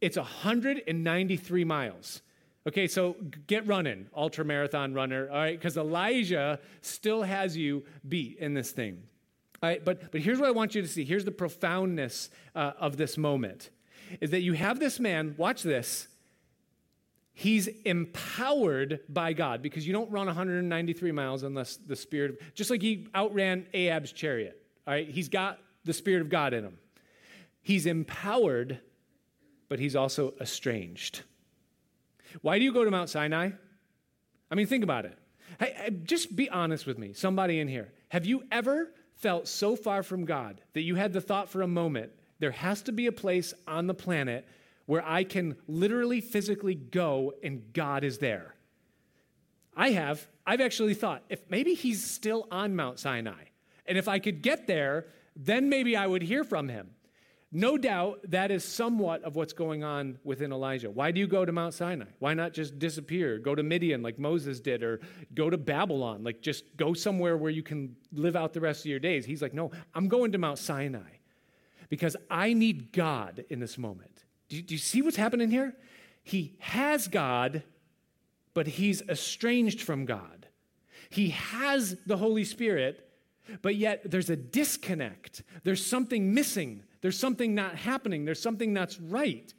It's 0.00 0.16
193 0.16 1.64
miles. 1.64 2.22
Okay, 2.70 2.86
so 2.86 3.16
get 3.48 3.66
running, 3.66 4.06
ultra 4.16 4.44
marathon 4.44 4.94
runner, 4.94 5.28
all 5.28 5.38
right? 5.38 5.58
Because 5.58 5.76
Elijah 5.76 6.60
still 6.82 7.24
has 7.24 7.56
you 7.56 7.82
beat 8.08 8.38
in 8.38 8.54
this 8.54 8.70
thing. 8.70 9.02
All 9.60 9.68
right, 9.68 9.84
but, 9.84 10.12
but 10.12 10.20
here's 10.20 10.38
what 10.38 10.46
I 10.46 10.52
want 10.52 10.76
you 10.76 10.80
to 10.80 10.86
see. 10.86 11.04
Here's 11.04 11.24
the 11.24 11.32
profoundness 11.32 12.30
uh, 12.54 12.74
of 12.78 12.96
this 12.96 13.18
moment 13.18 13.70
is 14.20 14.30
that 14.30 14.42
you 14.42 14.52
have 14.52 14.78
this 14.78 15.00
man, 15.00 15.34
watch 15.36 15.64
this. 15.64 16.06
He's 17.32 17.66
empowered 17.66 19.00
by 19.08 19.32
God 19.32 19.62
because 19.62 19.84
you 19.84 19.92
don't 19.92 20.10
run 20.12 20.26
193 20.26 21.10
miles 21.10 21.42
unless 21.42 21.74
the 21.74 21.96
Spirit, 21.96 22.40
just 22.54 22.70
like 22.70 22.82
he 22.82 23.08
outran 23.16 23.66
Ahab's 23.74 24.12
chariot. 24.12 24.64
All 24.86 24.94
right, 24.94 25.10
he's 25.10 25.28
got 25.28 25.58
the 25.84 25.92
Spirit 25.92 26.20
of 26.20 26.28
God 26.28 26.54
in 26.54 26.62
him. 26.62 26.78
He's 27.62 27.86
empowered, 27.86 28.78
but 29.68 29.80
he's 29.80 29.96
also 29.96 30.34
estranged. 30.40 31.22
Why 32.42 32.58
do 32.58 32.64
you 32.64 32.72
go 32.72 32.84
to 32.84 32.90
Mount 32.90 33.10
Sinai? 33.10 33.50
I 34.50 34.54
mean, 34.54 34.66
think 34.66 34.84
about 34.84 35.04
it. 35.04 35.18
Hey, 35.58 35.90
just 36.04 36.34
be 36.34 36.48
honest 36.48 36.86
with 36.86 36.98
me, 36.98 37.12
somebody 37.12 37.60
in 37.60 37.68
here. 37.68 37.92
Have 38.08 38.26
you 38.26 38.44
ever 38.50 38.92
felt 39.16 39.48
so 39.48 39.76
far 39.76 40.02
from 40.02 40.24
God 40.24 40.60
that 40.72 40.82
you 40.82 40.94
had 40.94 41.12
the 41.12 41.20
thought 41.20 41.48
for 41.48 41.62
a 41.62 41.66
moment, 41.68 42.12
there 42.38 42.50
has 42.50 42.82
to 42.82 42.92
be 42.92 43.06
a 43.06 43.12
place 43.12 43.52
on 43.66 43.86
the 43.86 43.94
planet 43.94 44.46
where 44.86 45.06
I 45.06 45.24
can 45.24 45.56
literally 45.68 46.20
physically 46.20 46.74
go 46.74 47.34
and 47.42 47.72
God 47.72 48.02
is 48.04 48.18
there? 48.18 48.54
I 49.76 49.90
have. 49.90 50.26
I've 50.46 50.60
actually 50.60 50.94
thought 50.94 51.22
if 51.28 51.48
maybe 51.48 51.74
he's 51.74 52.02
still 52.02 52.48
on 52.50 52.74
Mount 52.74 52.98
Sinai, 52.98 53.44
and 53.86 53.98
if 53.98 54.08
I 54.08 54.18
could 54.18 54.42
get 54.42 54.66
there, 54.66 55.06
then 55.36 55.68
maybe 55.68 55.96
I 55.96 56.06
would 56.06 56.22
hear 56.22 56.44
from 56.44 56.68
him. 56.68 56.90
No 57.52 57.76
doubt 57.76 58.20
that 58.28 58.52
is 58.52 58.64
somewhat 58.64 59.24
of 59.24 59.34
what's 59.34 59.52
going 59.52 59.82
on 59.82 60.18
within 60.22 60.52
Elijah. 60.52 60.88
Why 60.88 61.10
do 61.10 61.18
you 61.18 61.26
go 61.26 61.44
to 61.44 61.50
Mount 61.50 61.74
Sinai? 61.74 62.06
Why 62.20 62.32
not 62.32 62.52
just 62.52 62.78
disappear? 62.78 63.38
Go 63.38 63.56
to 63.56 63.62
Midian 63.64 64.02
like 64.02 64.20
Moses 64.20 64.60
did, 64.60 64.84
or 64.84 65.00
go 65.34 65.50
to 65.50 65.58
Babylon, 65.58 66.22
like 66.22 66.42
just 66.42 66.76
go 66.76 66.94
somewhere 66.94 67.36
where 67.36 67.50
you 67.50 67.64
can 67.64 67.96
live 68.12 68.36
out 68.36 68.52
the 68.52 68.60
rest 68.60 68.82
of 68.82 68.86
your 68.86 69.00
days. 69.00 69.26
He's 69.26 69.42
like, 69.42 69.52
no, 69.52 69.72
I'm 69.94 70.06
going 70.06 70.30
to 70.32 70.38
Mount 70.38 70.58
Sinai 70.58 71.18
because 71.88 72.16
I 72.30 72.52
need 72.52 72.92
God 72.92 73.44
in 73.50 73.58
this 73.58 73.76
moment. 73.76 74.24
Do 74.48 74.56
you, 74.56 74.62
do 74.62 74.74
you 74.74 74.78
see 74.78 75.02
what's 75.02 75.16
happening 75.16 75.50
here? 75.50 75.74
He 76.22 76.54
has 76.60 77.08
God, 77.08 77.64
but 78.54 78.68
he's 78.68 79.02
estranged 79.02 79.82
from 79.82 80.04
God. 80.04 80.46
He 81.08 81.30
has 81.30 81.96
the 82.06 82.16
Holy 82.16 82.44
Spirit, 82.44 83.08
but 83.60 83.74
yet 83.74 84.08
there's 84.08 84.30
a 84.30 84.36
disconnect. 84.36 85.42
There's 85.64 85.84
something 85.84 86.32
missing. 86.32 86.84
There's 87.00 87.18
something 87.18 87.54
not 87.54 87.76
happening. 87.76 88.24
There's 88.24 88.42
something 88.42 88.74
that's 88.74 89.00
right. 89.00 89.52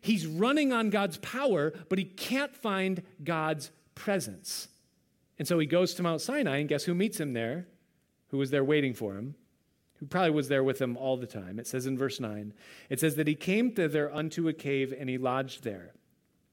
He's 0.00 0.26
running 0.26 0.72
on 0.72 0.90
God's 0.90 1.18
power, 1.18 1.72
but 1.88 1.98
he 1.98 2.04
can't 2.04 2.54
find 2.54 3.02
God's 3.22 3.70
presence. 3.94 4.68
And 5.38 5.46
so 5.46 5.58
he 5.58 5.66
goes 5.66 5.94
to 5.94 6.02
Mount 6.02 6.20
Sinai, 6.20 6.58
and 6.58 6.68
guess 6.68 6.84
who 6.84 6.94
meets 6.94 7.20
him 7.20 7.32
there? 7.32 7.66
Who 8.28 8.38
was 8.38 8.50
there 8.50 8.64
waiting 8.64 8.94
for 8.94 9.14
him? 9.16 9.34
Who 9.98 10.06
probably 10.06 10.30
was 10.30 10.48
there 10.48 10.64
with 10.64 10.80
him 10.80 10.96
all 10.96 11.16
the 11.16 11.26
time. 11.26 11.58
It 11.58 11.66
says 11.66 11.86
in 11.86 11.98
verse 11.98 12.20
9, 12.20 12.54
it 12.88 13.00
says 13.00 13.16
that 13.16 13.26
he 13.26 13.34
came 13.34 13.72
thither 13.72 14.12
unto 14.12 14.48
a 14.48 14.52
cave, 14.52 14.94
and 14.98 15.10
he 15.10 15.18
lodged 15.18 15.62
there. 15.62 15.92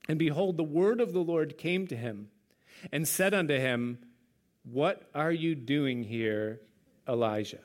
And 0.10 0.20
behold, 0.20 0.58
the 0.58 0.64
word 0.64 1.00
of 1.00 1.14
the 1.14 1.24
Lord 1.24 1.58
came 1.58 1.88
to 1.88 1.96
him, 1.96 2.30
and 2.92 3.08
said 3.08 3.34
unto 3.34 3.58
him, 3.58 4.00
What 4.64 5.10
are 5.16 5.32
you 5.32 5.56
doing 5.56 6.04
here, 6.04 6.62
Elijah? 7.08 7.60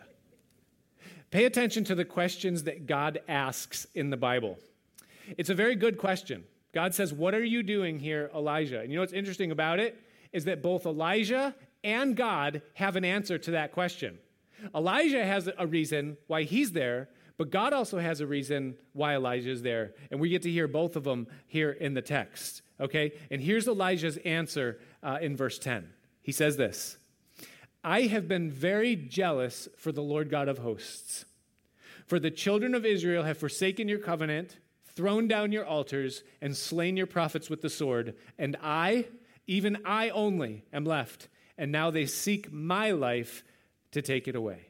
Pay 1.33 1.47
attention 1.47 1.83
to 1.85 1.95
the 1.95 2.05
questions 2.05 2.65
that 2.65 2.87
God 2.87 3.21
asks 3.27 3.87
in 3.95 4.11
the 4.11 4.19
Bible. 4.19 4.59
It's 5.39 5.49
a 5.49 5.55
very 5.55 5.75
good 5.75 5.97
question. 5.97 6.45
God 6.75 6.95
says, 6.95 7.15
What 7.15 7.35
are 7.35 7.43
you 7.43 7.63
doing 7.63 7.99
here, 7.99 8.31
Elijah? 8.35 8.81
And 8.81 8.91
you 8.91 8.97
know 8.97 9.03
what's 9.03 9.15
interesting 9.15 9.51
about 9.51 9.81
it? 9.81 9.99
Is 10.35 10.45
that 10.45 10.63
both 10.63 10.85
Elijah 10.85 11.55
and 11.83 12.15
God 12.15 12.61
have 12.75 12.97
an 12.97 13.05
answer 13.07 13.39
to 13.39 13.53
that 13.53 13.73
question. 13.73 14.19
Elijah 14.75 15.25
has 15.25 15.49
a 15.59 15.67
reason 15.67 16.19
why 16.27 16.43
he's 16.43 16.73
there, 16.73 17.09
but 17.39 17.51
God 17.51 17.73
also 17.73 17.99
has 17.99 18.21
a 18.21 18.27
reason 18.27 18.77
why 18.93 19.15
Elijah 19.15 19.51
is 19.51 19.63
there. 19.63 19.95
And 20.11 20.21
we 20.21 20.29
get 20.29 20.43
to 20.43 20.51
hear 20.51 20.69
both 20.69 20.97
of 20.97 21.05
them 21.05 21.27
here 21.47 21.73
in 21.73 21.95
the 21.95 22.03
text. 22.03 22.61
Okay? 22.79 23.13
And 23.31 23.41
here's 23.41 23.67
Elijah's 23.67 24.19
answer 24.19 24.81
uh, 25.03 25.19
in 25.23 25.35
verse 25.35 25.59
10. 25.59 25.89
He 26.21 26.33
says 26.33 26.59
this 26.59 26.99
I 27.85 28.03
have 28.03 28.29
been 28.29 28.51
very 28.51 28.95
jealous 28.95 29.69
for 29.77 29.91
the 29.91 30.03
Lord 30.03 30.31
God 30.31 30.49
of 30.49 30.59
hosts. 30.59 31.25
For 32.07 32.21
the 32.21 32.31
children 32.31 32.75
of 32.75 32.87
Israel 32.87 33.25
have 33.25 33.39
forsaken 33.39 33.89
your 33.89 33.99
covenant, 33.99 34.59
thrown 34.95 35.27
down 35.27 35.53
your 35.53 35.65
altars, 35.65 36.23
and 36.41 36.57
slain 36.57 36.97
your 36.97 37.07
prophets 37.07 37.51
with 37.51 37.61
the 37.61 37.71
sword. 37.71 38.15
And 38.39 38.57
I, 38.63 39.07
even 39.47 39.79
I 39.85 40.11
only, 40.11 40.65
am 40.73 40.85
left. 40.85 41.29
And 41.59 41.73
now 41.73 41.91
they 41.91 42.07
seek 42.07 42.53
my 42.53 42.93
life 42.93 43.43
to 43.93 44.03
take 44.03 44.29
it 44.29 44.37
away. 44.37 44.67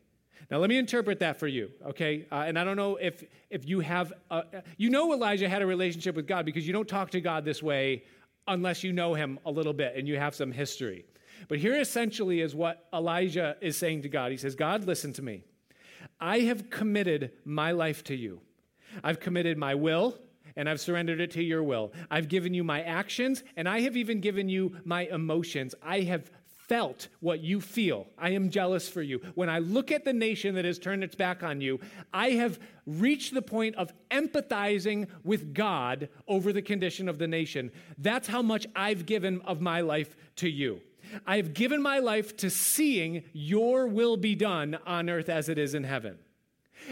Now, 0.51 0.59
let 0.59 0.69
me 0.69 0.77
interpret 0.77 1.21
that 1.21 1.39
for 1.39 1.47
you, 1.47 1.71
okay? 1.87 2.27
Uh, 2.31 2.45
and 2.47 2.59
I 2.59 2.65
don't 2.65 2.77
know 2.77 2.97
if, 2.97 3.25
if 3.49 3.67
you 3.67 3.81
have, 3.81 4.13
uh, 4.31 4.43
you 4.77 4.91
know, 4.91 5.13
Elijah 5.13 5.49
had 5.49 5.63
a 5.63 5.67
relationship 5.67 6.15
with 6.15 6.27
God 6.27 6.45
because 6.45 6.67
you 6.67 6.73
don't 6.73 6.89
talk 6.89 7.11
to 7.11 7.21
God 7.21 7.45
this 7.45 7.63
way 7.63 8.05
unless 8.47 8.85
you 8.85 8.93
know 8.93 9.15
him 9.15 9.39
a 9.47 9.51
little 9.51 9.73
bit 9.73 9.95
and 9.97 10.07
you 10.07 10.19
have 10.19 10.35
some 10.35 10.53
history. 10.53 11.07
But 11.49 11.59
here 11.59 11.79
essentially 11.79 12.41
is 12.41 12.55
what 12.55 12.87
Elijah 12.93 13.57
is 13.61 13.77
saying 13.77 14.03
to 14.03 14.09
God. 14.09 14.31
He 14.31 14.37
says, 14.37 14.55
God, 14.55 14.85
listen 14.85 15.13
to 15.15 15.23
me. 15.23 15.45
I 16.21 16.41
have 16.41 16.71
committed 16.71 17.33
my 17.45 17.73
life 17.73 18.05
to 18.05 18.15
you. 18.15 18.41
I've 19.03 19.21
committed 19.21 19.59
my 19.59 19.75
will 19.75 20.19
and 20.57 20.69
I've 20.69 20.81
surrendered 20.81 21.21
it 21.21 21.31
to 21.33 21.43
your 21.43 21.63
will. 21.63 21.93
I've 22.11 22.29
given 22.29 22.55
you 22.55 22.65
my 22.65 22.83
actions 22.83 23.43
and 23.57 23.69
I 23.69 23.81
have 23.81 23.97
even 23.97 24.21
given 24.21 24.49
you 24.49 24.77
my 24.85 25.03
emotions. 25.07 25.75
I 25.83 26.01
have 26.01 26.31
felt 26.69 27.09
what 27.21 27.41
you 27.41 27.61
feel. 27.61 28.07
I 28.17 28.31
am 28.31 28.49
jealous 28.49 28.89
for 28.89 29.03
you. 29.03 29.21
When 29.35 29.51
I 29.51 29.59
look 29.59 29.91
at 29.91 30.05
the 30.05 30.13
nation 30.13 30.55
that 30.55 30.65
has 30.65 30.79
turned 30.79 31.05
its 31.05 31.15
back 31.15 31.43
on 31.43 31.61
you, 31.61 31.81
I 32.13 32.31
have 32.31 32.59
reached 32.87 33.35
the 33.35 33.43
point 33.43 33.75
of 33.77 33.93
empathizing 34.11 35.09
with 35.25 35.55
God 35.55 36.09
over 36.29 36.53
the 36.53 36.63
condition 36.63 37.09
of 37.09 37.19
the 37.19 37.29
nation. 37.29 37.73
That's 37.99 38.29
how 38.29 38.43
much 38.43 38.67
I've 38.77 39.07
given 39.07 39.41
of 39.43 39.61
my 39.61 39.81
life 39.81 40.17
to 40.37 40.49
you. 40.49 40.81
I 41.27 41.37
have 41.37 41.55
given 41.55 41.83
my 41.83 41.99
life 41.99 42.37
to 42.39 42.51
seeing 42.51 43.25
your 43.33 43.87
will 43.87 44.17
be 44.17 44.35
done 44.35 44.79
on 44.87 45.09
earth 45.09 45.29
as 45.29 45.49
it 45.49 45.59
is 45.59 45.75
in 45.75 45.85
heaven. 45.85 46.19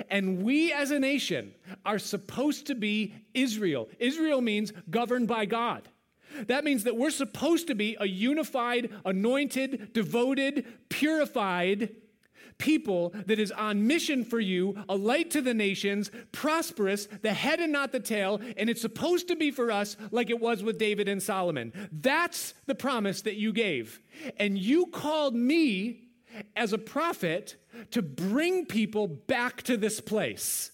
And 0.08 0.42
we 0.42 0.72
as 0.72 0.90
a 0.90 1.00
nation 1.00 1.54
are 1.84 1.98
supposed 1.98 2.66
to 2.68 2.74
be 2.74 3.14
Israel. 3.34 3.88
Israel 3.98 4.40
means 4.40 4.72
governed 4.90 5.28
by 5.28 5.46
God. 5.46 5.88
That 6.46 6.64
means 6.64 6.84
that 6.84 6.96
we're 6.96 7.10
supposed 7.10 7.66
to 7.66 7.74
be 7.74 7.96
a 7.98 8.06
unified, 8.06 8.90
anointed, 9.04 9.92
devoted, 9.92 10.64
purified 10.88 11.94
people 12.60 13.12
that 13.26 13.40
is 13.40 13.50
on 13.50 13.88
mission 13.88 14.24
for 14.24 14.38
you, 14.38 14.76
a 14.88 14.94
light 14.94 15.32
to 15.32 15.42
the 15.42 15.54
nations, 15.54 16.12
prosperous, 16.30 17.08
the 17.22 17.34
head 17.34 17.58
and 17.58 17.72
not 17.72 17.90
the 17.90 17.98
tail, 17.98 18.40
and 18.56 18.70
it's 18.70 18.80
supposed 18.80 19.26
to 19.28 19.34
be 19.34 19.50
for 19.50 19.72
us 19.72 19.96
like 20.12 20.30
it 20.30 20.38
was 20.38 20.62
with 20.62 20.78
David 20.78 21.08
and 21.08 21.20
Solomon. 21.20 21.72
That's 21.90 22.54
the 22.66 22.74
promise 22.76 23.22
that 23.22 23.36
you 23.36 23.52
gave. 23.52 24.00
And 24.36 24.56
you 24.56 24.86
called 24.86 25.34
me 25.34 26.02
as 26.54 26.72
a 26.72 26.78
prophet 26.78 27.56
to 27.90 28.02
bring 28.02 28.66
people 28.66 29.08
back 29.08 29.62
to 29.62 29.76
this 29.76 30.00
place. 30.00 30.70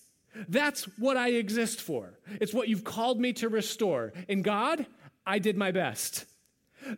That's 0.49 0.85
what 0.99 1.17
I 1.17 1.31
exist 1.31 1.81
for. 1.81 2.19
It's 2.41 2.53
what 2.53 2.69
you've 2.69 2.85
called 2.85 3.19
me 3.19 3.33
to 3.35 3.49
restore. 3.49 4.13
And 4.29 4.45
God, 4.45 4.85
I 5.27 5.39
did 5.39 5.57
my 5.57 5.71
best. 5.73 6.27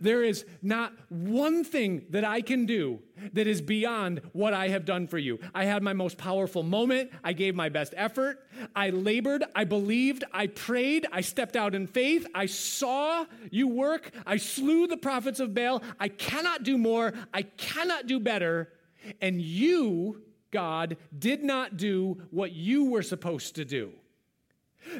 There 0.00 0.22
is 0.22 0.44
not 0.62 0.92
one 1.08 1.64
thing 1.64 2.06
that 2.10 2.24
I 2.24 2.40
can 2.40 2.66
do 2.66 3.00
that 3.32 3.46
is 3.46 3.60
beyond 3.60 4.20
what 4.32 4.54
I 4.54 4.68
have 4.68 4.84
done 4.84 5.06
for 5.06 5.18
you. 5.18 5.38
I 5.54 5.64
had 5.64 5.82
my 5.82 5.92
most 5.92 6.18
powerful 6.18 6.62
moment. 6.62 7.10
I 7.24 7.32
gave 7.32 7.54
my 7.54 7.68
best 7.68 7.94
effort. 7.96 8.46
I 8.74 8.90
labored. 8.90 9.44
I 9.54 9.64
believed. 9.64 10.24
I 10.32 10.48
prayed. 10.48 11.06
I 11.12 11.20
stepped 11.20 11.56
out 11.56 11.74
in 11.74 11.86
faith. 11.86 12.26
I 12.34 12.46
saw 12.46 13.26
you 13.50 13.68
work. 13.68 14.10
I 14.26 14.36
slew 14.36 14.86
the 14.86 14.96
prophets 14.96 15.40
of 15.40 15.54
Baal. 15.54 15.82
I 15.98 16.08
cannot 16.08 16.62
do 16.62 16.78
more. 16.78 17.12
I 17.32 17.42
cannot 17.42 18.06
do 18.06 18.20
better. 18.20 18.72
And 19.20 19.40
you, 19.40 20.22
God, 20.50 20.96
did 21.16 21.42
not 21.42 21.76
do 21.76 22.22
what 22.30 22.52
you 22.52 22.90
were 22.90 23.02
supposed 23.02 23.56
to 23.56 23.64
do. 23.64 23.92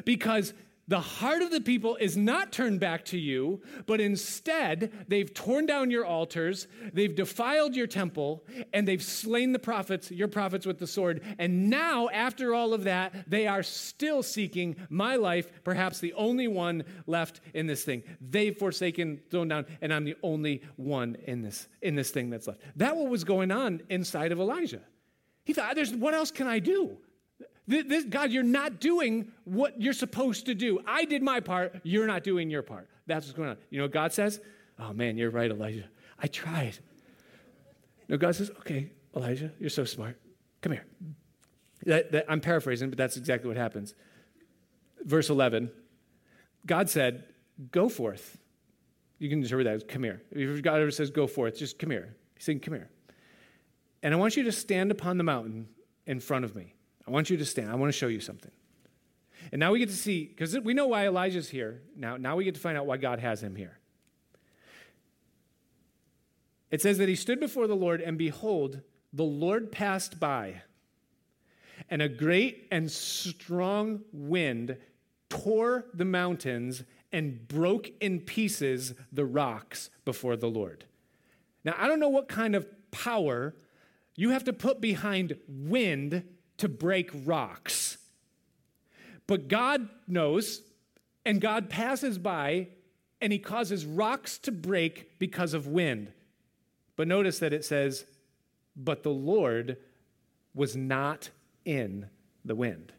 Because 0.05 0.53
the 0.89 0.99
heart 0.99 1.43
of 1.43 1.51
the 1.51 1.61
people 1.61 1.95
is 1.97 2.17
not 2.17 2.51
turned 2.51 2.79
back 2.79 3.05
to 3.05 3.17
you, 3.17 3.61
but 3.85 4.01
instead 4.01 4.91
they've 5.07 5.31
torn 5.31 5.67
down 5.67 5.91
your 5.91 6.03
altars, 6.03 6.67
they've 6.93 7.13
defiled 7.13 7.75
your 7.75 7.85
temple, 7.85 8.43
and 8.73 8.87
they've 8.87 9.03
slain 9.03 9.53
the 9.53 9.59
prophets, 9.59 10.09
your 10.09 10.27
prophets 10.27 10.65
with 10.65 10.79
the 10.79 10.87
sword. 10.87 11.21
And 11.37 11.69
now, 11.69 12.09
after 12.09 12.55
all 12.55 12.73
of 12.73 12.85
that, 12.85 13.29
they 13.29 13.45
are 13.45 13.61
still 13.61 14.23
seeking 14.23 14.75
my 14.89 15.15
life, 15.15 15.63
perhaps 15.63 15.99
the 15.99 16.13
only 16.13 16.47
one 16.47 16.83
left 17.05 17.41
in 17.53 17.67
this 17.67 17.83
thing. 17.83 18.01
They've 18.19 18.57
forsaken, 18.57 19.21
thrown 19.29 19.47
down, 19.47 19.67
and 19.81 19.93
I'm 19.93 20.05
the 20.05 20.17
only 20.23 20.63
one 20.75 21.17
in 21.25 21.43
this, 21.43 21.67
in 21.83 21.93
this 21.93 22.09
thing 22.09 22.31
that's 22.31 22.47
left. 22.47 22.61
That 22.77 22.95
what 22.95 23.09
was 23.09 23.23
going 23.23 23.51
on 23.51 23.83
inside 23.89 24.31
of 24.31 24.39
Elijah. 24.39 24.81
He 25.45 25.53
thought, 25.53 25.75
There's, 25.75 25.93
what 25.93 26.15
else 26.15 26.31
can 26.31 26.47
I 26.47 26.57
do? 26.57 26.97
This, 27.69 28.03
God, 28.05 28.31
you're 28.31 28.41
not 28.41 28.79
doing 28.79 29.31
what 29.43 29.79
you're 29.79 29.93
supposed 29.93 30.47
to 30.47 30.55
do. 30.55 30.79
I 30.87 31.05
did 31.05 31.21
my 31.21 31.39
part. 31.39 31.79
You're 31.83 32.07
not 32.07 32.23
doing 32.23 32.49
your 32.49 32.63
part. 32.63 32.89
That's 33.05 33.27
what's 33.27 33.37
going 33.37 33.49
on. 33.49 33.57
You 33.69 33.77
know 33.77 33.83
what 33.83 33.91
God 33.91 34.11
says? 34.11 34.39
Oh, 34.79 34.91
man, 34.91 35.17
you're 35.17 35.29
right, 35.29 35.51
Elijah. 35.51 35.85
I 36.17 36.25
tried. 36.25 36.79
No, 38.07 38.17
God 38.17 38.33
says, 38.33 38.49
okay, 38.61 38.91
Elijah, 39.15 39.51
you're 39.59 39.69
so 39.69 39.85
smart. 39.85 40.19
Come 40.61 40.71
here. 40.71 40.85
That, 41.85 42.11
that, 42.11 42.25
I'm 42.27 42.41
paraphrasing, 42.41 42.89
but 42.89 42.97
that's 42.97 43.17
exactly 43.17 43.47
what 43.47 43.57
happens. 43.57 43.93
Verse 45.05 45.29
11 45.29 45.71
God 46.65 46.89
said, 46.89 47.23
Go 47.71 47.87
forth. 47.87 48.37
You 49.19 49.29
can 49.29 49.43
interpret 49.43 49.65
that 49.65 49.75
as 49.75 49.83
come 49.83 50.03
here. 50.03 50.23
If 50.31 50.61
God 50.63 50.81
ever 50.81 50.91
says 50.91 51.11
go 51.11 51.27
forth, 51.27 51.57
just 51.57 51.77
come 51.77 51.91
here. 51.91 52.15
He's 52.35 52.45
saying, 52.45 52.61
Come 52.61 52.73
here. 52.73 52.89
And 54.01 54.13
I 54.13 54.17
want 54.17 54.35
you 54.35 54.43
to 54.43 54.51
stand 54.51 54.91
upon 54.91 55.17
the 55.17 55.23
mountain 55.23 55.69
in 56.05 56.19
front 56.19 56.45
of 56.45 56.55
me. 56.55 56.73
I 57.09 57.11
want 57.11 57.31
you 57.31 57.37
to 57.37 57.45
stand. 57.45 57.71
I 57.71 57.75
want 57.75 57.91
to 57.91 57.97
show 57.97 58.07
you 58.07 58.19
something. 58.19 58.51
And 59.51 59.59
now 59.59 59.71
we 59.71 59.79
get 59.79 59.89
to 59.89 59.95
see, 59.95 60.25
because 60.25 60.59
we 60.59 60.75
know 60.75 60.85
why 60.85 61.07
Elijah's 61.07 61.49
here. 61.49 61.81
Now, 61.95 62.17
now 62.17 62.35
we 62.35 62.43
get 62.43 62.53
to 62.53 62.61
find 62.61 62.77
out 62.77 62.85
why 62.85 62.97
God 62.97 63.19
has 63.19 63.41
him 63.41 63.55
here. 63.55 63.79
It 66.69 66.83
says 66.83 66.99
that 66.99 67.09
he 67.09 67.15
stood 67.15 67.39
before 67.39 67.65
the 67.65 67.75
Lord, 67.75 67.99
and 67.99 68.15
behold, 68.15 68.81
the 69.11 69.23
Lord 69.23 69.71
passed 69.71 70.19
by, 70.19 70.61
and 71.89 71.99
a 71.99 72.07
great 72.07 72.67
and 72.69 72.91
strong 72.91 74.01
wind 74.13 74.77
tore 75.29 75.85
the 75.95 76.05
mountains 76.05 76.83
and 77.11 77.47
broke 77.47 77.89
in 78.01 78.19
pieces 78.19 78.93
the 79.11 79.25
rocks 79.25 79.89
before 80.05 80.37
the 80.37 80.49
Lord. 80.49 80.85
Now, 81.63 81.73
I 81.75 81.87
don't 81.87 81.99
know 81.99 82.09
what 82.09 82.27
kind 82.27 82.55
of 82.55 82.67
power 82.91 83.55
you 84.15 84.29
have 84.29 84.43
to 84.43 84.53
put 84.53 84.79
behind 84.79 85.37
wind 85.47 86.23
to 86.59 86.69
break 86.69 87.11
rocks. 87.25 87.97
But 89.27 89.47
God 89.47 89.89
knows, 90.07 90.61
and 91.25 91.41
God 91.41 91.69
passes 91.69 92.17
by, 92.17 92.69
and 93.21 93.33
He 93.33 93.39
causes 93.39 93.85
rocks 93.85 94.37
to 94.39 94.51
break 94.51 95.19
because 95.19 95.53
of 95.53 95.67
wind. 95.67 96.11
But 96.95 97.07
notice 97.07 97.39
that 97.39 97.53
it 97.53 97.65
says, 97.65 98.05
but 98.75 99.03
the 99.03 99.11
Lord 99.11 99.77
was 100.53 100.75
not 100.75 101.29
in 101.65 102.07
the 102.43 102.55
wind. 102.55 102.93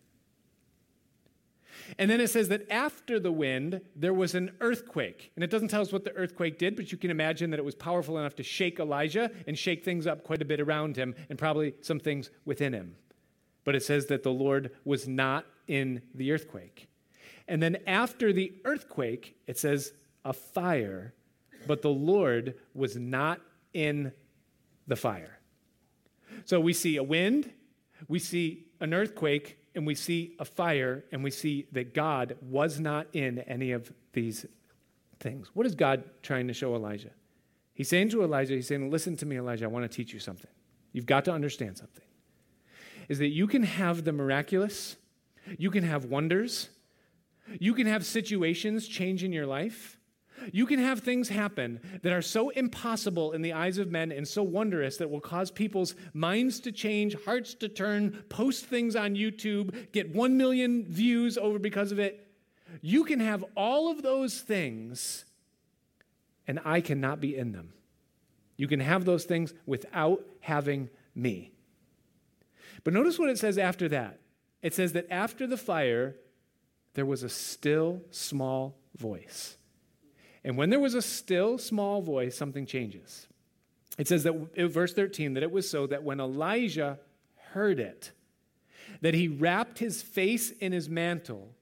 And 1.99 2.11
then 2.11 2.21
it 2.21 2.29
says 2.29 2.49
that 2.49 2.71
after 2.71 3.19
the 3.19 3.33
wind, 3.33 3.81
there 3.97 4.15
was 4.15 4.35
an 4.35 4.53
earthquake. 4.61 5.33
And 5.35 5.43
it 5.43 5.51
doesn't 5.51 5.69
tell 5.69 5.83
us 5.83 5.93
what 5.93 6.05
the 6.05 6.15
earthquake 6.15 6.59
did, 6.59 6.77
but 6.77 6.93
you 6.93 6.99
can 6.99 7.11
imagine 7.11 7.51
that 7.51 7.59
it 7.59 7.65
was 7.65 7.75
powerful 7.75 8.19
enough 8.19 8.37
to 8.37 8.43
shake 8.43 8.79
Elijah 8.79 9.31
and 9.47 9.59
shake 9.59 9.85
things 9.85 10.07
up 10.07 10.23
quite 10.23 10.43
a 10.43 10.45
bit 10.45 10.61
around 10.61 10.97
him 10.97 11.15
and 11.29 11.39
probably 11.39 11.75
some 11.81 11.99
things 11.99 12.31
within 12.45 12.73
him. 12.73 12.95
But 13.65 13.75
it 13.75 13.83
says 13.83 14.07
that 14.07 14.23
the 14.23 14.33
Lord 14.33 14.71
was 14.85 15.07
not 15.07 15.47
in 15.67 16.03
the 16.15 16.33
earthquake. 16.33 16.89
And 17.47 17.63
then 17.63 17.79
after 17.87 18.33
the 18.33 18.53
earthquake, 18.65 19.37
it 19.47 19.59
says 19.59 19.93
a 20.25 20.33
fire, 20.33 21.15
but 21.67 21.83
the 21.83 21.91
Lord 21.91 22.55
was 22.75 22.97
not 22.97 23.41
in 23.73 24.13
the 24.87 24.97
fire. 24.97 25.39
So 26.45 26.61
we 26.61 26.73
see 26.73 26.97
a 26.97 27.03
wind, 27.03 27.51
we 28.09 28.19
see 28.19 28.67
an 28.81 28.95
earthquake, 28.95 29.59
and 29.75 29.87
we 29.87 29.95
see 29.95 30.35
a 30.39 30.45
fire, 30.45 31.05
and 31.13 31.23
we 31.23 31.31
see 31.31 31.67
that 31.73 31.95
God 31.95 32.37
was 32.41 32.81
not 32.81 33.07
in 33.13 33.41
any 33.41 33.73
of 33.73 33.93
these 34.13 34.47
things. 35.21 35.51
What 35.55 35.67
is 35.67 35.75
God 35.75 36.05
trying 36.23 36.49
to 36.49 36.55
show 36.55 36.75
Elijah? 36.75 37.11
He's 37.73 37.89
saying 37.89 38.11
to 38.11 38.23
Elijah, 38.23 38.55
He's 38.55 38.67
saying, 38.67 38.91
Listen 38.91 39.17
to 39.19 39.27
me, 39.27 39.39
Elijah, 39.39 39.65
I 39.65 39.69
want 39.69 39.91
to 39.91 39.97
teach 39.97 40.13
you 40.13 40.21
something. 40.21 40.51
You've 40.93 41.07
got 41.07 41.25
to 41.27 41.33
understand 41.33 41.79
something. 41.79 42.05
Is 43.11 43.19
that 43.19 43.31
you 43.31 43.49
can 43.49 43.65
have 43.65 44.05
the 44.05 44.13
miraculous, 44.13 44.97
you 45.59 45.73
can 45.73 45.83
have 45.83 46.05
wonders, 46.05 46.69
you 47.59 47.75
can 47.75 47.89
have 47.89 48.07
situations 48.07 48.87
change 48.87 49.25
in 49.25 49.33
your 49.33 49.47
life, 49.47 49.99
you 50.53 50.65
can 50.65 50.79
have 50.79 51.01
things 51.01 51.29
happen 51.29 51.81
that 52.03 52.13
are 52.13 52.23
so 52.23 52.51
impossible 52.51 53.33
in 53.33 53.43
the 53.43 53.53
eyes 53.53 53.79
of 53.79 53.91
men 53.91 54.13
and 54.13 54.29
so 54.29 54.45
wondrous 54.45 54.97
that 54.99 55.11
will 55.11 55.21
cause 55.21 55.51
people's 55.51 55.97
minds 56.15 56.61
to 56.61 56.71
change, 56.71 57.17
hearts 57.25 57.53
to 57.55 57.69
turn, 57.69 58.13
post 58.29 58.67
things 58.67 58.95
on 58.95 59.17
YouTube, 59.17 59.91
get 59.91 60.15
1 60.15 60.37
million 60.37 60.85
views 60.85 61.37
over 61.37 61.59
because 61.59 61.91
of 61.91 61.99
it. 61.99 62.29
You 62.81 63.03
can 63.03 63.19
have 63.19 63.45
all 63.57 63.91
of 63.91 64.03
those 64.03 64.41
things, 64.41 65.25
and 66.47 66.61
I 66.65 66.81
cannot 66.81 67.21
be 67.21 67.37
in 67.37 67.51
them. 67.51 67.73
You 68.57 68.69
can 68.69 68.79
have 68.79 69.05
those 69.05 69.25
things 69.25 69.53
without 69.67 70.25
having 70.39 70.91
me. 71.13 71.51
But 72.85 72.95
notice 72.95 73.19
what 73.19 73.31
it 73.31 73.39
says 73.39 73.59
after 73.59 73.89
that. 73.89 74.21
It 74.63 74.75
says 74.75 74.93
that 74.93 75.11
after 75.11 75.47
the 75.47 75.57
fire, 75.57 76.17
there 76.95 77.07
was 77.07 77.23
a 77.23 77.29
still 77.29 78.03
small 78.11 78.77
voice. 78.97 79.57
And 80.45 80.57
when 80.57 80.71
there 80.71 80.81
was 80.81 80.95
a 80.95 81.03
still 81.03 81.59
small 81.59 82.03
voice, 82.03 82.37
something 82.37 82.67
changes. 82.67 83.27
It 83.99 84.09
says 84.09 84.23
that 84.25 84.55
verse 84.57 84.95
13 84.95 85.35
that 85.35 85.43
it 85.43 85.51
was 85.51 85.69
so 85.69 85.87
that 85.87 86.03
when 86.03 86.21
Elijah 86.21 86.99
heard 87.53 87.79
it, 87.79 88.13
that 89.03 89.15
he 89.15 89.29
wrapped 89.29 89.79
his 89.79 90.03
face 90.03 90.51
in 90.51 90.73
his 90.73 90.89
mantle, 90.89 91.55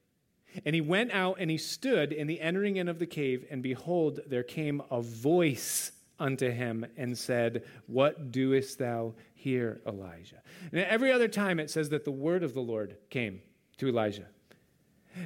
and 0.65 0.75
he 0.75 0.81
went 0.81 1.11
out 1.13 1.37
and 1.39 1.51
he 1.51 1.59
stood 1.59 2.13
in 2.13 2.27
the 2.27 2.41
entering 2.41 2.77
in 2.77 2.89
of 2.89 2.99
the 2.99 3.07
cave, 3.07 3.45
and 3.51 3.63
behold, 3.63 4.21
there 4.27 4.43
came 4.43 4.83
a 4.91 5.01
voice 5.01 5.93
unto 6.19 6.51
him 6.51 6.87
and 6.97 7.17
said, 7.17 7.65
What 7.87 8.31
doest 8.31 8.79
thou 8.79 9.15
here, 9.35 9.81
Elijah? 9.87 10.43
And 10.73 10.81
every 10.81 11.13
other 11.13 11.29
time 11.29 11.61
it 11.61 11.71
says 11.71 11.89
that 11.91 12.05
the 12.05 12.11
word 12.11 12.43
of 12.43 12.55
the 12.55 12.61
Lord 12.61 12.97
came 13.11 13.41
to 13.79 13.89
Elijah. 13.89 14.27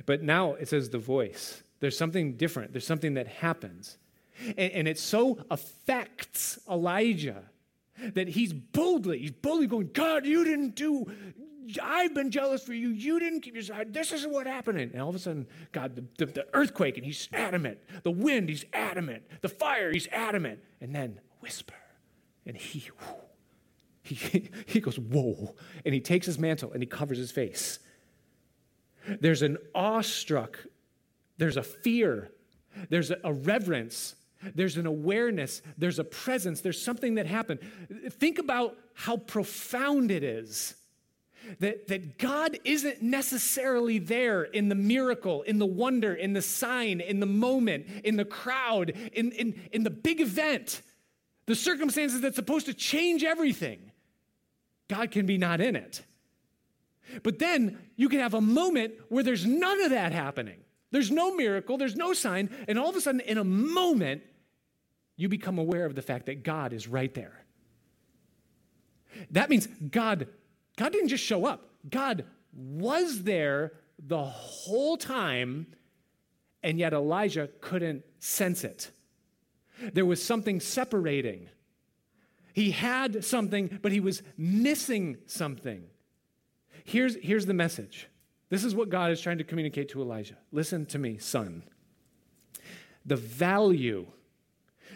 But 0.07 0.23
now 0.23 0.55
it 0.55 0.69
says 0.69 0.91
the 0.91 0.99
voice. 0.99 1.63
There's 1.81 1.99
something 1.99 2.37
different, 2.37 2.73
there's 2.73 2.87
something 2.87 3.15
that 3.15 3.27
happens. 3.27 3.99
And, 4.47 4.73
and 4.73 4.89
it 4.89 4.99
so 4.99 5.45
affects 5.51 6.59
Elijah 6.71 7.43
that 8.15 8.29
he's 8.29 8.53
boldly, 8.53 9.19
he's 9.19 9.33
boldly 9.33 9.67
going, 9.67 9.91
God, 9.93 10.27
you 10.27 10.45
didn't 10.45 10.75
do, 10.75 11.07
I've 11.83 12.15
been 12.15 12.31
jealous 12.31 12.63
for 12.63 12.75
you. 12.75 12.89
You 12.89 13.19
didn't 13.19 13.41
keep 13.41 13.55
your 13.55 13.63
side. 13.63 13.93
This 13.93 14.13
is 14.13 14.27
what 14.27 14.47
happened. 14.47 14.79
And 14.79 15.01
all 15.01 15.09
of 15.09 15.15
a 15.15 15.19
sudden, 15.19 15.47
God, 15.73 15.97
the, 15.97 16.05
the, 16.25 16.33
the, 16.33 16.47
earthquake, 16.55 16.97
and 16.97 17.07
he's 17.07 17.29
adamant. 17.33 17.79
The 18.03 18.11
wind, 18.11 18.49
he's 18.49 18.65
adamant. 18.73 19.23
The 19.41 19.49
fire, 19.49 19.93
he's 19.93 20.09
adamant. 20.09 20.61
And 20.81 20.95
then 20.95 21.21
whisper. 21.41 21.75
And 22.47 22.57
he, 22.57 22.89
whoo, 23.01 23.17
he, 24.03 24.51
he 24.67 24.81
goes, 24.81 24.99
whoa. 24.99 25.55
And 25.85 25.95
he 25.95 26.01
takes 26.01 26.27
his 26.27 26.39
mantle 26.39 26.73
and 26.73 26.83
he 26.83 26.87
covers 26.87 27.19
his 27.19 27.31
face. 27.31 27.79
There's 29.21 29.43
an 29.43 29.59
awestruck 29.75 30.59
there's 31.43 31.57
a 31.57 31.63
fear, 31.63 32.31
there's 32.89 33.11
a 33.11 33.33
reverence, 33.33 34.15
there's 34.55 34.77
an 34.77 34.87
awareness, 34.87 35.61
there's 35.77 35.99
a 35.99 36.05
presence, 36.05 36.61
there's 36.61 36.81
something 36.81 37.17
that 37.17 37.27
happened. 37.27 37.59
Think 38.11 38.39
about 38.39 38.77
how 38.95 39.17
profound 39.17 40.13
it 40.13 40.23
is. 40.23 40.77
That, 41.59 41.89
that 41.89 42.19
God 42.19 42.59
isn't 42.65 43.03
necessarily 43.03 43.99
there 43.99 44.45
in 44.45 44.69
the 44.69 44.75
miracle, 44.75 45.43
in 45.43 45.59
the 45.59 45.67
wonder, 45.67 46.15
in 46.15 46.33
the 46.33 46.43
sign, 46.43 47.01
in 47.01 47.21
the 47.21 47.27
moment, 47.27 47.87
in 48.05 48.17
the 48.17 48.25
crowd, 48.25 48.91
in, 49.13 49.33
in, 49.33 49.61
in 49.73 49.83
the 49.83 49.91
big 49.91 50.21
event, 50.21 50.83
the 51.47 51.55
circumstances 51.55 52.21
that's 52.21 52.37
supposed 52.37 52.67
to 52.67 52.75
change 52.75 53.25
everything. 53.25 53.91
God 54.89 55.11
can 55.11 55.27
be 55.27 55.39
not 55.39 55.61
in 55.61 55.75
it. 55.75 56.03
But 57.23 57.39
then 57.39 57.79
you 57.97 58.09
can 58.09 58.21
have 58.21 58.35
a 58.35 58.41
moment 58.41 58.95
where 59.09 59.23
there's 59.23 59.45
none 59.45 59.83
of 59.83 59.91
that 59.91 60.13
happening. 60.13 60.59
There's 60.91 61.11
no 61.11 61.35
miracle, 61.35 61.79
there's 61.79 61.97
no 61.97 62.13
sign, 62.13 62.51
and 62.69 62.79
all 62.79 62.91
of 62.91 62.97
a 62.97 63.01
sudden, 63.01 63.21
in 63.21 63.39
a 63.39 63.45
moment, 63.45 64.23
you 65.17 65.29
become 65.29 65.59
aware 65.59 65.87
of 65.87 65.95
the 65.95 66.03
fact 66.03 66.27
that 66.27 66.43
God 66.43 66.73
is 66.73 66.87
right 66.87 67.13
there. 67.15 67.45
That 69.31 69.51
means 69.51 69.67
God, 69.67 70.29
God 70.77 70.93
didn't 70.93 71.09
just 71.09 71.25
show 71.25 71.47
up, 71.47 71.69
God 71.89 72.25
was 72.53 73.23
there 73.23 73.73
the 73.99 74.23
whole 74.23 74.97
time, 74.97 75.67
and 76.63 76.79
yet 76.79 76.93
Elijah 76.93 77.49
couldn't 77.61 78.05
sense 78.19 78.65
it. 78.65 78.91
There 79.93 80.07
was 80.07 80.23
something 80.23 80.61
separating. 80.61 81.49
He 82.53 82.71
had 82.71 83.25
something, 83.25 83.79
but 83.83 83.93
he 83.93 84.01
was 84.01 84.23
missing 84.37 85.17
something. 85.27 85.85
Here's, 86.85 87.17
here's 87.17 87.47
the 87.47 87.55
message 87.55 88.09
this 88.51 88.65
is 88.65 88.75
what 88.75 88.91
God 88.91 89.11
is 89.11 89.21
trying 89.21 89.39
to 89.39 89.45
communicate 89.45 89.89
to 89.91 90.03
Elijah. 90.03 90.37
Listen 90.51 90.85
to 90.87 90.99
me, 90.99 91.17
son. 91.17 91.63
The 93.07 93.17
value, 93.17 94.07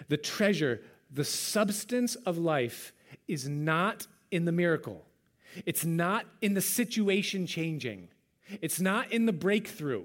the 0.09 0.19
treasure, 0.19 0.83
the 1.11 1.25
substance 1.25 2.17
of 2.17 2.37
life 2.37 2.93
is 3.27 3.49
not 3.49 4.07
in 4.31 4.45
the 4.45 4.53
miracle. 4.53 5.07
It's 5.65 5.85
not 5.85 6.27
in 6.41 6.55
the 6.55 6.61
situation 6.61 7.47
changing. 7.47 8.09
It's 8.61 8.81
not 8.81 9.11
in 9.13 9.27
the 9.27 9.33
breakthrough. 9.33 10.05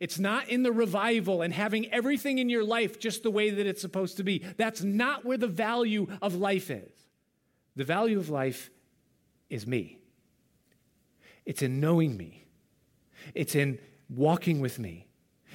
It's 0.00 0.18
not 0.18 0.48
in 0.48 0.62
the 0.62 0.72
revival 0.72 1.40
and 1.42 1.52
having 1.54 1.90
everything 1.92 2.38
in 2.38 2.48
your 2.50 2.64
life 2.64 2.98
just 2.98 3.22
the 3.22 3.30
way 3.30 3.50
that 3.50 3.66
it's 3.66 3.80
supposed 3.80 4.18
to 4.18 4.24
be. 4.24 4.44
That's 4.56 4.82
not 4.82 5.24
where 5.24 5.38
the 5.38 5.46
value 5.46 6.06
of 6.20 6.34
life 6.34 6.70
is. 6.70 6.92
The 7.76 7.84
value 7.84 8.18
of 8.18 8.28
life 8.28 8.70
is 9.48 9.66
me, 9.66 9.98
it's 11.46 11.62
in 11.62 11.80
knowing 11.80 12.16
me, 12.16 12.44
it's 13.34 13.54
in 13.54 13.78
walking 14.10 14.60
with 14.60 14.78
me. 14.78 15.08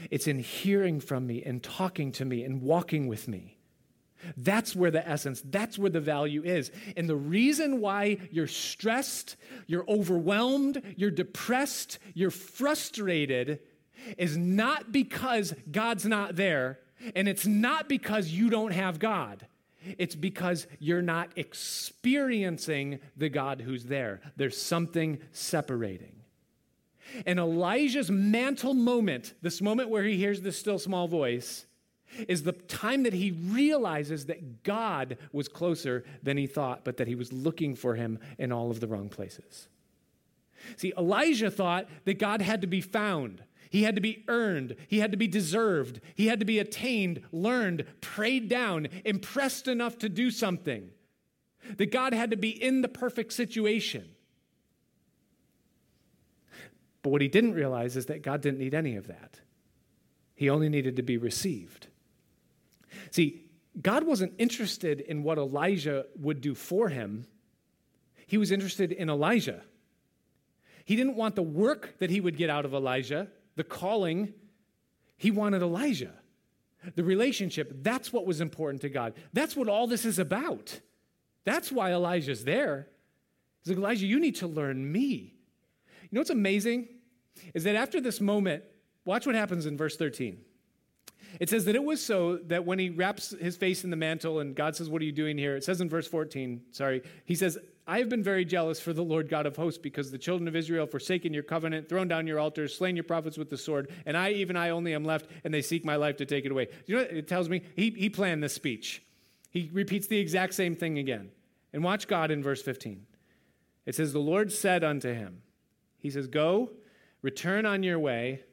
It's 0.10 0.28
in 0.28 0.40
hearing 0.40 1.00
from 1.00 1.28
me 1.28 1.44
and 1.44 1.62
talking 1.62 2.12
to 2.14 2.26
me 2.26 2.44
and 2.44 2.62
walking 2.62 3.08
with 3.08 3.28
me. 3.28 3.53
That's 4.38 4.76
where 4.76 4.92
the 4.92 5.08
essence, 5.08 5.42
that's 5.46 5.78
where 5.78 5.90
the 5.90 6.00
value 6.00 6.44
is. 6.44 6.72
And 6.96 7.10
the 7.10 7.16
reason 7.16 7.82
why 7.82 8.18
you're 8.32 8.48
stressed, 8.48 9.36
you're 9.68 9.86
overwhelmed, 9.90 10.82
you're 10.98 11.12
depressed, 11.12 12.00
you're 12.14 12.32
frustrated 12.32 13.60
is 14.18 14.38
not 14.38 14.92
because 14.92 15.54
God's 15.72 16.06
not 16.06 16.36
there, 16.36 16.80
and 17.16 17.28
it's 17.28 17.46
not 17.46 17.88
because 17.88 18.30
you 18.30 18.50
don't 18.50 18.72
have 18.72 19.00
God. 19.00 19.46
It's 19.98 20.16
because 20.16 20.68
you're 20.80 21.02
not 21.02 21.32
experiencing 21.36 23.00
the 23.18 23.30
God 23.30 23.62
who's 23.62 23.86
there. 23.86 24.22
There's 24.38 24.62
something 24.62 25.20
separating. 25.32 26.16
And 27.26 27.38
Elijah's 27.38 28.10
mantle 28.10 28.74
moment, 28.74 29.34
this 29.42 29.62
moment 29.62 29.90
where 29.90 30.04
he 30.04 30.18
hears 30.18 30.42
the 30.42 30.52
still 30.52 30.80
small 30.80 31.08
voice, 31.08 31.66
is 32.28 32.44
the 32.44 32.52
time 32.52 33.04
that 33.04 33.14
he 33.14 33.32
realizes 33.32 34.26
that 34.28 34.64
God 34.64 35.18
was 35.32 35.48
closer 35.48 36.04
than 36.22 36.38
he 36.38 36.48
thought, 36.48 36.84
but 36.84 36.98
that 36.98 37.08
he 37.08 37.16
was 37.16 37.34
looking 37.34 37.76
for 37.76 37.96
him 37.96 38.20
in 38.38 38.52
all 38.52 38.72
of 38.72 38.80
the 38.80 38.88
wrong 38.88 39.10
places. 39.10 39.68
See, 40.78 40.94
Elijah 40.98 41.52
thought 41.52 41.88
that 42.06 42.20
God 42.20 42.42
had 42.42 42.62
to 42.62 42.68
be 42.68 42.82
found. 42.82 43.44
He 43.70 43.84
had 43.84 43.96
to 43.96 44.02
be 44.02 44.24
earned. 44.28 44.76
He 44.88 45.00
had 45.00 45.12
to 45.12 45.18
be 45.18 45.28
deserved. 45.28 46.00
He 46.16 46.28
had 46.28 46.40
to 46.40 46.46
be 46.46 46.60
attained, 46.60 47.22
learned, 47.32 47.86
prayed 48.02 48.48
down, 48.48 48.88
impressed 49.04 49.68
enough 49.68 49.98
to 50.00 50.10
do 50.10 50.30
something. 50.30 50.92
That 51.78 51.92
God 51.92 52.14
had 52.14 52.32
to 52.32 52.38
be 52.38 52.50
in 52.50 52.82
the 52.82 52.88
perfect 52.88 53.34
situation. 53.34 54.10
But 57.02 57.10
what 57.10 57.22
he 57.22 57.28
didn't 57.28 57.54
realize 57.54 57.98
is 57.98 58.06
that 58.08 58.22
God 58.22 58.42
didn't 58.42 58.60
need 58.60 58.74
any 58.74 58.96
of 58.96 59.08
that. 59.08 59.40
He 60.36 60.50
only 60.50 60.70
needed 60.70 60.96
to 60.96 61.04
be 61.04 61.18
received. 61.18 61.88
See, 63.14 63.46
God 63.80 64.06
wasn't 64.06 64.34
interested 64.40 65.00
in 65.00 65.22
what 65.22 65.38
Elijah 65.38 66.08
would 66.20 66.42
do 66.42 66.56
for 66.56 66.90
him, 66.90 67.28
he 68.26 68.38
was 68.38 68.52
interested 68.52 68.92
in 68.92 69.10
Elijah. 69.10 69.62
He 70.86 70.96
didn't 70.96 71.16
want 71.16 71.36
the 71.36 71.44
work 71.44 71.96
that 72.00 72.10
he 72.10 72.20
would 72.20 72.36
get 72.36 72.50
out 72.50 72.66
of 72.66 72.74
Elijah, 72.74 73.28
the 73.56 73.64
calling. 73.64 74.34
He 75.18 75.32
wanted 75.32 75.62
Elijah. 75.62 76.12
The 76.96 77.04
relationship, 77.04 77.72
that's 77.84 78.12
what 78.12 78.26
was 78.26 78.42
important 78.42 78.82
to 78.82 78.90
God. 78.90 79.14
That's 79.32 79.56
what 79.56 79.70
all 79.70 79.88
this 79.88 80.04
is 80.04 80.20
about. 80.20 80.82
That's 81.46 81.72
why 81.72 81.94
Elijah's 81.94 82.44
there. 82.44 82.88
He's 83.62 83.70
like, 83.70 83.78
Elijah, 83.78 84.08
you 84.08 84.20
need 84.20 84.36
to 84.38 84.48
learn 84.48 84.92
me. 84.92 85.36
You 86.02 86.10
know 86.12 86.22
what's 86.22 86.32
amazing? 86.32 86.88
Is 87.54 87.64
that 87.64 87.76
after 87.76 88.02
this 88.02 88.20
moment, 88.20 88.64
watch 89.06 89.26
what 89.26 89.36
happens 89.36 89.66
in 89.66 89.78
verse 89.78 89.96
13. 89.96 90.40
It 91.40 91.50
says 91.50 91.66
that 91.66 91.76
it 91.76 91.84
was 91.84 92.04
so 92.04 92.38
that 92.48 92.66
when 92.66 92.80
he 92.80 92.90
wraps 92.90 93.34
his 93.40 93.58
face 93.58 93.84
in 93.84 93.90
the 93.90 93.96
mantle 93.96 94.40
and 94.40 94.56
God 94.56 94.76
says, 94.76 94.90
What 94.90 95.02
are 95.02 95.06
you 95.06 95.12
doing 95.12 95.38
here? 95.38 95.56
It 95.56 95.64
says 95.64 95.82
in 95.82 95.90
verse 95.90 96.08
14, 96.08 96.62
sorry, 96.72 97.02
he 97.26 97.36
says, 97.36 97.58
I 97.86 98.00
have 98.00 98.08
been 98.08 98.24
very 98.24 98.46
jealous 98.46 98.80
for 98.80 98.94
the 98.94 99.04
Lord 99.04 99.28
God 99.28 99.46
of 99.46 99.58
hosts 99.58 99.78
because 99.78 100.10
the 100.10 100.18
children 100.18 100.48
of 100.48 100.56
Israel 100.56 100.84
have 100.84 100.92
forsaken 100.92 101.34
your 101.34 101.44
covenant, 101.44 101.90
thrown 101.90 102.08
down 102.08 102.28
your 102.28 102.40
altars, 102.40 102.76
slain 102.76 102.96
your 102.96 103.04
prophets 103.04 103.38
with 103.38 103.50
the 103.50 103.58
sword, 103.58 103.92
and 104.06 104.16
I, 104.16 104.32
even 104.32 104.56
I 104.56 104.70
only 104.70 104.94
am 104.94 105.04
left, 105.04 105.30
and 105.44 105.54
they 105.54 105.62
seek 105.62 105.84
my 105.84 105.98
life 105.98 106.16
to 106.18 106.26
take 106.26 106.46
it 106.46 106.52
away. 106.52 106.70
You 106.86 106.96
know 106.96 107.02
what 107.02 107.12
it 107.12 107.28
tells 107.28 107.50
me? 107.50 107.62
He, 107.76 107.90
he 107.92 108.10
planned 108.10 108.42
this 108.42 108.54
speech. 108.54 109.04
He 109.50 109.70
repeats 109.74 110.08
the 110.08 110.18
exact 110.18 110.54
same 110.54 110.76
thing 110.76 110.98
again. 110.98 111.32
And 111.74 111.84
watch 111.84 112.08
God 112.08 112.32
in 112.32 112.42
verse 112.42 112.62
15. 112.62 113.06
It 113.86 113.96
says, 113.96 114.14
The 114.14 114.20
Lord 114.20 114.52
said 114.52 114.84
unto 114.84 115.14
him, 115.14 115.42
He 115.98 116.10
says, 116.10 116.28
Go, 116.28 116.72
return 117.22 117.66
on 117.66 117.84
your 117.84 118.00
way 118.00 118.44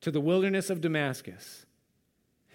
to 0.00 0.10
the 0.10 0.20
wilderness 0.20 0.70
of 0.70 0.80
Damascus. 0.80 1.66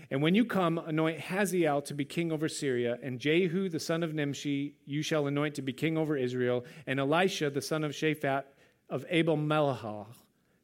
And 0.10 0.22
when 0.22 0.36
you 0.36 0.46
come, 0.46 0.78
anoint 0.78 1.20
Hazael 1.20 1.82
to 1.84 1.94
be 1.94 2.06
king 2.06 2.32
over 2.32 2.50
Syria, 2.50 2.98
and 3.02 3.20
Jehu 3.20 3.70
the 3.70 3.80
son 3.80 4.04
of 4.04 4.14
Nimshi 4.14 4.76
you 4.86 5.02
shall 5.02 5.28
anoint 5.28 5.56
to 5.56 5.62
be 5.62 5.74
king 5.74 5.98
over 5.98 6.18
Israel, 6.18 6.66
and 6.86 7.00
Elisha 7.00 7.50
the 7.50 7.62
son 7.62 7.84
of 7.84 7.94
Shaphat 7.94 8.44
of 8.90 9.06
Abel 9.10 9.38
Melahah 9.38 10.08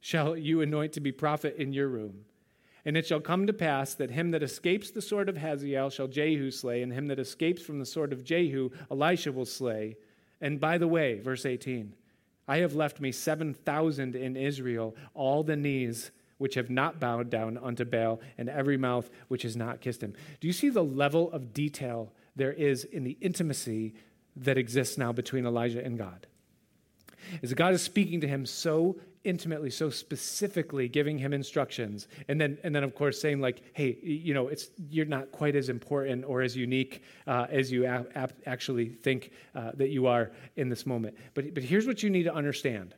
shall 0.01 0.37
you 0.37 0.61
anoint 0.61 0.93
to 0.93 0.99
be 0.99 1.11
prophet 1.11 1.55
in 1.57 1.73
your 1.73 1.87
room. 1.87 2.25
And 2.85 2.95
it 2.95 3.05
shall 3.05 3.19
come 3.19 3.47
to 3.47 3.53
pass 3.53 3.93
that 3.95 4.11
him 4.11 4.31
that 4.31 4.43
escapes 4.43 4.91
the 4.91 5.01
sword 5.01 5.29
of 5.29 5.37
Hazael 5.37 5.89
shall 5.89 6.07
Jehu 6.07 6.51
slay, 6.51 6.81
and 6.81 6.93
him 6.93 7.07
that 7.07 7.19
escapes 7.19 7.61
from 7.61 7.79
the 7.79 7.85
sword 7.85 8.13
of 8.13 8.23
Jehu 8.23 8.69
Elisha 8.89 9.31
will 9.31 9.45
slay. 9.45 9.97
And 10.41 10.59
by 10.59 10.77
the 10.77 10.87
way, 10.87 11.19
verse 11.19 11.45
18, 11.45 11.93
I 12.47 12.57
have 12.57 12.73
left 12.73 13.01
me 13.01 13.11
7,000 13.11 14.15
in 14.15 14.37
Israel, 14.37 14.95
all 15.13 15.43
the 15.43 15.55
knees 15.55 16.11
which 16.39 16.55
have 16.55 16.69
not 16.69 16.99
bowed 16.99 17.29
down 17.29 17.57
unto 17.57 17.85
Baal, 17.85 18.19
and 18.37 18.49
every 18.49 18.77
mouth 18.77 19.09
which 19.27 19.43
has 19.43 19.55
not 19.55 19.79
kissed 19.79 20.01
him. 20.01 20.15
Do 20.39 20.47
you 20.47 20.53
see 20.53 20.69
the 20.69 20.83
level 20.83 21.31
of 21.31 21.53
detail 21.53 22.11
there 22.35 22.53
is 22.53 22.83
in 22.83 23.03
the 23.03 23.17
intimacy 23.21 23.93
that 24.35 24.57
exists 24.57 24.97
now 24.97 25.11
between 25.11 25.45
Elijah 25.45 25.83
and 25.85 25.97
God? 25.97 26.25
Is 27.41 27.53
God 27.53 27.73
is 27.73 27.81
speaking 27.81 28.21
to 28.21 28.27
him 28.27 28.45
so 28.45 28.97
intimately, 29.23 29.69
so 29.69 29.89
specifically, 29.89 30.87
giving 30.87 31.17
him 31.17 31.33
instructions, 31.33 32.07
and 32.27 32.39
then, 32.39 32.57
and 32.63 32.73
then 32.73 32.83
of 32.83 32.95
course, 32.95 33.19
saying 33.19 33.41
like, 33.41 33.61
"Hey, 33.73 33.97
you 34.01 34.33
know, 34.33 34.47
it's 34.47 34.69
you're 34.89 35.05
not 35.05 35.31
quite 35.31 35.55
as 35.55 35.69
important 35.69 36.25
or 36.25 36.41
as 36.41 36.55
unique 36.55 37.03
uh, 37.27 37.47
as 37.49 37.71
you 37.71 37.85
a- 37.85 38.05
a- 38.15 38.29
actually 38.45 38.89
think 38.89 39.31
uh, 39.53 39.71
that 39.75 39.89
you 39.89 40.07
are 40.07 40.31
in 40.55 40.69
this 40.69 40.85
moment." 40.85 41.17
But 41.33 41.53
but 41.53 41.63
here's 41.63 41.85
what 41.85 42.01
you 42.01 42.09
need 42.09 42.23
to 42.23 42.33
understand: 42.33 42.95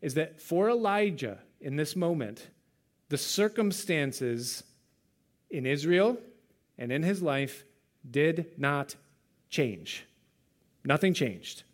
is 0.00 0.14
that 0.14 0.40
for 0.40 0.70
Elijah 0.70 1.38
in 1.60 1.76
this 1.76 1.94
moment, 1.94 2.48
the 3.12 3.18
circumstances 3.18 4.64
in 5.50 5.66
Israel 5.66 6.16
and 6.78 6.90
in 6.90 7.02
his 7.02 7.20
life 7.20 7.66
did 8.10 8.46
not 8.56 8.96
change. 9.50 10.06
Nothing 10.82 11.12
changed. 11.12 11.64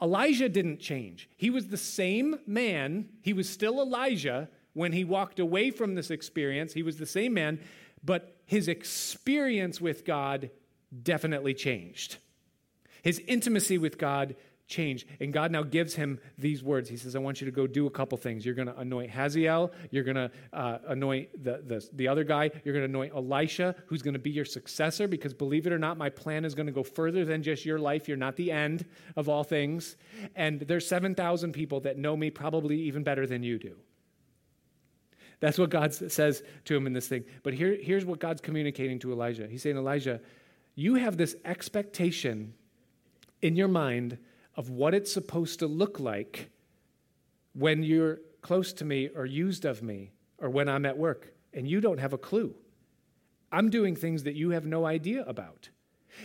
Elijah 0.00 0.48
didn't 0.48 0.80
change. 0.80 1.28
He 1.36 1.50
was 1.50 1.66
the 1.66 1.76
same 1.76 2.38
man. 2.46 3.10
He 3.20 3.34
was 3.34 3.50
still 3.50 3.82
Elijah 3.82 4.48
when 4.72 4.92
he 4.92 5.04
walked 5.04 5.38
away 5.38 5.70
from 5.70 5.94
this 5.94 6.10
experience. 6.10 6.72
He 6.72 6.82
was 6.82 6.96
the 6.96 7.04
same 7.04 7.34
man, 7.34 7.60
but 8.02 8.34
his 8.46 8.66
experience 8.66 9.78
with 9.78 10.06
God 10.06 10.48
definitely 11.02 11.52
changed. 11.52 12.16
His 13.02 13.18
intimacy 13.26 13.76
with 13.76 13.98
God 13.98 14.36
change. 14.72 15.06
And 15.20 15.32
God 15.32 15.52
now 15.52 15.62
gives 15.62 15.94
him 15.94 16.18
these 16.36 16.62
words. 16.62 16.88
He 16.88 16.96
says, 16.96 17.14
I 17.14 17.20
want 17.20 17.40
you 17.40 17.44
to 17.44 17.52
go 17.52 17.66
do 17.66 17.86
a 17.86 17.90
couple 17.90 18.18
things. 18.18 18.44
You're 18.44 18.56
going 18.56 18.66
to 18.66 18.78
anoint 18.78 19.10
Hazael. 19.10 19.70
You're 19.90 20.02
going 20.02 20.16
to 20.16 20.30
uh, 20.52 20.78
anoint 20.88 21.44
the, 21.44 21.62
the, 21.64 21.88
the 21.92 22.08
other 22.08 22.24
guy. 22.24 22.50
You're 22.64 22.74
going 22.74 22.82
to 22.82 22.90
anoint 22.90 23.14
Elisha, 23.14 23.76
who's 23.86 24.02
going 24.02 24.14
to 24.14 24.20
be 24.20 24.30
your 24.30 24.44
successor, 24.44 25.06
because 25.06 25.32
believe 25.32 25.66
it 25.66 25.72
or 25.72 25.78
not, 25.78 25.96
my 25.96 26.10
plan 26.10 26.44
is 26.44 26.54
going 26.54 26.66
to 26.66 26.72
go 26.72 26.82
further 26.82 27.24
than 27.24 27.42
just 27.42 27.64
your 27.64 27.78
life. 27.78 28.08
You're 28.08 28.16
not 28.16 28.34
the 28.34 28.50
end 28.50 28.84
of 29.16 29.28
all 29.28 29.44
things. 29.44 29.96
And 30.34 30.60
there's 30.60 30.86
7,000 30.88 31.52
people 31.52 31.80
that 31.80 31.98
know 31.98 32.16
me 32.16 32.30
probably 32.30 32.80
even 32.80 33.04
better 33.04 33.26
than 33.26 33.44
you 33.44 33.58
do. 33.58 33.76
That's 35.40 35.58
what 35.58 35.70
God 35.70 35.92
says 35.92 36.42
to 36.66 36.76
him 36.76 36.86
in 36.86 36.92
this 36.92 37.08
thing. 37.08 37.24
But 37.42 37.52
here, 37.52 37.76
here's 37.80 38.04
what 38.04 38.20
God's 38.20 38.40
communicating 38.40 39.00
to 39.00 39.10
Elijah. 39.10 39.48
He's 39.48 39.60
saying, 39.60 39.76
Elijah, 39.76 40.20
you 40.76 40.94
have 40.94 41.16
this 41.16 41.34
expectation 41.44 42.54
in 43.42 43.56
your 43.56 43.68
mind 43.68 44.18
of 44.56 44.70
what 44.70 44.94
it's 44.94 45.12
supposed 45.12 45.58
to 45.60 45.66
look 45.66 45.98
like 45.98 46.50
when 47.54 47.82
you're 47.82 48.20
close 48.40 48.72
to 48.74 48.84
me 48.84 49.08
or 49.14 49.24
used 49.24 49.64
of 49.64 49.82
me 49.82 50.12
or 50.38 50.50
when 50.50 50.68
I'm 50.68 50.84
at 50.84 50.98
work, 50.98 51.32
and 51.54 51.68
you 51.68 51.80
don't 51.80 51.98
have 51.98 52.12
a 52.12 52.18
clue. 52.18 52.54
I'm 53.52 53.70
doing 53.70 53.94
things 53.94 54.24
that 54.24 54.34
you 54.34 54.50
have 54.50 54.64
no 54.64 54.84
idea 54.86 55.22
about. 55.26 55.68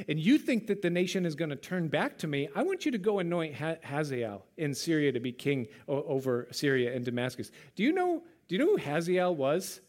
And 0.07 0.19
you 0.19 0.37
think 0.37 0.67
that 0.67 0.81
the 0.81 0.89
nation 0.89 1.25
is 1.25 1.35
going 1.35 1.49
to 1.49 1.55
turn 1.55 1.87
back 1.87 2.17
to 2.19 2.27
me. 2.27 2.49
I 2.55 2.63
want 2.63 2.85
you 2.85 2.91
to 2.91 2.97
go 2.97 3.19
anoint 3.19 3.55
Hazael 3.55 4.45
in 4.57 4.73
Syria 4.73 5.11
to 5.11 5.19
be 5.19 5.31
king 5.31 5.67
over 5.87 6.47
Syria 6.51 6.95
and 6.95 7.05
Damascus. 7.05 7.51
Do 7.75 7.83
you 7.83 7.93
know, 7.93 8.23
do 8.47 8.55
you 8.55 8.59
know 8.59 8.71
who 8.71 8.77
Hazael 8.77 9.35
was? 9.35 9.79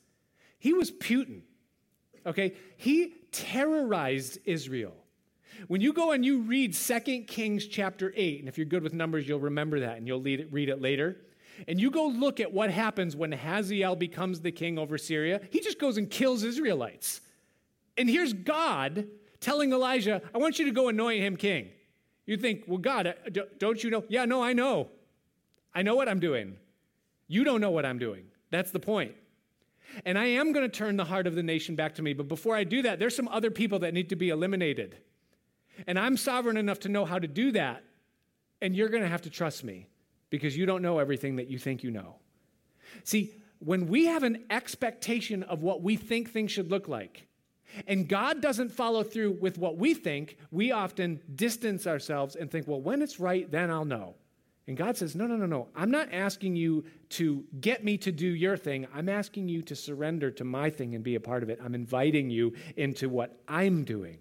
He 0.59 0.73
was 0.73 0.91
Putin. 0.91 1.43
Okay? 2.27 2.55
He 2.77 3.15
terrorized 3.33 4.39
Israel. 4.45 4.95
When 5.67 5.81
you 5.81 5.93
go 5.93 6.13
and 6.13 6.25
you 6.25 6.43
read 6.43 6.75
2 6.75 7.01
Kings 7.27 7.67
chapter 7.67 8.13
8, 8.15 8.41
and 8.41 8.49
if 8.49 8.59
you're 8.59 8.67
good 8.67 8.83
with 8.83 8.95
numbers, 8.95 9.27
you'll 9.27 9.41
remember 9.41 9.81
that 9.81 9.97
and 9.97 10.07
you'll 10.07 10.25
it, 10.27 10.49
read 10.53 10.69
it 10.69 10.81
later. 10.81 11.17
And 11.67 11.81
you 11.81 11.91
go 11.91 12.07
look 12.07 12.39
at 12.39 12.53
what 12.53 12.71
happens 12.71 13.17
when 13.17 13.33
Hazael 13.33 13.97
becomes 13.97 14.41
the 14.41 14.53
king 14.53 14.79
over 14.79 14.97
Syria, 14.97 15.41
he 15.51 15.61
just 15.61 15.79
goes 15.79 15.97
and 15.97 16.09
kills 16.09 16.45
Israelites. 16.45 17.21
And 17.97 18.09
here's 18.09 18.33
God 18.33 19.09
telling 19.41 19.73
Elijah, 19.73 20.23
I 20.35 20.39
want 20.39 20.59
you 20.59 20.67
to 20.67 20.71
go 20.71 20.89
anoint 20.89 21.23
him 21.23 21.37
king. 21.37 21.71
You 22.27 22.37
think, 22.37 22.65
well, 22.67 22.79
God, 22.79 23.07
uh, 23.07 23.41
don't 23.59 23.83
you 23.83 23.91
know? 23.91 24.05
Yeah, 24.09 24.25
no, 24.25 24.43
I 24.43 24.53
know. 24.53 24.89
I 25.75 25.83
know 25.83 25.97
what 25.97 26.09
I'm 26.09 26.21
doing. 26.21 26.57
You 27.27 27.43
don't 27.43 27.61
know 27.61 27.71
what 27.71 27.87
I'm 27.87 27.99
doing. 27.99 28.25
That's 28.51 28.71
the 28.71 28.81
point. 28.81 29.15
And 30.05 30.19
I 30.19 30.27
am 30.27 30.53
going 30.53 30.69
to 30.69 30.77
turn 30.77 30.97
the 30.97 31.05
heart 31.05 31.27
of 31.27 31.35
the 31.35 31.43
nation 31.43 31.75
back 31.75 31.95
to 31.97 32.03
me. 32.03 32.13
But 32.13 32.29
before 32.29 32.55
I 32.55 32.65
do 32.65 32.83
that, 32.83 32.99
there's 32.99 33.17
some 33.17 33.29
other 33.29 33.51
people 33.51 33.79
that 33.81 33.95
need 33.95 34.11
to 34.11 34.17
be 34.17 34.29
eliminated. 34.29 34.99
And 35.87 35.99
I'm 35.99 36.17
sovereign 36.17 36.57
enough 36.57 36.81
to 36.81 36.89
know 36.89 37.05
how 37.05 37.19
to 37.19 37.29
do 37.29 37.53
that. 37.53 37.85
And 38.61 38.75
you're 38.75 38.89
going 38.89 39.03
to 39.03 39.09
have 39.09 39.23
to 39.23 39.31
trust 39.31 39.63
me 39.63 39.87
because 40.31 40.57
you 40.57 40.67
don't 40.67 40.83
know 40.83 40.99
everything 40.99 41.37
that 41.37 41.49
you 41.49 41.59
think 41.59 41.83
you 41.83 41.91
know. 41.91 42.17
See, 43.05 43.33
when 43.61 43.87
we 43.87 44.07
have 44.07 44.23
an 44.23 44.45
expectation 44.51 45.43
of 45.43 45.63
what 45.63 45.83
we 45.83 45.97
think 45.97 46.31
things 46.31 46.51
should 46.51 46.71
look 46.71 46.89
like, 46.89 47.29
And 47.87 48.09
God 48.09 48.41
doesn't 48.41 48.71
follow 48.71 49.03
through 49.03 49.33
with 49.41 49.59
what 49.59 49.77
we 49.77 49.95
think. 49.95 50.39
We 50.51 50.73
often 50.73 51.21
distance 51.35 51.87
ourselves 51.87 52.37
and 52.37 52.51
think, 52.51 52.67
well, 52.67 52.81
when 52.81 53.03
it's 53.03 53.21
right, 53.21 53.51
then 53.51 53.71
I'll 53.71 53.85
know. 53.85 54.15
And 54.67 54.77
God 54.77 54.97
says, 54.99 55.17
no, 55.17 55.27
no, 55.27 55.37
no, 55.37 55.47
no. 55.47 55.69
I'm 55.75 55.91
not 55.91 56.13
asking 56.13 56.57
you 56.57 56.85
to 57.11 57.45
get 57.61 57.85
me 57.85 57.97
to 57.99 58.13
do 58.13 58.27
your 58.27 58.57
thing. 58.57 58.87
I'm 58.95 59.09
asking 59.09 59.49
you 59.49 59.63
to 59.63 59.75
surrender 59.75 60.31
to 60.33 60.45
my 60.45 60.69
thing 60.69 60.95
and 60.95 61.03
be 61.03 61.15
a 61.15 61.21
part 61.21 61.43
of 61.43 61.49
it. 61.49 61.59
I'm 61.63 61.75
inviting 61.75 62.29
you 62.29 62.55
into 62.77 63.09
what 63.09 63.41
I'm 63.49 63.85
doing. 63.85 64.19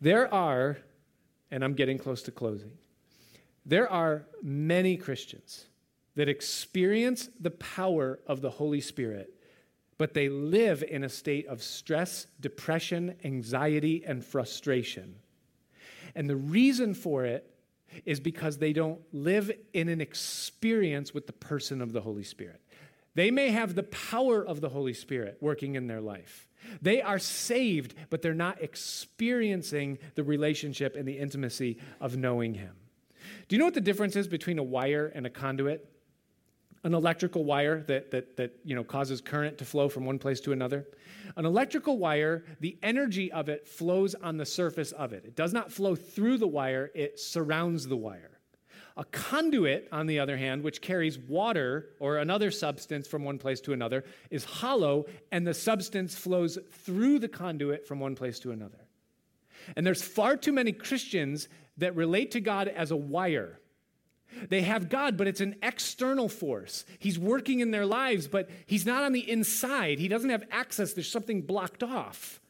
There 0.00 0.32
are, 0.32 0.78
and 1.50 1.64
I'm 1.64 1.74
getting 1.74 1.98
close 1.98 2.22
to 2.22 2.30
closing, 2.30 2.72
there 3.66 3.90
are 3.90 4.26
many 4.42 4.96
Christians 4.96 5.66
that 6.14 6.28
experience 6.28 7.28
the 7.38 7.50
power 7.50 8.18
of 8.26 8.40
the 8.40 8.50
Holy 8.50 8.80
Spirit 8.80 9.34
but 9.98 10.14
they 10.14 10.28
live 10.28 10.84
in 10.88 11.02
a 11.02 11.08
state 11.08 11.46
of 11.48 11.62
stress, 11.62 12.28
depression, 12.40 13.16
anxiety, 13.24 14.04
and 14.06 14.24
frustration. 14.24 15.16
And 16.14 16.30
the 16.30 16.36
reason 16.36 16.94
for 16.94 17.24
it 17.24 17.52
is 18.06 18.20
because 18.20 18.58
they 18.58 18.72
don't 18.72 19.00
live 19.12 19.50
in 19.72 19.88
an 19.88 20.00
experience 20.00 21.12
with 21.12 21.26
the 21.26 21.32
person 21.32 21.82
of 21.82 21.92
the 21.92 22.00
Holy 22.00 22.22
Spirit. 22.22 22.60
They 23.14 23.32
may 23.32 23.50
have 23.50 23.74
the 23.74 23.82
power 23.82 24.44
of 24.44 24.60
the 24.60 24.68
Holy 24.68 24.94
Spirit 24.94 25.38
working 25.40 25.74
in 25.74 25.88
their 25.88 26.00
life. 26.00 26.47
They 26.82 27.02
are 27.02 27.18
saved, 27.18 27.94
but 28.10 28.22
they're 28.22 28.34
not 28.34 28.62
experiencing 28.62 29.98
the 30.14 30.24
relationship 30.24 30.96
and 30.96 31.06
the 31.06 31.18
intimacy 31.18 31.78
of 32.00 32.16
knowing 32.16 32.54
Him. 32.54 32.74
Do 33.48 33.56
you 33.56 33.58
know 33.58 33.66
what 33.66 33.74
the 33.74 33.80
difference 33.80 34.16
is 34.16 34.28
between 34.28 34.58
a 34.58 34.62
wire 34.62 35.06
and 35.14 35.26
a 35.26 35.30
conduit? 35.30 35.88
an 36.84 36.94
electrical 36.94 37.44
wire 37.44 37.82
that, 37.82 38.10
that, 38.10 38.36
that 38.36 38.56
you 38.64 38.74
know, 38.74 38.84
causes 38.84 39.20
current 39.20 39.58
to 39.58 39.64
flow 39.64 39.88
from 39.88 40.04
one 40.04 40.18
place 40.18 40.40
to 40.40 40.52
another. 40.52 40.86
An 41.36 41.44
electrical 41.44 41.98
wire, 41.98 42.44
the 42.60 42.78
energy 42.82 43.32
of 43.32 43.48
it 43.48 43.66
flows 43.66 44.14
on 44.14 44.36
the 44.36 44.46
surface 44.46 44.92
of 44.92 45.12
it. 45.12 45.24
It 45.24 45.36
does 45.36 45.52
not 45.52 45.72
flow 45.72 45.94
through 45.94 46.38
the 46.38 46.46
wire, 46.46 46.90
it 46.94 47.18
surrounds 47.18 47.86
the 47.86 47.96
wire. 47.96 48.37
A 48.98 49.04
conduit, 49.04 49.88
on 49.92 50.06
the 50.06 50.18
other 50.18 50.36
hand, 50.36 50.62
which 50.62 50.82
carries 50.82 51.18
water 51.18 51.90
or 52.00 52.18
another 52.18 52.50
substance 52.50 53.06
from 53.06 53.24
one 53.24 53.38
place 53.38 53.60
to 53.62 53.72
another, 53.72 54.04
is 54.30 54.44
hollow, 54.44 55.06
and 55.32 55.46
the 55.46 55.54
substance 55.54 56.14
flows 56.14 56.58
through 56.70 57.20
the 57.20 57.28
conduit 57.28 57.86
from 57.86 58.00
one 58.00 58.14
place 58.14 58.38
to 58.40 58.50
another. 58.50 58.86
And 59.76 59.86
there's 59.86 60.02
far 60.02 60.36
too 60.36 60.52
many 60.52 60.72
Christians 60.72 61.48
that 61.78 61.94
relate 61.94 62.32
to 62.32 62.40
God 62.40 62.68
as 62.68 62.90
a 62.90 62.96
wire 62.96 63.60
they 64.48 64.62
have 64.62 64.88
God, 64.88 65.16
but 65.16 65.26
it's 65.26 65.40
an 65.40 65.56
external 65.62 66.28
force. 66.28 66.84
He's 66.98 67.18
working 67.18 67.60
in 67.60 67.70
their 67.70 67.86
lives, 67.86 68.28
but 68.28 68.48
He's 68.66 68.86
not 68.86 69.02
on 69.02 69.12
the 69.12 69.28
inside. 69.28 69.98
He 69.98 70.08
doesn't 70.08 70.30
have 70.30 70.44
access. 70.50 70.92
There's 70.92 71.10
something 71.10 71.42
blocked 71.42 71.82
off. 71.82 72.40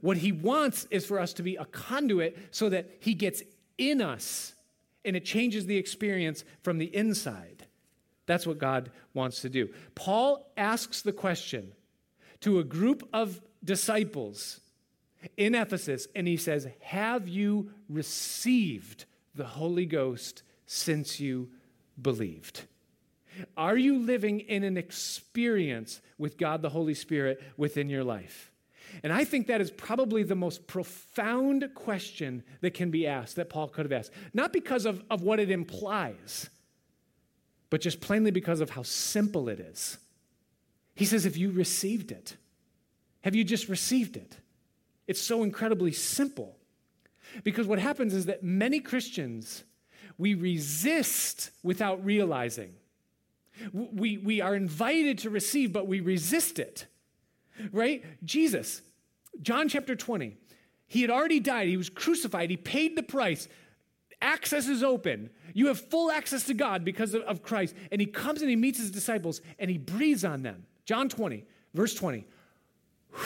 What 0.00 0.18
He 0.18 0.32
wants 0.32 0.86
is 0.90 1.04
for 1.04 1.18
us 1.18 1.32
to 1.34 1.42
be 1.42 1.56
a 1.56 1.64
conduit 1.66 2.38
so 2.50 2.68
that 2.68 2.90
He 3.00 3.14
gets 3.14 3.42
in 3.76 4.00
us 4.00 4.54
and 5.04 5.16
it 5.16 5.24
changes 5.24 5.66
the 5.66 5.76
experience 5.76 6.44
from 6.62 6.78
the 6.78 6.94
inside. 6.94 7.66
That's 8.26 8.46
what 8.46 8.58
God 8.58 8.90
wants 9.14 9.40
to 9.42 9.48
do. 9.48 9.70
Paul 9.94 10.50
asks 10.56 11.02
the 11.02 11.12
question 11.12 11.72
to 12.40 12.58
a 12.58 12.64
group 12.64 13.08
of 13.12 13.40
disciples 13.64 14.60
in 15.36 15.54
Ephesus, 15.54 16.06
and 16.14 16.26
he 16.26 16.36
says, 16.36 16.68
Have 16.80 17.28
you 17.28 17.70
received 17.88 19.04
the 19.34 19.44
Holy 19.44 19.86
Ghost? 19.86 20.42
since 20.72 21.18
you 21.18 21.50
believed? 22.00 22.62
Are 23.56 23.76
you 23.76 23.98
living 23.98 24.38
in 24.38 24.62
an 24.62 24.76
experience 24.76 26.00
with 26.16 26.38
God 26.38 26.62
the 26.62 26.68
Holy 26.68 26.94
Spirit 26.94 27.42
within 27.56 27.88
your 27.88 28.04
life? 28.04 28.49
And 29.02 29.12
I 29.12 29.24
think 29.24 29.46
that 29.46 29.60
is 29.60 29.70
probably 29.70 30.22
the 30.22 30.34
most 30.34 30.66
profound 30.66 31.68
question 31.74 32.42
that 32.60 32.74
can 32.74 32.90
be 32.90 33.06
asked 33.06 33.36
that 33.36 33.48
Paul 33.48 33.68
could 33.68 33.84
have 33.84 33.92
asked. 33.92 34.12
Not 34.34 34.52
because 34.52 34.86
of, 34.86 35.02
of 35.10 35.22
what 35.22 35.40
it 35.40 35.50
implies, 35.50 36.50
but 37.70 37.80
just 37.80 38.00
plainly 38.00 38.30
because 38.30 38.60
of 38.60 38.70
how 38.70 38.82
simple 38.82 39.48
it 39.48 39.60
is. 39.60 39.98
He 40.94 41.04
says, 41.04 41.24
If 41.24 41.36
you 41.36 41.50
received 41.50 42.12
it, 42.12 42.36
have 43.22 43.34
you 43.34 43.44
just 43.44 43.68
received 43.68 44.16
it? 44.16 44.36
It's 45.06 45.20
so 45.20 45.42
incredibly 45.42 45.92
simple. 45.92 46.56
Because 47.44 47.66
what 47.66 47.78
happens 47.78 48.14
is 48.14 48.26
that 48.26 48.42
many 48.42 48.80
Christians 48.80 49.64
we 50.18 50.34
resist 50.34 51.50
without 51.62 52.04
realizing. 52.04 52.74
We, 53.72 54.18
we 54.18 54.40
are 54.40 54.54
invited 54.54 55.18
to 55.18 55.30
receive, 55.30 55.72
but 55.72 55.86
we 55.86 56.00
resist 56.00 56.58
it. 56.58 56.86
Right? 57.72 58.04
Jesus, 58.24 58.82
John 59.42 59.68
chapter 59.68 59.94
20, 59.94 60.36
he 60.86 61.02
had 61.02 61.10
already 61.10 61.40
died. 61.40 61.68
He 61.68 61.76
was 61.76 61.88
crucified. 61.88 62.50
He 62.50 62.56
paid 62.56 62.96
the 62.96 63.02
price. 63.02 63.48
Access 64.22 64.68
is 64.68 64.82
open. 64.82 65.30
You 65.54 65.68
have 65.68 65.80
full 65.80 66.10
access 66.10 66.44
to 66.46 66.54
God 66.54 66.84
because 66.84 67.14
of, 67.14 67.22
of 67.22 67.42
Christ. 67.42 67.74
And 67.90 68.00
he 68.00 68.06
comes 68.06 68.40
and 68.42 68.50
he 68.50 68.56
meets 68.56 68.78
his 68.78 68.90
disciples 68.90 69.40
and 69.58 69.70
he 69.70 69.78
breathes 69.78 70.24
on 70.24 70.42
them. 70.42 70.66
John 70.84 71.08
20, 71.08 71.44
verse 71.74 71.94
20. 71.94 72.26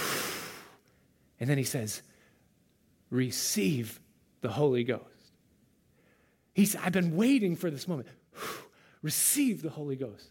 And 1.41 1.51
then 1.51 1.59
he 1.59 1.65
says, 1.65 2.01
Receive 3.11 4.01
the 4.41 4.49
Holy 4.49 4.85
Ghost. 4.85 5.03
He 6.55 6.65
said, 6.65 6.81
I've 6.85 6.93
been 6.93 7.17
waiting 7.17 7.57
for 7.57 7.71
this 7.71 7.89
moment. 7.89 8.09
Receive 9.03 9.61
the 9.61 9.69
Holy 9.69 9.97
Ghost. 9.97 10.31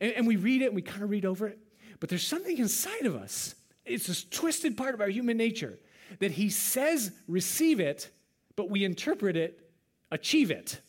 And, 0.00 0.12
and 0.12 0.26
we 0.26 0.36
read 0.36 0.62
it 0.62 0.66
and 0.66 0.74
we 0.74 0.82
kind 0.82 1.02
of 1.02 1.10
read 1.10 1.24
over 1.24 1.48
it, 1.48 1.58
but 2.00 2.08
there's 2.08 2.26
something 2.26 2.58
inside 2.58 3.06
of 3.06 3.14
us. 3.14 3.54
It's 3.84 4.06
this 4.06 4.24
twisted 4.24 4.76
part 4.76 4.94
of 4.94 5.00
our 5.00 5.08
human 5.08 5.36
nature 5.36 5.78
that 6.18 6.32
he 6.32 6.50
says, 6.50 7.12
receive 7.28 7.78
it, 7.78 8.10
but 8.56 8.68
we 8.68 8.84
interpret 8.84 9.36
it, 9.36 9.70
achieve 10.10 10.50
it. 10.50 10.80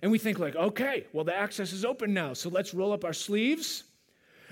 And 0.00 0.10
we 0.10 0.18
think, 0.18 0.38
like, 0.38 0.56
okay, 0.56 1.06
well, 1.12 1.24
the 1.24 1.34
access 1.34 1.72
is 1.72 1.84
open 1.84 2.14
now, 2.14 2.32
so 2.32 2.48
let's 2.48 2.72
roll 2.72 2.92
up 2.92 3.04
our 3.04 3.12
sleeves 3.12 3.84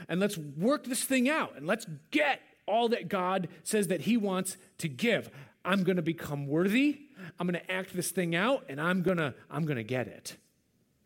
and 0.08 0.20
let's 0.20 0.36
work 0.36 0.84
this 0.84 1.04
thing 1.04 1.28
out 1.28 1.56
and 1.56 1.66
let's 1.66 1.86
get 2.10 2.40
all 2.66 2.90
that 2.90 3.08
God 3.08 3.48
says 3.62 3.88
that 3.88 4.02
He 4.02 4.16
wants 4.16 4.56
to 4.78 4.88
give. 4.88 5.30
I'm 5.64 5.82
going 5.82 5.96
to 5.96 6.02
become 6.02 6.46
worthy. 6.46 7.00
I'm 7.38 7.46
going 7.46 7.60
to 7.60 7.70
act 7.70 7.94
this 7.94 8.10
thing 8.10 8.34
out 8.34 8.64
and 8.68 8.80
I'm 8.80 9.02
going 9.02 9.18
to 9.18 9.34
I'm 9.50 9.64
going 9.64 9.76
to 9.76 9.84
get 9.84 10.06
it. 10.06 10.36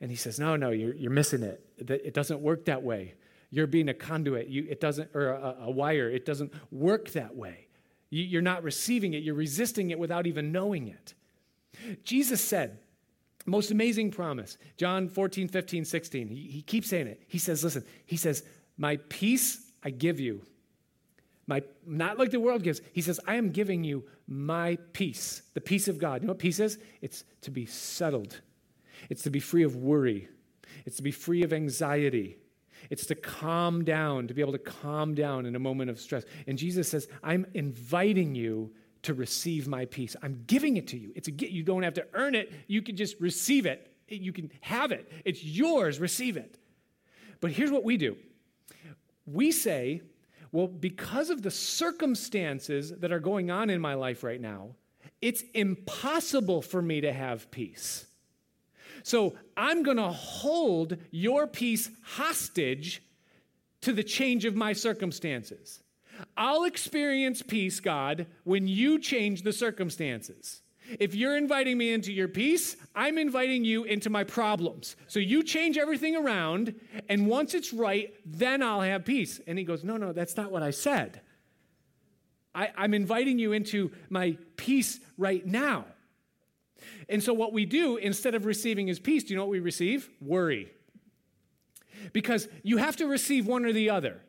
And 0.00 0.10
he 0.10 0.16
says, 0.16 0.38
No, 0.38 0.56
no, 0.56 0.70
you're, 0.70 0.94
you're 0.94 1.10
missing 1.10 1.42
it. 1.42 1.64
It 1.78 2.14
doesn't 2.14 2.40
work 2.40 2.66
that 2.66 2.82
way. 2.82 3.14
You're 3.54 3.66
being 3.66 3.88
a 3.88 3.94
conduit. 3.94 4.48
You, 4.48 4.66
it 4.68 4.80
doesn't, 4.80 5.10
or 5.14 5.28
a, 5.28 5.56
a 5.62 5.70
wire. 5.70 6.10
It 6.10 6.24
doesn't 6.24 6.52
work 6.70 7.10
that 7.10 7.36
way. 7.36 7.68
You, 8.10 8.24
you're 8.24 8.42
not 8.42 8.62
receiving 8.62 9.14
it. 9.14 9.22
You're 9.22 9.34
resisting 9.34 9.90
it 9.90 9.98
without 9.98 10.26
even 10.26 10.50
knowing 10.52 10.88
it. 10.88 11.14
Jesus 12.04 12.42
said, 12.42 12.78
most 13.46 13.70
amazing 13.70 14.10
promise, 14.10 14.56
John 14.76 15.08
14, 15.08 15.48
15, 15.48 15.84
16. 15.84 16.28
He, 16.28 16.34
he 16.34 16.62
keeps 16.62 16.88
saying 16.88 17.06
it. 17.06 17.22
He 17.28 17.38
says, 17.38 17.62
Listen, 17.62 17.84
he 18.06 18.16
says, 18.16 18.42
My 18.78 18.96
peace 19.08 19.70
I 19.82 19.90
give 19.90 20.18
you 20.18 20.42
my, 21.46 21.62
not 21.86 22.18
like 22.18 22.30
the 22.30 22.40
world 22.40 22.62
gives. 22.62 22.80
He 22.92 23.02
says, 23.02 23.20
I 23.26 23.36
am 23.36 23.50
giving 23.50 23.84
you 23.84 24.04
my 24.26 24.78
peace, 24.92 25.42
the 25.52 25.60
peace 25.60 25.88
of 25.88 25.98
God. 25.98 26.22
You 26.22 26.26
know 26.26 26.32
what 26.32 26.38
peace 26.38 26.58
is? 26.58 26.78
It's 27.02 27.24
to 27.42 27.50
be 27.50 27.66
settled, 27.66 28.40
it's 29.10 29.22
to 29.22 29.30
be 29.30 29.40
free 29.40 29.62
of 29.62 29.76
worry, 29.76 30.28
it's 30.86 30.96
to 30.96 31.02
be 31.02 31.10
free 31.10 31.42
of 31.42 31.52
anxiety. 31.52 32.38
It's 32.90 33.06
to 33.06 33.14
calm 33.14 33.84
down, 33.84 34.28
to 34.28 34.34
be 34.34 34.40
able 34.40 34.52
to 34.52 34.58
calm 34.58 35.14
down 35.14 35.46
in 35.46 35.56
a 35.56 35.58
moment 35.58 35.90
of 35.90 36.00
stress. 36.00 36.24
And 36.46 36.58
Jesus 36.58 36.88
says, 36.88 37.08
I'm 37.22 37.46
inviting 37.54 38.34
you 38.34 38.72
to 39.02 39.14
receive 39.14 39.68
my 39.68 39.84
peace. 39.84 40.16
I'm 40.22 40.44
giving 40.46 40.76
it 40.76 40.88
to 40.88 40.98
you. 40.98 41.12
It's 41.14 41.28
a 41.28 41.32
you 41.32 41.62
don't 41.62 41.82
have 41.82 41.94
to 41.94 42.06
earn 42.14 42.34
it. 42.34 42.52
You 42.66 42.82
can 42.82 42.96
just 42.96 43.20
receive 43.20 43.66
it. 43.66 43.90
You 44.08 44.32
can 44.32 44.50
have 44.60 44.92
it. 44.92 45.10
It's 45.24 45.44
yours. 45.44 46.00
Receive 46.00 46.36
it. 46.36 46.58
But 47.40 47.52
here's 47.52 47.70
what 47.70 47.84
we 47.84 47.96
do. 47.96 48.16
We 49.26 49.52
say, 49.52 50.02
well, 50.52 50.68
because 50.68 51.30
of 51.30 51.42
the 51.42 51.50
circumstances 51.50 52.92
that 52.98 53.12
are 53.12 53.20
going 53.20 53.50
on 53.50 53.70
in 53.70 53.80
my 53.80 53.94
life 53.94 54.22
right 54.22 54.40
now, 54.40 54.70
it's 55.20 55.42
impossible 55.54 56.62
for 56.62 56.80
me 56.80 57.00
to 57.00 57.12
have 57.12 57.50
peace. 57.50 58.06
So 59.04 59.34
I'm 59.54 59.82
going 59.82 59.98
to 59.98 60.10
hold 60.10 60.96
your 61.10 61.46
peace 61.46 61.90
hostage 62.02 63.02
to 63.82 63.92
the 63.92 64.02
change 64.02 64.46
of 64.46 64.56
my 64.56 64.72
circumstances. 64.72 65.82
I'll 66.38 66.64
experience 66.64 67.42
peace, 67.42 67.80
God, 67.80 68.26
when 68.44 68.66
you 68.66 68.98
change 68.98 69.42
the 69.42 69.52
circumstances. 69.52 70.62
If 70.98 71.14
you're 71.14 71.36
inviting 71.36 71.76
me 71.76 71.92
into 71.92 72.14
your 72.14 72.28
peace, 72.28 72.76
I'm 72.94 73.18
inviting 73.18 73.62
you 73.62 73.84
into 73.84 74.08
my 74.08 74.24
problems. 74.24 74.96
So 75.06 75.18
you 75.18 75.42
change 75.42 75.76
everything 75.76 76.16
around, 76.16 76.74
and 77.10 77.26
once 77.26 77.52
it's 77.52 77.74
right, 77.74 78.14
then 78.24 78.62
I'll 78.62 78.80
have 78.80 79.04
peace. 79.04 79.38
And 79.46 79.58
he 79.58 79.64
goes, 79.64 79.84
No, 79.84 79.98
no, 79.98 80.14
that's 80.14 80.36
not 80.36 80.50
what 80.50 80.62
I 80.62 80.70
said. 80.70 81.20
I, 82.54 82.70
I'm 82.74 82.94
inviting 82.94 83.38
you 83.38 83.52
into 83.52 83.92
my 84.08 84.38
peace 84.56 84.98
right 85.18 85.44
now. 85.44 85.84
And 87.08 87.22
so, 87.22 87.32
what 87.32 87.52
we 87.52 87.64
do, 87.64 87.96
instead 87.96 88.34
of 88.34 88.46
receiving 88.46 88.86
his 88.86 88.98
peace, 88.98 89.24
do 89.24 89.30
you 89.30 89.36
know 89.36 89.44
what 89.44 89.50
we 89.50 89.60
receive? 89.60 90.10
Worry. 90.20 90.70
Because 92.12 92.48
you 92.62 92.76
have 92.76 92.96
to 92.96 93.06
receive 93.06 93.46
one 93.46 93.64
or 93.64 93.72
the 93.72 93.90
other. 93.90 94.20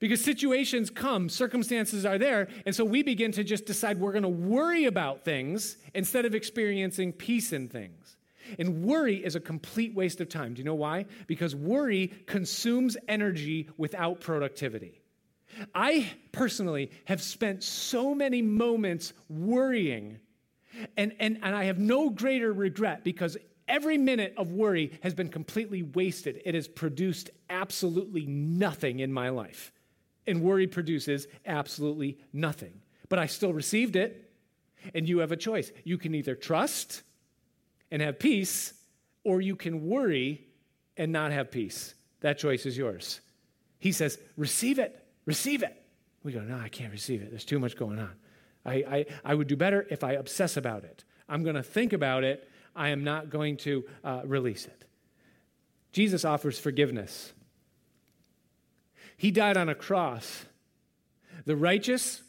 Because 0.00 0.22
situations 0.22 0.90
come, 0.90 1.28
circumstances 1.28 2.04
are 2.04 2.18
there, 2.18 2.48
and 2.66 2.74
so 2.74 2.84
we 2.84 3.02
begin 3.02 3.32
to 3.32 3.44
just 3.44 3.64
decide 3.64 4.00
we're 4.00 4.12
going 4.12 4.22
to 4.22 4.28
worry 4.28 4.86
about 4.86 5.24
things 5.24 5.76
instead 5.94 6.24
of 6.24 6.34
experiencing 6.34 7.12
peace 7.12 7.52
in 7.52 7.68
things. 7.68 8.16
And 8.58 8.84
worry 8.84 9.24
is 9.24 9.36
a 9.36 9.40
complete 9.40 9.94
waste 9.94 10.20
of 10.20 10.28
time. 10.28 10.54
Do 10.54 10.58
you 10.58 10.64
know 10.64 10.74
why? 10.74 11.06
Because 11.26 11.54
worry 11.54 12.08
consumes 12.26 12.96
energy 13.08 13.70
without 13.76 14.20
productivity. 14.20 15.00
I 15.74 16.10
personally 16.32 16.90
have 17.04 17.22
spent 17.22 17.62
so 17.62 18.14
many 18.14 18.42
moments 18.42 19.12
worrying, 19.28 20.18
and, 20.96 21.12
and, 21.18 21.38
and 21.42 21.54
I 21.54 21.64
have 21.64 21.78
no 21.78 22.10
greater 22.10 22.52
regret 22.52 23.04
because 23.04 23.36
every 23.68 23.98
minute 23.98 24.34
of 24.36 24.52
worry 24.52 24.98
has 25.02 25.14
been 25.14 25.28
completely 25.28 25.82
wasted. 25.82 26.42
It 26.44 26.54
has 26.54 26.68
produced 26.68 27.30
absolutely 27.50 28.26
nothing 28.26 29.00
in 29.00 29.12
my 29.12 29.28
life. 29.30 29.72
And 30.26 30.42
worry 30.42 30.66
produces 30.66 31.26
absolutely 31.46 32.18
nothing. 32.32 32.80
But 33.08 33.18
I 33.18 33.26
still 33.26 33.52
received 33.52 33.96
it, 33.96 34.32
and 34.94 35.08
you 35.08 35.18
have 35.18 35.32
a 35.32 35.36
choice. 35.36 35.70
You 35.84 35.98
can 35.98 36.14
either 36.14 36.34
trust 36.34 37.02
and 37.90 38.00
have 38.00 38.18
peace, 38.18 38.72
or 39.24 39.40
you 39.40 39.56
can 39.56 39.86
worry 39.86 40.46
and 40.96 41.12
not 41.12 41.32
have 41.32 41.50
peace. 41.50 41.94
That 42.20 42.38
choice 42.38 42.66
is 42.66 42.76
yours. 42.76 43.20
He 43.78 43.92
says, 43.92 44.18
receive 44.36 44.78
it, 44.78 45.06
receive 45.26 45.62
it. 45.62 45.82
We 46.22 46.32
go, 46.32 46.40
no, 46.40 46.56
I 46.56 46.68
can't 46.68 46.90
receive 46.90 47.20
it. 47.20 47.30
There's 47.30 47.44
too 47.44 47.58
much 47.58 47.76
going 47.76 47.98
on. 47.98 48.12
I, 48.64 48.74
I, 48.74 49.06
I 49.24 49.34
would 49.34 49.46
do 49.46 49.56
better 49.56 49.86
if 49.90 50.02
I 50.02 50.12
obsess 50.12 50.56
about 50.56 50.84
it. 50.84 51.04
I'm 51.28 51.42
going 51.42 51.56
to 51.56 51.62
think 51.62 51.92
about 51.92 52.24
it. 52.24 52.48
I 52.74 52.88
am 52.88 53.04
not 53.04 53.30
going 53.30 53.56
to 53.58 53.84
uh, 54.02 54.22
release 54.24 54.66
it. 54.66 54.84
Jesus 55.92 56.24
offers 56.24 56.58
forgiveness. 56.58 57.32
He 59.16 59.30
died 59.30 59.56
on 59.56 59.68
a 59.68 59.74
cross, 59.74 60.44
the 61.44 61.56
righteous 61.56 62.22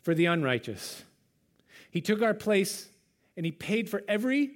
for 0.00 0.14
the 0.14 0.26
unrighteous. 0.26 1.02
He 1.90 2.00
took 2.00 2.22
our 2.22 2.34
place 2.34 2.88
and 3.36 3.44
he 3.44 3.52
paid 3.52 3.90
for 3.90 4.02
every 4.08 4.52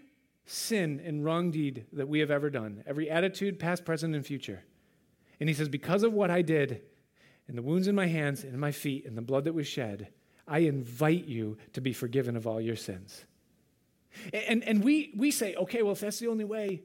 sin 0.46 1.02
and 1.04 1.24
wrong 1.24 1.50
deed 1.50 1.86
that 1.92 2.08
we 2.08 2.20
have 2.20 2.30
ever 2.30 2.48
done, 2.50 2.82
every 2.86 3.10
attitude, 3.10 3.58
past, 3.58 3.84
present, 3.84 4.14
and 4.14 4.24
future. 4.24 4.62
And 5.38 5.48
he 5.48 5.54
says, 5.54 5.68
Because 5.68 6.02
of 6.02 6.12
what 6.12 6.30
I 6.30 6.42
did, 6.42 6.82
and 7.48 7.56
the 7.56 7.62
wounds 7.62 7.88
in 7.88 7.94
my 7.94 8.06
hands 8.06 8.42
and 8.42 8.54
in 8.54 8.60
my 8.60 8.72
feet, 8.72 9.06
and 9.06 9.16
the 9.16 9.22
blood 9.22 9.44
that 9.44 9.54
was 9.54 9.66
shed, 9.66 10.08
I 10.46 10.60
invite 10.60 11.26
you 11.26 11.58
to 11.72 11.80
be 11.80 11.92
forgiven 11.92 12.36
of 12.36 12.46
all 12.46 12.60
your 12.60 12.76
sins. 12.76 13.24
And, 14.32 14.64
and 14.64 14.82
we, 14.82 15.12
we 15.16 15.30
say, 15.30 15.54
okay, 15.54 15.82
well, 15.82 15.92
if 15.92 16.00
that's 16.00 16.18
the 16.18 16.28
only 16.28 16.44
way, 16.44 16.82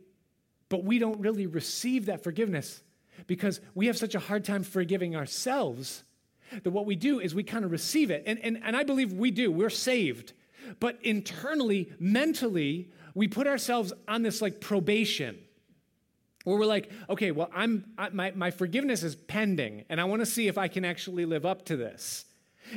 but 0.70 0.84
we 0.84 1.00
don't 1.00 1.20
really 1.20 1.48
receive 1.48 2.08
that 2.08 2.24
forgiveness 2.24 2.82
because 3.28 3.62
we 3.76 3.88
have 3.88 3.98
such 3.98 4.16
a 4.16 4.20
hard 4.20 4.44
time 4.44 4.64
forgiving 4.64 5.16
ourselves 5.16 6.04
that 6.64 6.72
what 6.72 6.86
we 6.86 6.96
do 6.96 7.20
is 7.20 7.34
we 7.34 7.44
kind 7.44 7.64
of 7.64 7.72
receive 7.72 8.12
it. 8.12 8.24
And, 8.26 8.40
and, 8.40 8.60
and 8.64 8.76
I 8.76 8.84
believe 8.84 9.14
we 9.14 9.32
do. 9.32 9.52
We're 9.52 9.70
saved. 9.70 10.34
But 10.80 10.98
internally, 11.04 11.92
mentally, 12.00 12.90
we 13.14 13.28
put 13.28 13.48
ourselves 13.48 13.94
on 14.08 14.22
this 14.22 14.42
like 14.42 14.60
probation 14.60 15.38
where 16.44 16.58
we're 16.58 16.66
like, 16.66 16.92
okay, 17.10 17.32
well, 17.32 17.50
I'm, 17.54 17.86
I, 17.98 18.10
my, 18.10 18.32
my 18.32 18.52
forgiveness 18.52 19.04
is 19.04 19.16
pending, 19.16 19.86
and 19.90 20.02
I 20.02 20.06
want 20.06 20.22
to 20.22 20.26
see 20.26 20.48
if 20.48 20.58
I 20.58 20.68
can 20.68 20.84
actually 20.84 21.26
live 21.26 21.46
up 21.46 21.66
to 21.66 21.78
this. 21.78 22.26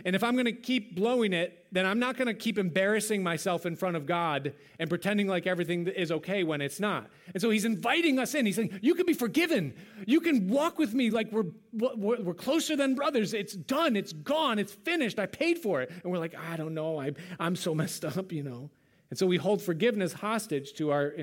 And 0.05 0.16
if 0.16 0.24
I'm 0.24 0.35
going 0.35 0.47
to 0.47 0.53
keep 0.53 0.95
blowing 0.95 1.32
it, 1.32 1.66
then 1.72 1.87
I'm 1.87 1.99
not 1.99 2.16
going 2.16 2.26
to 2.26 2.35
keep 2.35 2.59
embarrassing 2.59 3.22
myself 3.22 3.66
in 3.66 3.76
front 3.76 3.97
of 3.97 4.07
God 4.07 4.55
and 4.78 4.89
pretending 4.89 5.28
like 5.28 5.47
everything 5.47 5.87
is 5.89 6.11
okay 6.11 6.43
when 6.43 6.61
it's 6.61 6.80
not. 6.80 7.11
And 7.32 7.41
so 7.41 7.51
he's 7.51 7.64
inviting 7.64 8.18
us 8.18 8.35
in. 8.35 8.47
He's 8.47 8.57
saying, 8.57 8.78
You 8.82 8.95
can 8.95 9.07
be 9.07 9.12
forgiven. 9.12 9.74
You 10.07 10.20
can 10.20 10.49
walk 10.49 10.78
with 10.78 10.95
me 10.95 11.11
like 11.11 11.30
we're, 11.32 11.47
we're, 11.72 12.20
we're 12.20 12.35
closer 12.35 12.76
than 12.76 12.95
brothers. 12.95 13.35
It's 13.35 13.55
done. 13.55 13.97
It's 13.97 14.12
gone. 14.12 14.59
It's 14.59 14.72
finished. 14.72 15.18
I 15.18 15.26
paid 15.26 15.59
for 15.59 15.82
it. 15.82 15.91
And 16.03 16.12
we're 16.12 16.18
like, 16.18 16.35
I 16.35 16.57
don't 16.57 16.74
know. 16.74 17.01
I, 17.01 17.12
I'm 17.39 17.57
so 17.57 17.74
messed 17.74 18.05
up, 18.05 18.32
you 18.32 18.43
know. 18.43 18.70
And 19.11 19.18
so 19.18 19.26
we 19.26 19.37
hold 19.37 19.62
forgiveness 19.62 20.12
hostage 20.12 20.72
to 20.74 20.91
our, 20.91 21.14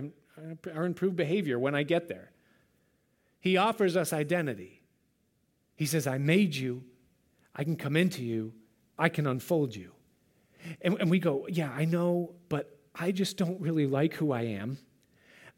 our 0.74 0.86
improved 0.86 1.16
behavior 1.16 1.60
when 1.60 1.76
I 1.76 1.84
get 1.84 2.08
there. 2.08 2.32
He 3.40 3.58
offers 3.58 3.98
us 3.98 4.14
identity. 4.14 4.82
He 5.76 5.88
says, 5.88 6.06
I 6.06 6.20
made 6.20 6.56
you. 6.56 6.84
I 7.56 7.64
can 7.64 7.76
come 7.76 7.96
into 7.96 8.24
you 8.24 8.54
I 9.02 9.10
can 9.10 9.26
unfold 9.26 9.76
you. 9.76 9.94
And, 10.84 10.96
and 11.00 11.10
we 11.10 11.18
go, 11.18 11.48
Yeah, 11.50 11.72
I 11.76 11.86
know, 11.86 12.36
but 12.50 12.78
I 12.94 13.12
just 13.12 13.36
don't 13.36 13.60
really 13.60 13.88
like 13.88 14.14
who 14.14 14.32
I 14.32 14.44
am. 14.44 14.78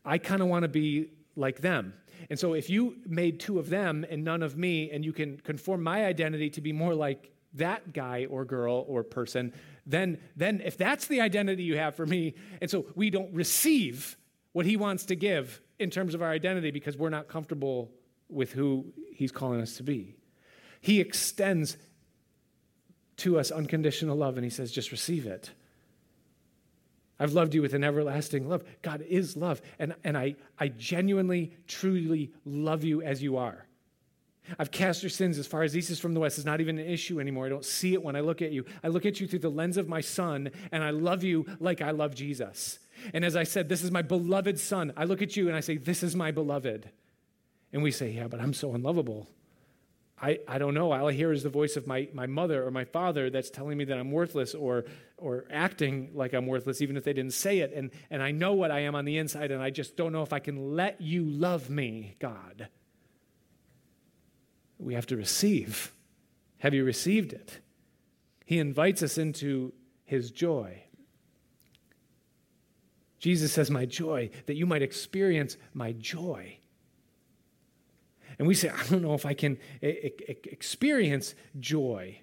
I 0.06 0.18
kind 0.18 0.42
of 0.42 0.48
want 0.48 0.64
to 0.64 0.70
be 0.70 1.10
like 1.36 1.60
them. 1.60 1.94
And 2.30 2.40
so 2.40 2.54
if 2.54 2.70
you 2.70 2.96
made 3.06 3.42
two 3.42 3.60
of 3.60 3.70
them 3.70 4.06
and 4.10 4.24
none 4.24 4.44
of 4.44 4.58
me, 4.58 4.92
and 4.92 5.04
you 5.04 5.12
can 5.12 5.38
conform 5.38 5.84
my 5.84 6.06
identity 6.06 6.50
to 6.52 6.62
be 6.62 6.72
more 6.72 6.96
like 6.96 7.32
that 7.56 7.92
guy 7.92 8.28
or 8.30 8.46
girl 8.46 8.86
or 8.88 9.04
person, 9.04 9.52
then, 9.86 10.20
then 10.38 10.62
if 10.64 10.78
that's 10.78 11.08
the 11.08 11.20
identity 11.20 11.64
you 11.64 11.78
have 11.78 11.96
for 11.96 12.06
me, 12.06 12.34
and 12.62 12.72
so 12.72 12.86
we 12.96 13.10
don't 13.10 13.34
receive 13.34 14.16
what 14.54 14.66
he 14.66 14.78
wants 14.78 15.06
to 15.06 15.16
give 15.16 15.60
in 15.80 15.90
terms 15.90 16.14
of 16.14 16.22
our 16.22 16.30
identity 16.30 16.72
because 16.72 16.96
we're 16.96 17.10
not 17.10 17.28
comfortable 17.28 17.92
with 18.30 18.54
who 18.54 18.86
he's 19.14 19.34
calling 19.34 19.60
us 19.60 19.76
to 19.78 19.84
be. 19.84 20.16
He 20.84 21.00
extends 21.00 21.78
to 23.16 23.40
us 23.40 23.52
unconditional 23.52 24.18
love, 24.18 24.36
and 24.36 24.44
He 24.44 24.50
says, 24.50 24.70
just 24.70 24.92
receive 24.92 25.26
it. 25.26 25.50
I've 27.18 27.32
loved 27.32 27.54
you 27.54 27.62
with 27.62 27.74
an 27.74 27.86
everlasting 27.86 28.50
love. 28.50 28.66
God 28.82 29.02
is 29.08 29.38
love, 29.38 29.62
and, 29.80 29.96
and 30.04 30.18
I, 30.18 30.36
I 30.60 30.68
genuinely, 30.68 31.56
truly 31.68 32.34
love 32.44 32.84
you 32.84 33.02
as 33.02 33.24
you 33.24 33.38
are. 33.38 33.66
I've 34.60 34.72
cast 34.72 35.04
your 35.04 35.10
sins 35.10 35.40
as 35.40 35.48
far 35.48 35.64
as 35.64 35.78
east 35.78 35.90
is 35.90 36.02
from 36.02 36.14
the 36.14 36.20
west. 36.20 36.38
It's 36.38 36.46
not 36.46 36.60
even 36.60 36.78
an 36.78 36.86
issue 36.86 37.22
anymore. 37.22 37.46
I 37.46 37.50
don't 37.50 37.64
see 37.64 37.94
it 37.94 38.04
when 38.04 38.18
I 38.18 38.20
look 38.20 38.42
at 38.42 38.52
you. 38.52 38.66
I 38.84 38.90
look 38.90 39.06
at 39.06 39.22
you 39.22 39.28
through 39.28 39.40
the 39.40 39.48
lens 39.48 39.78
of 39.78 39.88
my 39.88 40.02
son, 40.02 40.52
and 40.74 40.84
I 40.84 40.90
love 40.90 41.24
you 41.24 41.46
like 41.62 41.82
I 41.82 41.92
love 41.92 42.14
Jesus. 42.14 42.80
And 43.14 43.24
as 43.24 43.38
I 43.38 43.44
said, 43.44 43.70
this 43.70 43.84
is 43.84 43.92
my 43.92 44.02
beloved 44.02 44.60
son. 44.60 44.92
I 44.98 45.06
look 45.06 45.22
at 45.22 45.38
you 45.38 45.48
and 45.48 45.56
I 45.56 45.62
say, 45.62 45.78
This 45.78 46.04
is 46.04 46.14
my 46.14 46.32
beloved. 46.32 46.90
And 47.72 47.82
we 47.82 47.92
say, 47.92 48.12
Yeah, 48.12 48.28
but 48.28 48.42
I'm 48.42 48.54
so 48.54 48.74
unlovable. 48.74 49.30
I, 50.24 50.40
I 50.48 50.58
don't 50.58 50.74
know. 50.74 50.94
All 50.94 51.10
I 51.10 51.12
hear 51.12 51.34
is 51.34 51.44
the 51.44 51.50
voice 51.50 51.76
of 51.76 51.86
my, 51.86 52.08
my 52.14 52.28
mother 52.28 52.66
or 52.66 52.72
my 52.72 52.86
father 52.86 53.30
that's 53.30 53.50
telling 53.50 53.78
me 53.78 53.84
that 53.84 53.98
I'm 53.98 54.10
worthless 54.10 54.56
or, 54.56 54.86
or 55.18 55.44
acting 55.52 56.12
like 56.14 56.32
I'm 56.32 56.48
worthless, 56.48 56.82
even 56.82 56.96
if 56.96 57.04
they 57.04 57.12
didn't 57.12 57.34
say 57.34 57.60
it. 57.60 57.74
And, 57.74 57.92
and 58.10 58.24
I 58.24 58.32
know 58.32 58.54
what 58.54 58.72
I 58.72 58.80
am 58.82 58.96
on 58.96 59.04
the 59.04 59.18
inside, 59.18 59.52
and 59.52 59.62
I 59.62 59.70
just 59.70 59.98
don't 59.98 60.14
know 60.14 60.24
if 60.24 60.32
I 60.32 60.40
can 60.40 60.78
let 60.78 61.02
you 61.02 61.26
love 61.26 61.70
me, 61.70 62.16
God. 62.20 62.70
We 64.80 64.94
have 64.94 65.08
to 65.08 65.18
receive. 65.18 65.92
Have 66.60 66.74
you 66.74 66.86
received 66.86 67.34
it? 67.34 67.60
He 68.46 68.60
invites 68.60 69.04
us 69.04 69.18
into 69.18 69.74
his 70.06 70.32
joy. 70.32 70.84
Jesus 73.20 73.52
says, 73.52 73.70
My 73.70 73.86
joy, 73.86 74.30
that 74.46 74.56
you 74.56 74.66
might 74.66 74.82
experience 74.84 75.58
my 75.74 75.92
joy. 75.92 76.60
And 78.40 78.48
we 78.48 78.56
say, 78.56 78.70
I 78.70 78.84
don't 78.88 79.02
know 79.02 79.14
if 79.14 79.26
I 79.26 79.34
can 79.34 79.58
experience 79.82 81.36
joy. 81.60 82.20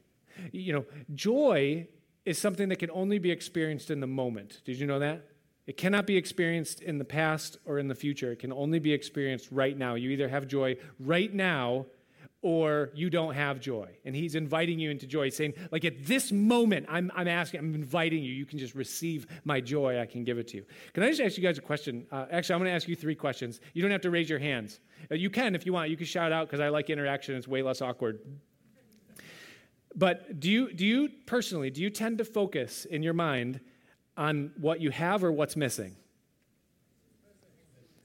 You 0.52 0.72
know, 0.72 0.84
joy 1.14 1.88
is 2.24 2.38
something 2.38 2.68
that 2.68 2.78
can 2.78 2.90
only 2.90 3.18
be 3.18 3.30
experienced 3.30 3.90
in 3.90 4.00
the 4.00 4.06
moment. 4.06 4.62
Did 4.64 4.78
you 4.78 4.86
know 4.86 4.98
that? 4.98 5.26
It 5.66 5.76
cannot 5.76 6.06
be 6.06 6.16
experienced 6.16 6.80
in 6.82 6.98
the 6.98 7.04
past 7.04 7.58
or 7.64 7.78
in 7.78 7.88
the 7.88 7.94
future. 7.94 8.32
It 8.32 8.40
can 8.40 8.52
only 8.52 8.78
be 8.78 8.92
experienced 8.92 9.48
right 9.52 9.76
now. 9.76 9.94
You 9.94 10.10
either 10.10 10.28
have 10.28 10.48
joy 10.48 10.76
right 10.98 11.32
now 11.32 11.86
or 12.42 12.90
you 12.94 13.10
don't 13.10 13.34
have 13.34 13.60
joy. 13.60 13.88
And 14.04 14.16
he's 14.16 14.34
inviting 14.34 14.78
you 14.78 14.90
into 14.90 15.06
joy, 15.06 15.28
saying, 15.28 15.54
like, 15.70 15.84
at 15.84 16.06
this 16.06 16.32
moment, 16.32 16.86
I'm, 16.88 17.10
I'm 17.14 17.28
asking, 17.28 17.60
I'm 17.60 17.74
inviting 17.74 18.22
you. 18.22 18.32
You 18.32 18.46
can 18.46 18.58
just 18.58 18.74
receive 18.74 19.26
my 19.44 19.60
joy. 19.60 20.00
I 20.00 20.06
can 20.06 20.24
give 20.24 20.38
it 20.38 20.48
to 20.48 20.58
you. 20.58 20.64
Can 20.94 21.02
I 21.02 21.10
just 21.10 21.20
ask 21.20 21.36
you 21.36 21.42
guys 21.42 21.58
a 21.58 21.60
question? 21.60 22.06
Uh, 22.10 22.26
actually, 22.30 22.54
I'm 22.54 22.60
going 22.60 22.70
to 22.70 22.74
ask 22.74 22.88
you 22.88 22.96
three 22.96 23.14
questions. 23.14 23.60
You 23.74 23.82
don't 23.82 23.90
have 23.90 24.00
to 24.02 24.10
raise 24.10 24.30
your 24.30 24.38
hands. 24.38 24.80
Uh, 25.10 25.16
you 25.16 25.28
can 25.28 25.54
if 25.54 25.66
you 25.66 25.72
want. 25.72 25.90
You 25.90 25.96
can 25.98 26.06
shout 26.06 26.32
out 26.32 26.46
because 26.46 26.60
I 26.60 26.70
like 26.70 26.88
interaction. 26.88 27.34
It's 27.34 27.48
way 27.48 27.62
less 27.62 27.82
awkward. 27.82 28.20
But 29.94 30.40
do 30.40 30.50
you, 30.50 30.72
do 30.72 30.86
you 30.86 31.10
personally, 31.26 31.68
do 31.68 31.82
you 31.82 31.90
tend 31.90 32.18
to 32.18 32.24
focus 32.24 32.86
in 32.86 33.02
your 33.02 33.12
mind 33.12 33.60
on 34.16 34.52
what 34.56 34.80
you 34.80 34.90
have 34.90 35.24
or 35.24 35.32
what's 35.32 35.56
missing? 35.56 35.96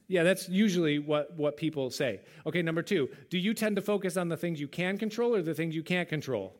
Yeah, 0.08 0.22
that's 0.22 0.48
usually 0.48 0.98
what, 0.98 1.36
what 1.36 1.56
people 1.56 1.90
say. 1.90 2.20
Okay, 2.46 2.62
number 2.62 2.82
two, 2.82 3.08
do 3.28 3.38
you 3.38 3.54
tend 3.54 3.76
to 3.76 3.82
focus 3.82 4.16
on 4.16 4.28
the 4.28 4.36
things 4.36 4.60
you 4.60 4.68
can 4.68 4.98
control 4.98 5.34
or 5.34 5.42
the 5.42 5.54
things 5.54 5.74
you 5.74 5.82
can't 5.82 6.08
control? 6.08 6.54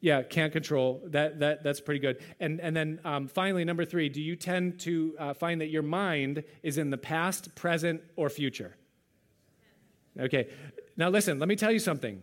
Yeah, 0.00 0.22
can't 0.22 0.52
control. 0.52 1.00
That, 1.06 1.40
that, 1.40 1.64
that's 1.64 1.80
pretty 1.80 2.00
good. 2.00 2.22
And, 2.38 2.60
and 2.60 2.76
then 2.76 3.00
um, 3.06 3.26
finally, 3.26 3.64
number 3.64 3.86
three, 3.86 4.10
do 4.10 4.20
you 4.20 4.36
tend 4.36 4.78
to 4.80 5.16
uh, 5.18 5.32
find 5.32 5.62
that 5.62 5.68
your 5.68 5.82
mind 5.82 6.44
is 6.62 6.76
in 6.76 6.90
the 6.90 6.98
past, 6.98 7.54
present, 7.54 8.02
or 8.14 8.28
future? 8.28 8.76
Okay, 10.20 10.50
now 10.98 11.08
listen, 11.08 11.38
let 11.38 11.48
me 11.48 11.56
tell 11.56 11.72
you 11.72 11.78
something. 11.78 12.22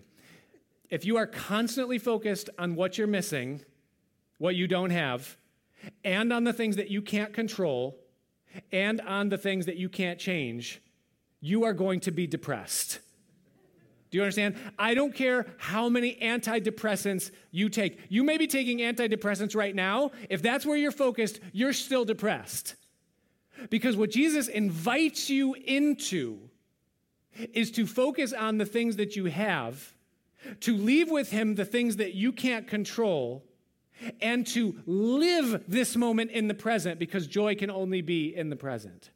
If 0.91 1.05
you 1.05 1.17
are 1.17 1.25
constantly 1.25 1.97
focused 1.97 2.51
on 2.59 2.75
what 2.75 2.99
you're 2.99 3.07
missing, 3.07 3.61
what 4.37 4.55
you 4.55 4.67
don't 4.67 4.91
have, 4.91 5.37
and 6.03 6.31
on 6.31 6.43
the 6.43 6.53
things 6.53 6.75
that 6.75 6.91
you 6.91 7.01
can't 7.01 7.33
control, 7.33 7.97
and 8.71 9.01
on 9.01 9.29
the 9.29 9.37
things 9.37 9.65
that 9.65 9.77
you 9.77 9.89
can't 9.89 10.19
change, 10.19 10.81
you 11.39 11.63
are 11.63 11.73
going 11.73 11.99
to 12.01 12.11
be 12.11 12.27
depressed. 12.27 12.99
Do 14.11 14.17
you 14.17 14.23
understand? 14.23 14.57
I 14.77 14.93
don't 14.93 15.15
care 15.15 15.47
how 15.57 15.87
many 15.87 16.17
antidepressants 16.21 17.31
you 17.51 17.69
take. 17.69 17.97
You 18.09 18.23
may 18.23 18.37
be 18.37 18.45
taking 18.45 18.79
antidepressants 18.79 19.55
right 19.55 19.73
now. 19.73 20.11
If 20.29 20.41
that's 20.41 20.65
where 20.65 20.75
you're 20.75 20.91
focused, 20.91 21.39
you're 21.53 21.71
still 21.71 22.03
depressed. 22.03 22.75
Because 23.69 23.95
what 23.95 24.11
Jesus 24.11 24.49
invites 24.49 25.29
you 25.29 25.53
into 25.53 26.39
is 27.53 27.71
to 27.71 27.87
focus 27.87 28.33
on 28.33 28.57
the 28.57 28.65
things 28.65 28.97
that 28.97 29.15
you 29.15 29.25
have, 29.25 29.93
to 30.61 30.75
leave 30.75 31.09
with 31.09 31.31
Him 31.31 31.55
the 31.55 31.65
things 31.65 31.95
that 31.95 32.13
you 32.13 32.33
can't 32.33 32.67
control, 32.67 33.45
and 34.21 34.45
to 34.47 34.75
live 34.85 35.63
this 35.67 35.95
moment 35.95 36.31
in 36.31 36.47
the 36.47 36.53
present 36.53 36.99
because 36.99 37.27
joy 37.27 37.55
can 37.55 37.69
only 37.69 38.01
be 38.01 38.35
in 38.35 38.49
the 38.49 38.55
present. 38.55 39.11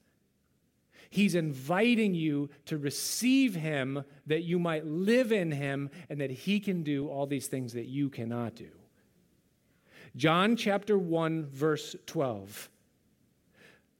He's 1.09 1.35
inviting 1.35 2.13
you 2.13 2.49
to 2.65 2.77
receive 2.77 3.55
Him 3.55 4.03
that 4.27 4.43
you 4.43 4.59
might 4.59 4.85
live 4.85 5.31
in 5.31 5.51
Him 5.51 5.89
and 6.09 6.19
that 6.19 6.31
He 6.31 6.59
can 6.59 6.83
do 6.83 7.07
all 7.07 7.25
these 7.25 7.47
things 7.47 7.73
that 7.73 7.85
you 7.85 8.09
cannot 8.09 8.55
do. 8.55 8.69
John 10.15 10.55
chapter 10.55 10.97
1, 10.97 11.45
verse 11.45 11.95
12. 12.05 12.69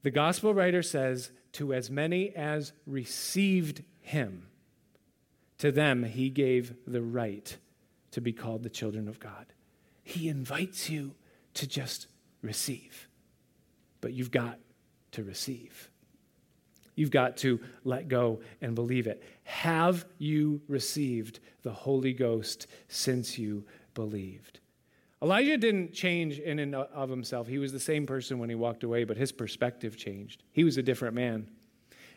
The 0.04 0.12
gospel 0.12 0.54
writer 0.54 0.84
says, 0.84 1.32
To 1.54 1.74
as 1.74 1.90
many 1.90 2.36
as 2.36 2.74
received 2.86 3.84
Him, 4.02 4.48
to 5.60 5.72
them 5.72 6.04
He 6.04 6.30
gave 6.30 6.76
the 6.86 7.02
right 7.02 7.56
to 8.12 8.22
be 8.22 8.34
called 8.34 8.64
the 8.64 8.70
children 8.70 9.08
of 9.08 9.20
God. 9.20 9.46
He 10.06 10.30
invites 10.30 10.90
you 10.90 11.16
to 11.56 11.68
just 11.68 12.08
receive, 12.42 13.10
but 14.00 14.14
you've 14.14 14.32
got 14.32 14.60
to 15.14 15.24
receive. 15.24 15.90
You've 16.94 17.12
got 17.12 17.38
to 17.38 17.60
let 17.84 18.08
go 18.08 18.40
and 18.62 18.76
believe 18.76 19.08
it. 19.08 19.24
Have 19.44 20.06
you 20.20 20.62
received 20.68 21.40
the 21.64 21.74
Holy 21.74 22.14
Ghost 22.14 22.68
since 22.88 23.38
you 23.38 23.66
believed? 23.96 24.60
Elijah 25.24 25.58
didn't 25.58 25.92
change 25.92 26.38
in 26.40 26.60
and 26.60 26.76
of 26.76 27.10
himself. 27.10 27.48
He 27.48 27.58
was 27.58 27.72
the 27.72 27.80
same 27.80 28.06
person 28.06 28.38
when 28.38 28.50
he 28.50 28.56
walked 28.56 28.84
away, 28.84 29.06
but 29.06 29.18
his 29.18 29.32
perspective 29.32 29.98
changed. 29.98 30.44
He 30.52 30.64
was 30.64 30.78
a 30.78 30.84
different 30.84 31.16
man. 31.16 31.50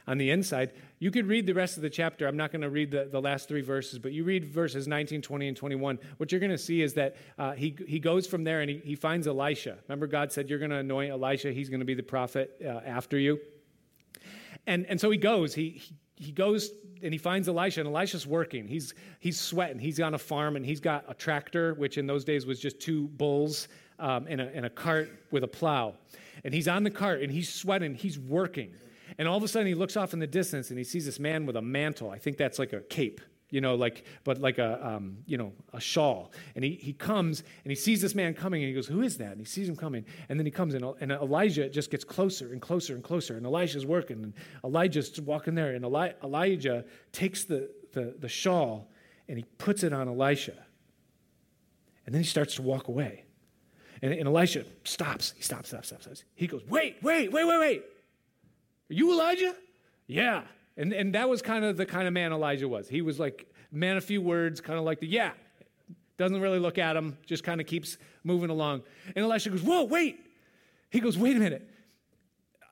On 0.09 0.17
the 0.17 0.31
inside, 0.31 0.73
you 1.01 1.11
could 1.11 1.27
read 1.27 1.47
the 1.47 1.53
rest 1.53 1.77
of 1.77 1.83
the 1.83 1.91
chapter. 1.91 2.27
I'm 2.27 2.37
not 2.37 2.51
going 2.51 2.63
to 2.63 2.71
read 2.71 2.91
the, 2.91 3.11
the 3.13 3.21
last 3.21 3.47
three 3.47 3.61
verses, 3.61 3.99
but 3.99 4.13
you 4.13 4.25
read 4.25 4.43
verses 4.43 4.89
19, 4.89 5.21
20, 5.21 5.49
and 5.49 5.57
21. 5.57 5.99
What 6.17 6.33
you're 6.33 6.41
going 6.41 6.51
to 6.51 6.57
see 6.57 6.81
is 6.81 6.95
that 6.95 7.17
uh, 7.39 7.53
he, 7.53 7.77
he 7.87 7.99
goes 7.99 8.27
from 8.27 8.43
there 8.43 8.63
and 8.63 8.71
he, 8.71 8.79
he 8.79 8.95
finds 8.95 9.27
Elisha. 9.27 9.77
Remember, 9.87 10.07
God 10.07 10.33
said, 10.33 10.49
You're 10.49 10.59
going 10.59 10.71
to 10.71 10.79
anoint 10.79 11.13
Elisha, 11.13 11.53
he's 11.53 11.69
going 11.69 11.81
to 11.81 11.87
be 11.87 11.93
the 11.93 12.03
prophet 12.03 12.57
uh, 12.65 12.69
after 12.87 13.19
you. 13.19 13.39
And, 14.67 14.87
and 14.87 14.99
so 14.99 15.11
he 15.11 15.19
goes. 15.19 15.55
He, 15.55 15.71
he, 15.71 15.95
he 16.17 16.33
goes 16.33 16.71
and 17.03 17.13
he 17.13 17.19
finds 17.19 17.47
Elisha, 17.47 17.81
and 17.81 17.89
Elisha's 17.89 18.27
working. 18.27 18.67
He's, 18.67 18.95
he's 19.21 19.39
sweating. 19.39 19.79
He's 19.79 20.01
on 20.01 20.15
a 20.15 20.19
farm, 20.19 20.57
and 20.57 20.65
he's 20.65 20.81
got 20.81 21.05
a 21.07 21.15
tractor, 21.15 21.75
which 21.75 21.99
in 21.99 22.07
those 22.07 22.25
days 22.25 22.47
was 22.47 22.59
just 22.59 22.81
two 22.81 23.09
bulls 23.09 23.69
um, 23.99 24.27
a, 24.27 24.31
and 24.31 24.67
a 24.67 24.71
cart 24.71 25.11
with 25.31 25.45
a 25.45 25.49
plow. 25.49 25.95
And 26.45 26.55
he's 26.55 26.67
on 26.67 26.83
the 26.83 26.91
cart, 26.91 27.21
and 27.21 27.31
he's 27.31 27.53
sweating. 27.53 27.95
He's 27.95 28.19
working. 28.19 28.73
And 29.17 29.27
all 29.27 29.37
of 29.37 29.43
a 29.43 29.49
sudden, 29.49 29.67
he 29.67 29.75
looks 29.75 29.97
off 29.97 30.13
in 30.13 30.19
the 30.19 30.27
distance, 30.27 30.71
and 30.71 30.79
he 30.79 30.85
sees 30.85 31.07
this 31.07 31.19
man 31.19 31.47
with 31.47 31.57
a 31.57 31.63
mantle. 31.63 32.11
I 32.11 32.19
think 32.19 32.37
that's 32.37 32.59
like 32.59 32.73
a 32.73 32.81
cape 32.81 33.21
you 33.51 33.61
know, 33.61 33.75
like, 33.75 34.05
but 34.25 34.41
like 34.41 34.59
a, 34.59 34.87
um, 34.87 35.19
you 35.27 35.39
know, 35.39 35.53
a 35.73 35.81
shawl. 35.81 36.33
And 36.55 36.65
he, 36.65 36.73
he 36.75 36.93
comes 36.93 37.43
and 37.65 37.71
he 37.71 37.75
sees 37.75 38.01
this 38.03 38.15
man 38.15 38.35
coming 38.35 38.63
and 38.63 38.69
he 38.69 38.75
goes, 38.75 38.87
Who 38.87 39.03
is 39.03 39.17
that? 39.19 39.33
And 39.33 39.39
he 39.39 39.47
sees 39.47 39.69
him 39.69 39.77
coming. 39.77 40.05
And 40.29 40.39
then 40.39 40.45
he 40.45 40.53
comes 40.53 40.75
in 40.75 40.85
and 41.01 41.13
Elijah 41.13 41.69
just 41.69 41.91
gets 41.91 42.05
closer 42.05 42.53
and 42.53 42.61
closer 42.61 42.95
and 42.95 43.03
closer. 43.03 43.37
And 43.37 43.47
Elijah's 43.47 43.87
working 43.87 44.23
and 44.23 44.35
Elijah's 44.65 45.19
walking 45.21 45.55
there. 45.55 45.75
And 45.75 45.85
Eli- 45.85 46.13
Elijah 46.23 46.85
takes 47.13 47.45
the, 47.45 47.71
the, 47.93 48.17
the 48.19 48.29
shawl 48.29 48.91
and 49.29 49.39
he 49.39 49.45
puts 49.57 49.83
it 49.83 49.93
on 49.93 50.09
Elisha. 50.09 50.55
And 52.05 52.15
then 52.15 52.23
he 52.23 52.29
starts 52.29 52.55
to 52.57 52.63
walk 52.63 52.89
away. 52.89 53.25
And, 54.03 54.13
and 54.13 54.29
Elisha 54.29 54.65
stops. 54.85 55.33
He 55.37 55.43
stops, 55.43 55.69
stops, 55.69 55.89
stops, 55.89 56.05
stops. 56.05 56.25
He 56.35 56.47
goes, 56.47 56.65
Wait, 56.69 56.97
wait, 57.03 57.33
wait, 57.33 57.47
wait, 57.47 57.59
wait. 57.59 57.85
Are 58.91 58.95
you 58.95 59.13
Elijah? 59.13 59.55
Yeah. 60.07 60.43
And, 60.77 60.93
and 60.93 61.15
that 61.15 61.29
was 61.29 61.43
kind 61.43 61.65
of 61.65 61.77
the 61.77 61.87
kind 61.87 62.07
of 62.07 62.15
man 62.15 62.33
Elijah 62.33 62.69
was. 62.69 62.89
He 62.89 63.03
was 63.03 63.19
like, 63.19 63.53
man, 63.71 63.97
a 63.97 64.01
few 64.01 64.23
words, 64.23 64.61
kind 64.61 64.79
of 64.79 64.85
like 64.85 65.01
the, 65.01 65.07
yeah, 65.07 65.33
doesn't 66.17 66.41
really 66.41 66.59
look 66.59 66.79
at 66.79 66.97
him, 66.97 67.19
just 67.27 67.45
kind 67.45 67.61
of 67.61 67.67
keeps 67.67 67.99
moving 68.25 68.51
along. 68.51 68.83
And 69.15 69.25
Elisha 69.25 69.51
goes, 69.51 69.63
whoa, 69.63 69.85
wait. 69.85 70.19
He 70.91 71.01
goes, 71.01 71.19
wait 71.19 71.37
a 71.37 71.41
minute. 71.41 71.69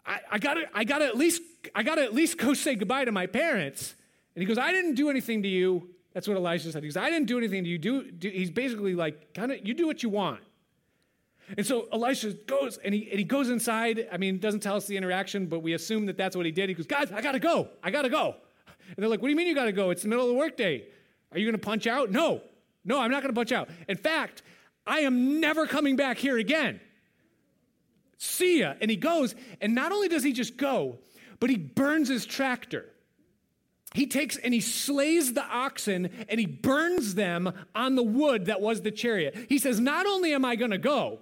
I, 0.06 0.20
I 0.32 0.38
gotta, 0.38 0.64
I 0.72 0.84
gotta 0.84 1.04
at 1.04 1.16
least, 1.16 1.42
I 1.74 1.82
gotta 1.82 2.02
at 2.02 2.14
least 2.14 2.38
go 2.38 2.54
say 2.54 2.74
goodbye 2.74 3.04
to 3.04 3.12
my 3.12 3.26
parents. 3.26 3.94
And 4.34 4.42
he 4.42 4.46
goes, 4.46 4.58
I 4.58 4.72
didn't 4.72 4.94
do 4.94 5.10
anything 5.10 5.42
to 5.42 5.48
you. 5.48 5.90
That's 6.12 6.26
what 6.28 6.36
Elisha 6.36 6.72
said. 6.72 6.82
He 6.82 6.88
goes, 6.88 6.96
I 6.96 7.10
didn't 7.10 7.26
do 7.26 7.38
anything 7.38 7.64
to 7.64 7.68
you. 7.68 7.78
Do, 7.78 8.10
do 8.10 8.30
he's 8.30 8.50
basically 8.50 8.94
like, 8.94 9.34
kind 9.34 9.52
of, 9.52 9.66
you 9.66 9.74
do 9.74 9.86
what 9.86 10.02
you 10.02 10.08
want. 10.08 10.40
And 11.56 11.64
so 11.64 11.88
Elisha 11.92 12.32
goes 12.32 12.78
and 12.78 12.94
he, 12.94 13.08
and 13.10 13.18
he 13.18 13.24
goes 13.24 13.50
inside. 13.50 14.08
I 14.10 14.16
mean, 14.16 14.38
doesn't 14.38 14.60
tell 14.60 14.76
us 14.76 14.86
the 14.86 14.96
interaction, 14.96 15.46
but 15.46 15.60
we 15.60 15.74
assume 15.74 16.06
that 16.06 16.16
that's 16.16 16.36
what 16.36 16.46
he 16.46 16.52
did. 16.52 16.68
He 16.68 16.74
goes, 16.74 16.86
Guys, 16.86 17.12
I 17.12 17.20
got 17.20 17.32
to 17.32 17.38
go. 17.38 17.68
I 17.82 17.90
got 17.90 18.02
to 18.02 18.08
go. 18.08 18.34
And 18.88 18.96
they're 18.96 19.08
like, 19.08 19.20
What 19.20 19.28
do 19.28 19.30
you 19.30 19.36
mean 19.36 19.46
you 19.46 19.54
got 19.54 19.66
to 19.66 19.72
go? 19.72 19.90
It's 19.90 20.02
the 20.02 20.08
middle 20.08 20.24
of 20.24 20.30
the 20.30 20.36
workday. 20.36 20.84
Are 21.32 21.38
you 21.38 21.44
going 21.44 21.58
to 21.58 21.64
punch 21.64 21.86
out? 21.86 22.10
No, 22.10 22.42
no, 22.84 23.00
I'm 23.00 23.10
not 23.10 23.22
going 23.22 23.34
to 23.34 23.38
punch 23.38 23.52
out. 23.52 23.68
In 23.88 23.96
fact, 23.96 24.42
I 24.86 25.00
am 25.00 25.40
never 25.40 25.66
coming 25.66 25.96
back 25.96 26.18
here 26.18 26.38
again. 26.38 26.80
See 28.18 28.60
ya. 28.60 28.74
And 28.80 28.90
he 28.90 28.96
goes, 28.96 29.34
and 29.60 29.74
not 29.74 29.92
only 29.92 30.08
does 30.08 30.22
he 30.22 30.32
just 30.32 30.56
go, 30.56 30.98
but 31.40 31.50
he 31.50 31.56
burns 31.56 32.08
his 32.08 32.24
tractor. 32.24 32.86
He 33.94 34.06
takes 34.06 34.36
and 34.36 34.52
he 34.52 34.60
slays 34.60 35.32
the 35.32 35.44
oxen 35.44 36.10
and 36.28 36.38
he 36.38 36.46
burns 36.46 37.14
them 37.14 37.52
on 37.74 37.94
the 37.94 38.02
wood 38.02 38.46
that 38.46 38.60
was 38.60 38.82
the 38.82 38.90
chariot. 38.90 39.46
He 39.48 39.58
says, 39.58 39.80
Not 39.80 40.06
only 40.06 40.32
am 40.32 40.44
I 40.44 40.56
going 40.56 40.70
to 40.70 40.78
go, 40.78 41.20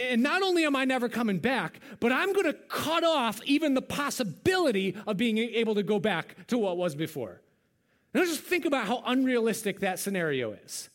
and 0.00 0.22
not 0.22 0.42
only 0.42 0.64
am 0.64 0.76
I 0.76 0.84
never 0.84 1.08
coming 1.08 1.38
back, 1.38 1.80
but 2.00 2.12
I'm 2.12 2.32
going 2.32 2.46
to 2.46 2.52
cut 2.68 3.04
off 3.04 3.40
even 3.44 3.74
the 3.74 3.82
possibility 3.82 4.96
of 5.06 5.16
being 5.16 5.38
able 5.38 5.74
to 5.74 5.82
go 5.82 5.98
back 5.98 6.46
to 6.48 6.58
what 6.58 6.76
was 6.76 6.94
before. 6.94 7.40
Now 8.12 8.24
just 8.24 8.40
think 8.40 8.64
about 8.64 8.86
how 8.86 9.02
unrealistic 9.06 9.80
that 9.80 9.98
scenario 9.98 10.52
is. 10.52 10.88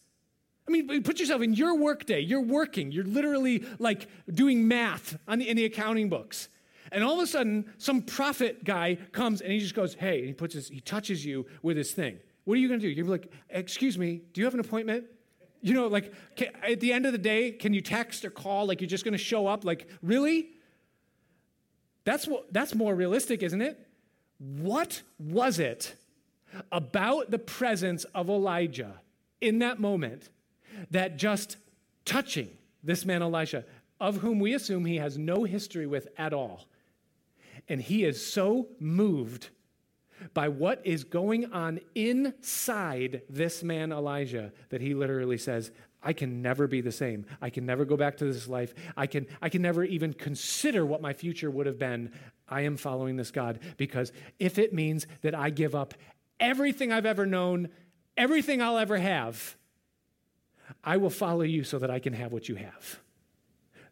I 0.68 0.72
mean, 0.72 1.04
put 1.04 1.20
yourself 1.20 1.42
in 1.42 1.56
your 1.56 1.76
workday. 1.76 2.20
You're 2.20 2.42
working. 2.42 2.92
You're 2.92 3.04
literally 3.04 3.66
like 3.80 4.08
doing 4.32 4.68
math 4.68 5.18
the, 5.28 5.50
in 5.50 5.58
the 5.58 5.66
accounting 5.66 6.10
books. 6.10 6.48
And 6.92 7.04
all 7.04 7.16
of 7.16 7.24
a 7.24 7.28
sudden, 7.28 7.74
some 7.78 8.04
prophet 8.04 8.64
guy 8.64 8.98
comes 9.12 9.42
and 9.42 9.52
he 9.52 9.60
just 9.60 9.76
goes, 9.76 9.96
"Hey!" 9.96 10.20
And 10.20 10.28
he 10.28 10.34
puts 10.34 10.54
his, 10.54 10.68
he 10.68 10.80
touches 10.80 11.26
you 11.26 11.48
with 11.62 11.76
his 11.76 11.92
thing. 11.92 12.20
What 12.46 12.56
are 12.56 12.62
you 12.62 12.68
going 12.68 12.80
to 12.80 12.86
do? 12.86 12.92
You're 12.92 13.06
like, 13.06 13.32
"Excuse 13.50 13.98
me, 13.98 14.22
do 14.34 14.42
you 14.42 14.46
have 14.46 14.54
an 14.54 14.60
appointment?" 14.60 15.06
You 15.62 15.74
know, 15.74 15.88
like 15.88 16.14
can, 16.36 16.49
at 16.64 16.80
the 16.80 16.93
end 16.93 17.05
of 17.05 17.12
the 17.12 17.18
day, 17.18 17.51
can 17.51 17.74
you 17.74 17.82
text 17.82 18.24
or 18.24 18.30
call 18.30 18.68
like 18.68 18.82
you're 18.82 18.89
just 18.89 19.03
going 19.03 19.14
to 19.14 19.18
show 19.18 19.47
up? 19.47 19.66
Like, 19.66 19.88
really? 20.01 20.49
That's 22.05 22.28
what 22.28 22.51
that's 22.51 22.74
more 22.74 22.95
realistic, 22.95 23.43
isn't 23.43 23.62
it? 23.62 23.86
What 24.38 25.01
was 25.20 25.60
it 25.60 25.95
about 26.72 27.30
the 27.30 27.39
presence 27.39 28.05
of 28.16 28.30
Elijah 28.30 29.01
in 29.41 29.60
that 29.60 29.80
moment 29.80 30.30
that 30.91 31.18
just 31.18 31.57
touching 32.05 32.49
this 32.84 33.05
man 33.05 33.22
Elisha, 33.22 33.66
of 33.99 34.18
whom 34.18 34.39
we 34.39 34.53
assume 34.53 34.86
he 34.86 34.97
has 34.97 35.18
no 35.18 35.43
history 35.43 35.86
with 35.86 36.07
at 36.18 36.34
all, 36.34 36.68
and 37.68 37.82
he 37.82 38.05
is 38.05 38.26
so 38.26 38.68
moved 38.80 39.49
by 40.34 40.47
what 40.47 40.82
is 40.86 41.03
going 41.03 41.51
on 41.53 41.80
inside 41.95 43.22
this 43.30 43.63
man, 43.63 43.91
Elijah, 43.91 44.51
that 44.70 44.82
he 44.82 44.93
literally 44.93 45.38
says, 45.38 45.72
I 46.01 46.13
can 46.13 46.41
never 46.41 46.67
be 46.67 46.82
the 46.82 46.91
same. 46.91 47.26
I 47.41 47.49
can 47.49 47.65
never 47.65 47.84
go 47.84 47.97
back 47.97 48.17
to 48.17 48.26
this 48.26 48.47
life. 48.47 48.74
I 48.95 49.07
can, 49.07 49.28
I 49.41 49.49
can 49.49 49.61
never 49.61 49.84
even 49.84 50.13
consider 50.13 50.86
what 50.86 51.01
my 51.01 51.13
future 51.13 51.51
would 51.51 51.65
have 51.65 51.78
been. 51.78 52.11
I 52.47 52.61
am 52.61 52.78
following 52.78 53.17
this 53.17 53.32
God 53.32 53.59
because 53.78 54.11
if 54.39 54.57
it 54.57 54.74
means 54.74 55.07
that 55.22 55.36
I 55.36 55.49
give 55.49 55.76
up 55.76 55.93
everything 56.39 56.91
I've 56.91 57.05
ever 57.05 57.26
known, 57.26 57.70
everything 58.15 58.61
I'll 58.61 58.78
ever 58.78 58.97
have, 58.97 59.57
I 60.84 60.97
will 60.97 61.09
follow 61.09 61.41
you 61.41 61.63
so 61.63 61.80
that 61.80 61.91
I 61.91 61.99
can 61.99 62.13
have 62.13 62.32
what 62.32 62.47
you 62.47 62.55
have. 62.55 62.99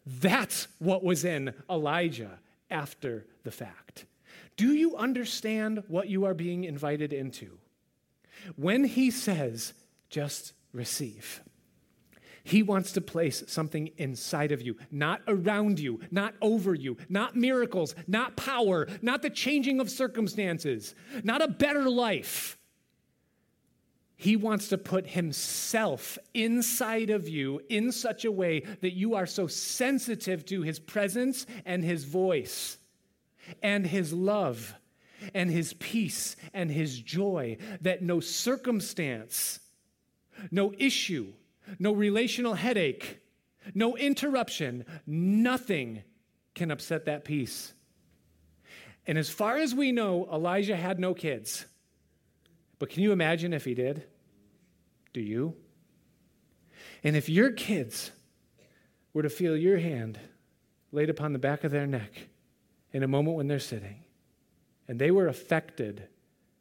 That's 0.06 0.68
what 0.78 1.04
was 1.04 1.24
in 1.24 1.52
Elijah 1.68 2.38
after 2.70 3.26
the 3.44 3.50
fact. 3.50 4.06
Do 4.58 4.74
you 4.74 4.96
understand 4.96 5.84
what 5.86 6.08
you 6.08 6.24
are 6.24 6.34
being 6.34 6.64
invited 6.64 7.12
into? 7.12 7.58
When 8.56 8.82
he 8.82 9.12
says, 9.12 9.72
just 10.10 10.52
receive, 10.72 11.42
he 12.42 12.64
wants 12.64 12.90
to 12.92 13.00
place 13.00 13.44
something 13.46 13.90
inside 13.98 14.50
of 14.50 14.60
you, 14.60 14.76
not 14.90 15.20
around 15.28 15.78
you, 15.78 16.00
not 16.10 16.34
over 16.42 16.74
you, 16.74 16.96
not 17.08 17.36
miracles, 17.36 17.94
not 18.08 18.36
power, 18.36 18.88
not 19.00 19.22
the 19.22 19.30
changing 19.30 19.78
of 19.78 19.90
circumstances, 19.90 20.96
not 21.22 21.40
a 21.40 21.48
better 21.48 21.88
life. 21.88 22.58
He 24.16 24.34
wants 24.34 24.68
to 24.70 24.78
put 24.78 25.06
himself 25.06 26.18
inside 26.34 27.10
of 27.10 27.28
you 27.28 27.60
in 27.68 27.92
such 27.92 28.24
a 28.24 28.32
way 28.32 28.64
that 28.80 28.94
you 28.94 29.14
are 29.14 29.26
so 29.26 29.46
sensitive 29.46 30.44
to 30.46 30.62
his 30.62 30.80
presence 30.80 31.46
and 31.64 31.84
his 31.84 32.02
voice 32.02 32.78
and 33.62 33.86
his 33.86 34.12
love 34.12 34.74
and 35.34 35.50
his 35.50 35.74
peace 35.74 36.36
and 36.52 36.70
his 36.70 36.98
joy 37.00 37.56
that 37.80 38.02
no 38.02 38.20
circumstance, 38.20 39.60
no 40.50 40.72
issue, 40.78 41.32
no 41.78 41.92
relational 41.92 42.54
headache, 42.54 43.20
no 43.74 43.96
interruption, 43.96 44.84
nothing 45.06 46.02
can 46.54 46.70
upset 46.70 47.04
that 47.06 47.24
peace. 47.24 47.72
And 49.06 49.16
as 49.18 49.30
far 49.30 49.56
as 49.56 49.74
we 49.74 49.92
know, 49.92 50.28
Elijah 50.32 50.76
had 50.76 50.98
no 50.98 51.14
kids. 51.14 51.64
But 52.78 52.90
can 52.90 53.02
you 53.02 53.12
imagine 53.12 53.52
if 53.52 53.64
he 53.64 53.74
did? 53.74 54.04
Do 55.12 55.20
you? 55.20 55.56
And 57.02 57.16
if 57.16 57.28
your 57.28 57.50
kids 57.52 58.10
were 59.12 59.22
to 59.22 59.30
feel 59.30 59.56
your 59.56 59.78
hand 59.78 60.18
laid 60.92 61.10
upon 61.10 61.32
the 61.32 61.38
back 61.38 61.64
of 61.64 61.70
their 61.70 61.86
neck 61.86 62.28
in 62.92 63.02
a 63.02 63.08
moment 63.08 63.36
when 63.36 63.48
they're 63.48 63.58
sitting, 63.58 64.04
and 64.86 64.98
they 64.98 65.10
were 65.10 65.28
affected 65.28 66.08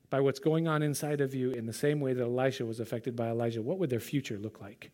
by 0.09 0.19
what's 0.19 0.39
going 0.39 0.67
on 0.67 0.83
inside 0.83 1.21
of 1.21 1.33
you 1.33 1.51
in 1.51 1.65
the 1.65 1.73
same 1.73 1.99
way 1.99 2.13
that 2.13 2.23
Elisha 2.23 2.65
was 2.65 2.79
affected 2.79 3.15
by 3.15 3.29
Elijah, 3.29 3.61
what 3.61 3.77
would 3.79 3.89
their 3.89 3.99
future 3.99 4.37
look 4.37 4.61
like? 4.61 4.91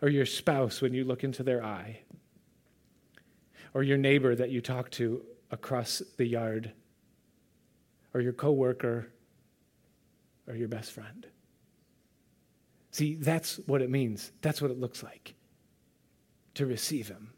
Or 0.00 0.08
your 0.08 0.26
spouse 0.26 0.80
when 0.80 0.94
you 0.94 1.04
look 1.04 1.24
into 1.24 1.42
their 1.42 1.64
eye? 1.64 2.00
Or 3.74 3.82
your 3.82 3.98
neighbor 3.98 4.34
that 4.34 4.50
you 4.50 4.60
talk 4.60 4.90
to 4.92 5.24
across 5.50 6.02
the 6.16 6.26
yard? 6.26 6.72
Or 8.14 8.20
your 8.20 8.32
coworker? 8.32 9.12
Or 10.46 10.54
your 10.54 10.68
best 10.68 10.92
friend? 10.92 11.26
See, 12.90 13.14
that's 13.14 13.56
what 13.66 13.80
it 13.80 13.90
means. 13.90 14.32
That's 14.42 14.60
what 14.60 14.70
it 14.70 14.78
looks 14.78 15.02
like 15.02 15.34
to 16.54 16.66
receive 16.66 17.08
Him. 17.08 17.32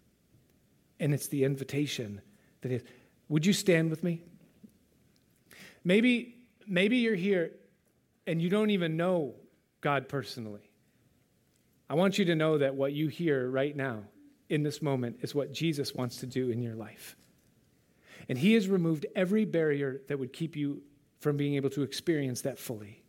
And 1.05 1.12
it's 1.12 1.28
the 1.28 1.44
invitation 1.44 2.22
that 2.62 2.72
is. 2.72 2.82
Would 3.28 3.44
you 3.44 3.52
stand 3.52 3.90
with 3.90 4.02
me? 4.02 4.22
Maybe, 5.84 6.34
maybe 6.66 6.96
you're 6.96 7.14
here 7.14 7.50
and 8.26 8.40
you 8.40 8.48
don't 8.48 8.70
even 8.70 8.96
know 8.96 9.34
God 9.82 10.09
personally. 10.09 10.70
I 11.90 11.94
want 11.94 12.16
you 12.16 12.24
to 12.24 12.34
know 12.34 12.57
that 12.57 12.74
what 12.74 12.94
you 12.94 13.09
hear 13.09 13.50
right 13.50 13.76
now 13.76 14.05
in 14.48 14.62
this 14.62 14.80
moment 14.80 15.18
is 15.20 15.34
what 15.34 15.52
Jesus 15.52 15.94
wants 15.94 16.20
to 16.20 16.26
do 16.26 16.48
in 16.48 16.62
your 16.62 16.74
life. 16.74 17.16
And 18.30 18.38
He 18.38 18.55
has 18.55 18.66
removed 18.66 19.05
every 19.14 19.44
barrier 19.44 20.00
that 20.09 20.18
would 20.18 20.32
keep 20.32 20.57
you 20.57 20.80
from 21.20 21.36
being 21.36 21.57
able 21.57 21.68
to 21.70 21.82
experience 21.82 22.40
that 22.40 22.59
fully. 22.59 23.02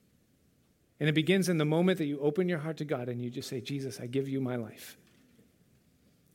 And 1.00 1.08
it 1.08 1.14
begins 1.14 1.48
in 1.48 1.60
the 1.60 1.66
moment 1.66 2.00
that 2.00 2.08
you 2.08 2.20
open 2.20 2.50
your 2.50 2.60
heart 2.60 2.76
to 2.78 2.86
God 2.86 3.08
and 3.08 3.22
you 3.22 3.30
just 3.30 3.48
say, 3.48 3.62
Jesus, 3.62 4.02
I 4.02 4.08
give 4.08 4.28
you 4.28 4.42
my 4.42 4.58
life. 4.58 4.98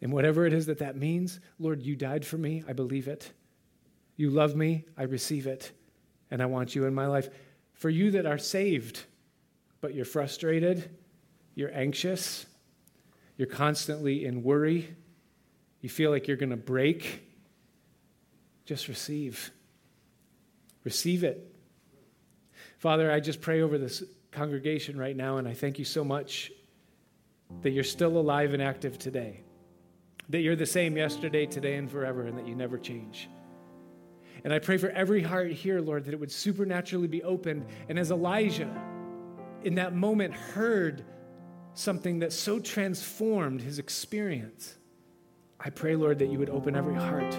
And 0.02 0.12
whatever 0.12 0.46
it 0.46 0.52
is 0.52 0.66
that 0.66 0.78
that 0.78 0.96
means, 0.96 1.40
Lord, 1.58 1.82
you 1.82 1.94
died 1.94 2.24
for 2.24 2.38
me. 2.38 2.64
I 2.66 2.72
believe 2.72 3.06
it. 3.06 3.32
You 4.16 4.30
love 4.30 4.56
me. 4.56 4.84
I 4.96 5.02
receive 5.02 5.46
it. 5.46 5.72
And 6.30 6.42
I 6.42 6.46
want 6.46 6.74
you 6.74 6.86
in 6.86 6.94
my 6.94 7.06
life. 7.06 7.28
For 7.72 7.90
you 7.90 8.10
that 8.12 8.26
are 8.26 8.38
saved, 8.38 9.04
but 9.80 9.94
you're 9.94 10.04
frustrated, 10.04 10.90
you're 11.54 11.74
anxious, 11.74 12.46
you're 13.36 13.48
constantly 13.48 14.26
in 14.26 14.42
worry, 14.42 14.94
you 15.80 15.88
feel 15.88 16.10
like 16.10 16.28
you're 16.28 16.36
going 16.36 16.50
to 16.50 16.56
break, 16.56 17.22
just 18.66 18.88
receive. 18.88 19.50
Receive 20.84 21.24
it. 21.24 21.54
Father, 22.78 23.10
I 23.10 23.20
just 23.20 23.40
pray 23.40 23.62
over 23.62 23.78
this 23.78 24.02
congregation 24.30 24.98
right 24.98 25.16
now, 25.16 25.38
and 25.38 25.48
I 25.48 25.54
thank 25.54 25.78
you 25.78 25.84
so 25.84 26.04
much 26.04 26.52
that 27.62 27.70
you're 27.70 27.84
still 27.84 28.16
alive 28.16 28.54
and 28.54 28.62
active 28.62 28.98
today, 28.98 29.40
that 30.30 30.40
you're 30.40 30.56
the 30.56 30.66
same 30.66 30.96
yesterday, 30.96 31.46
today, 31.46 31.76
and 31.76 31.90
forever, 31.90 32.22
and 32.22 32.38
that 32.38 32.46
you 32.46 32.54
never 32.54 32.78
change. 32.78 33.28
And 34.42 34.52
I 34.52 34.58
pray 34.58 34.78
for 34.78 34.88
every 34.90 35.22
heart 35.22 35.52
here, 35.52 35.80
Lord, 35.80 36.04
that 36.06 36.14
it 36.14 36.20
would 36.20 36.32
supernaturally 36.32 37.08
be 37.08 37.22
opened. 37.22 37.66
And 37.88 37.98
as 37.98 38.10
Elijah, 38.10 38.70
in 39.64 39.74
that 39.74 39.94
moment, 39.94 40.32
heard 40.32 41.04
something 41.74 42.20
that 42.20 42.32
so 42.32 42.58
transformed 42.58 43.60
his 43.60 43.78
experience, 43.78 44.76
I 45.58 45.70
pray, 45.70 45.94
Lord, 45.94 46.18
that 46.20 46.28
you 46.30 46.38
would 46.38 46.50
open 46.50 46.74
every 46.74 46.94
heart 46.94 47.30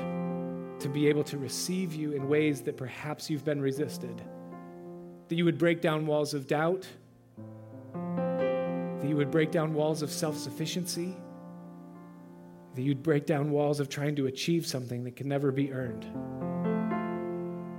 to 0.80 0.90
be 0.90 1.08
able 1.08 1.24
to 1.24 1.38
receive 1.38 1.94
you 1.94 2.12
in 2.12 2.28
ways 2.28 2.62
that 2.62 2.78
perhaps 2.78 3.30
you've 3.30 3.46
been 3.46 3.62
resisted 3.62 4.22
that 5.32 5.38
you 5.38 5.46
would 5.46 5.58
break 5.58 5.80
down 5.80 6.06
walls 6.06 6.34
of 6.34 6.46
doubt, 6.46 6.86
that 7.94 9.06
you 9.08 9.16
would 9.16 9.32
break 9.32 9.50
down 9.50 9.74
walls 9.74 10.02
of 10.02 10.12
self 10.12 10.38
sufficiency, 10.38 11.16
that 12.76 12.82
you'd 12.82 13.04
break 13.04 13.26
down 13.26 13.52
walls 13.52 13.80
of 13.80 13.90
trying 13.90 14.16
to 14.16 14.28
achieve 14.28 14.66
something 14.66 15.04
that 15.04 15.16
can 15.16 15.28
never 15.28 15.52
be 15.52 15.72
earned, 15.74 16.06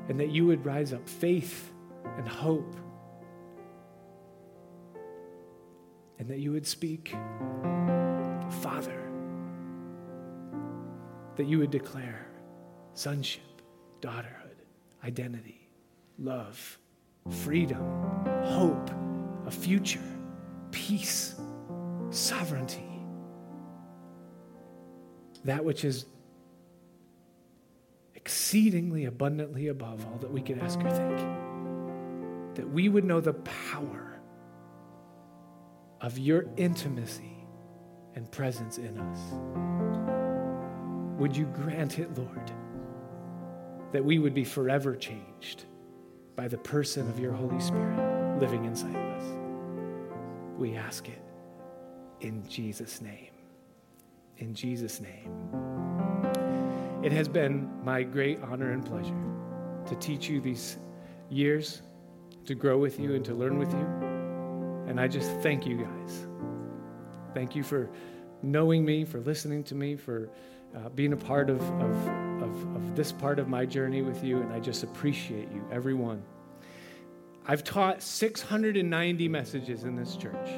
and 0.09 0.19
that 0.21 0.31
you 0.31 0.47
would 0.47 0.65
rise 0.65 0.93
up 0.93 1.09
faith 1.09 1.73
and 2.17 2.29
hope, 2.29 2.77
and 6.19 6.29
that 6.29 6.39
you 6.39 6.53
would 6.53 6.67
speak, 6.67 7.15
Father, 8.61 9.11
that 11.37 11.47
you 11.47 11.59
would 11.59 11.71
declare 11.71 12.27
sonship, 12.95 13.63
daughterhood, 14.01 14.59
identity, 15.05 15.69
love 16.19 16.79
freedom, 17.31 17.83
hope, 18.45 18.91
a 19.47 19.51
future, 19.51 20.03
peace, 20.71 21.35
sovereignty. 22.11 22.92
That 25.45 25.65
which 25.65 25.85
is 25.85 26.07
exceedingly 28.15 29.07
abundantly 29.07 29.69
above 29.69 30.07
all 30.07 30.19
that 30.19 30.31
we 30.33 30.41
could 30.41 30.59
ask 30.59 30.79
or 30.81 30.91
think. 30.91 31.19
That 32.57 32.71
we 32.71 32.89
would 32.89 33.05
know 33.05 33.21
the 33.21 33.35
power 33.35 34.21
of 36.01 36.19
your 36.19 36.47
intimacy 36.57 37.47
and 38.15 38.31
presence 38.31 38.79
in 38.79 38.99
us. 38.99 39.19
Would 41.19 41.37
you 41.37 41.47
grant 41.47 41.99
it, 41.99 42.17
Lord, 42.17 42.53
that 43.93 44.05
we 44.05 44.19
would 44.19 44.35
be 44.35 44.45
forever 44.45 44.95
changed? 44.97 45.67
by 46.37 46.49
the 46.49 46.59
person 46.59 47.09
of 47.09 47.19
your 47.19 47.33
Holy 47.33 47.61
Spirit 47.61 48.41
living 48.41 48.65
inside 48.65 48.97
of 48.97 48.97
us. 48.97 49.25
We 50.59 50.77
ask 50.77 51.09
it 51.09 51.23
in 52.21 52.47
Jesus' 52.49 53.01
name. 53.01 53.32
In 54.43 54.55
Jesus' 54.55 55.01
name. 55.01 55.31
It 57.05 57.13
has 57.13 57.29
been 57.29 57.71
my 57.85 58.03
great 58.03 58.43
honor 58.43 58.73
and 58.73 58.85
pleasure 58.85 59.15
to 59.87 59.95
teach 59.95 60.29
you 60.29 60.41
these 60.41 60.79
years, 61.31 61.81
to 62.47 62.57
grow 62.57 62.77
with 62.77 62.99
you, 62.99 63.15
and 63.15 63.25
to 63.25 63.35
learn 63.35 63.57
with 63.57 63.73
you. 63.73 63.87
And 64.89 65.01
I 65.01 65.07
just 65.07 65.31
thank 65.43 65.65
you 65.65 65.77
guys. 65.77 66.27
Thank 67.35 67.55
you 67.55 67.63
for 67.63 67.89
knowing 68.43 68.85
me, 68.85 69.05
for 69.05 69.21
listening 69.21 69.63
to 69.63 69.77
me, 69.77 69.95
for 69.95 70.29
uh, 70.75 70.89
being 70.89 71.13
a 71.13 71.17
part 71.17 71.49
of, 71.49 71.61
of, 71.81 72.09
of, 72.43 72.77
of 72.77 72.97
this 72.97 73.13
part 73.13 73.39
of 73.39 73.47
my 73.47 73.65
journey 73.65 74.03
with 74.03 74.25
you, 74.25 74.43
and 74.43 74.53
I 74.53 74.59
just 74.59 74.83
appreciate 74.83 75.53
you, 75.53 75.65
everyone. 75.71 76.21
I've 77.47 77.63
taught 77.63 78.03
690 78.03 79.29
messages 79.29 79.85
in 79.85 79.95
this 79.95 80.17
church, 80.17 80.51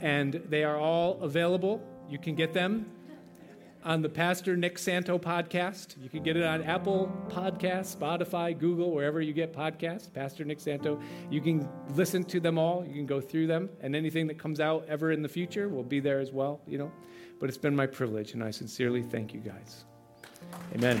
and 0.00 0.42
they 0.48 0.64
are 0.64 0.80
all 0.80 1.22
available. 1.22 1.80
You 2.10 2.18
can 2.18 2.34
get 2.34 2.52
them 2.52 2.90
on 3.84 4.02
the 4.02 4.08
Pastor 4.08 4.56
Nick 4.56 4.78
Santo 4.78 5.16
podcast. 5.16 5.94
You 6.02 6.08
can 6.08 6.22
get 6.22 6.36
it 6.36 6.42
on 6.42 6.62
Apple 6.64 7.10
Podcasts, 7.28 7.96
Spotify, 7.96 8.58
Google, 8.58 8.90
wherever 8.90 9.20
you 9.20 9.32
get 9.32 9.52
podcasts. 9.52 10.12
Pastor 10.12 10.44
Nick 10.44 10.60
Santo. 10.60 11.00
You 11.30 11.40
can 11.40 11.68
listen 11.94 12.24
to 12.24 12.40
them 12.40 12.58
all. 12.58 12.84
You 12.84 12.94
can 12.94 13.06
go 13.06 13.20
through 13.20 13.46
them, 13.46 13.70
and 13.80 13.94
anything 13.94 14.26
that 14.26 14.38
comes 14.38 14.60
out 14.60 14.84
ever 14.88 15.12
in 15.12 15.22
the 15.22 15.28
future 15.28 15.68
will 15.68 15.84
be 15.84 16.00
there 16.00 16.18
as 16.18 16.32
well. 16.32 16.60
You 16.66 16.78
know, 16.78 16.92
but 17.38 17.48
it's 17.48 17.58
been 17.58 17.76
my 17.76 17.86
privilege, 17.86 18.34
and 18.34 18.42
I 18.42 18.50
sincerely 18.50 19.02
thank 19.02 19.32
you 19.32 19.40
guys. 19.40 19.84
Amen. 20.74 21.00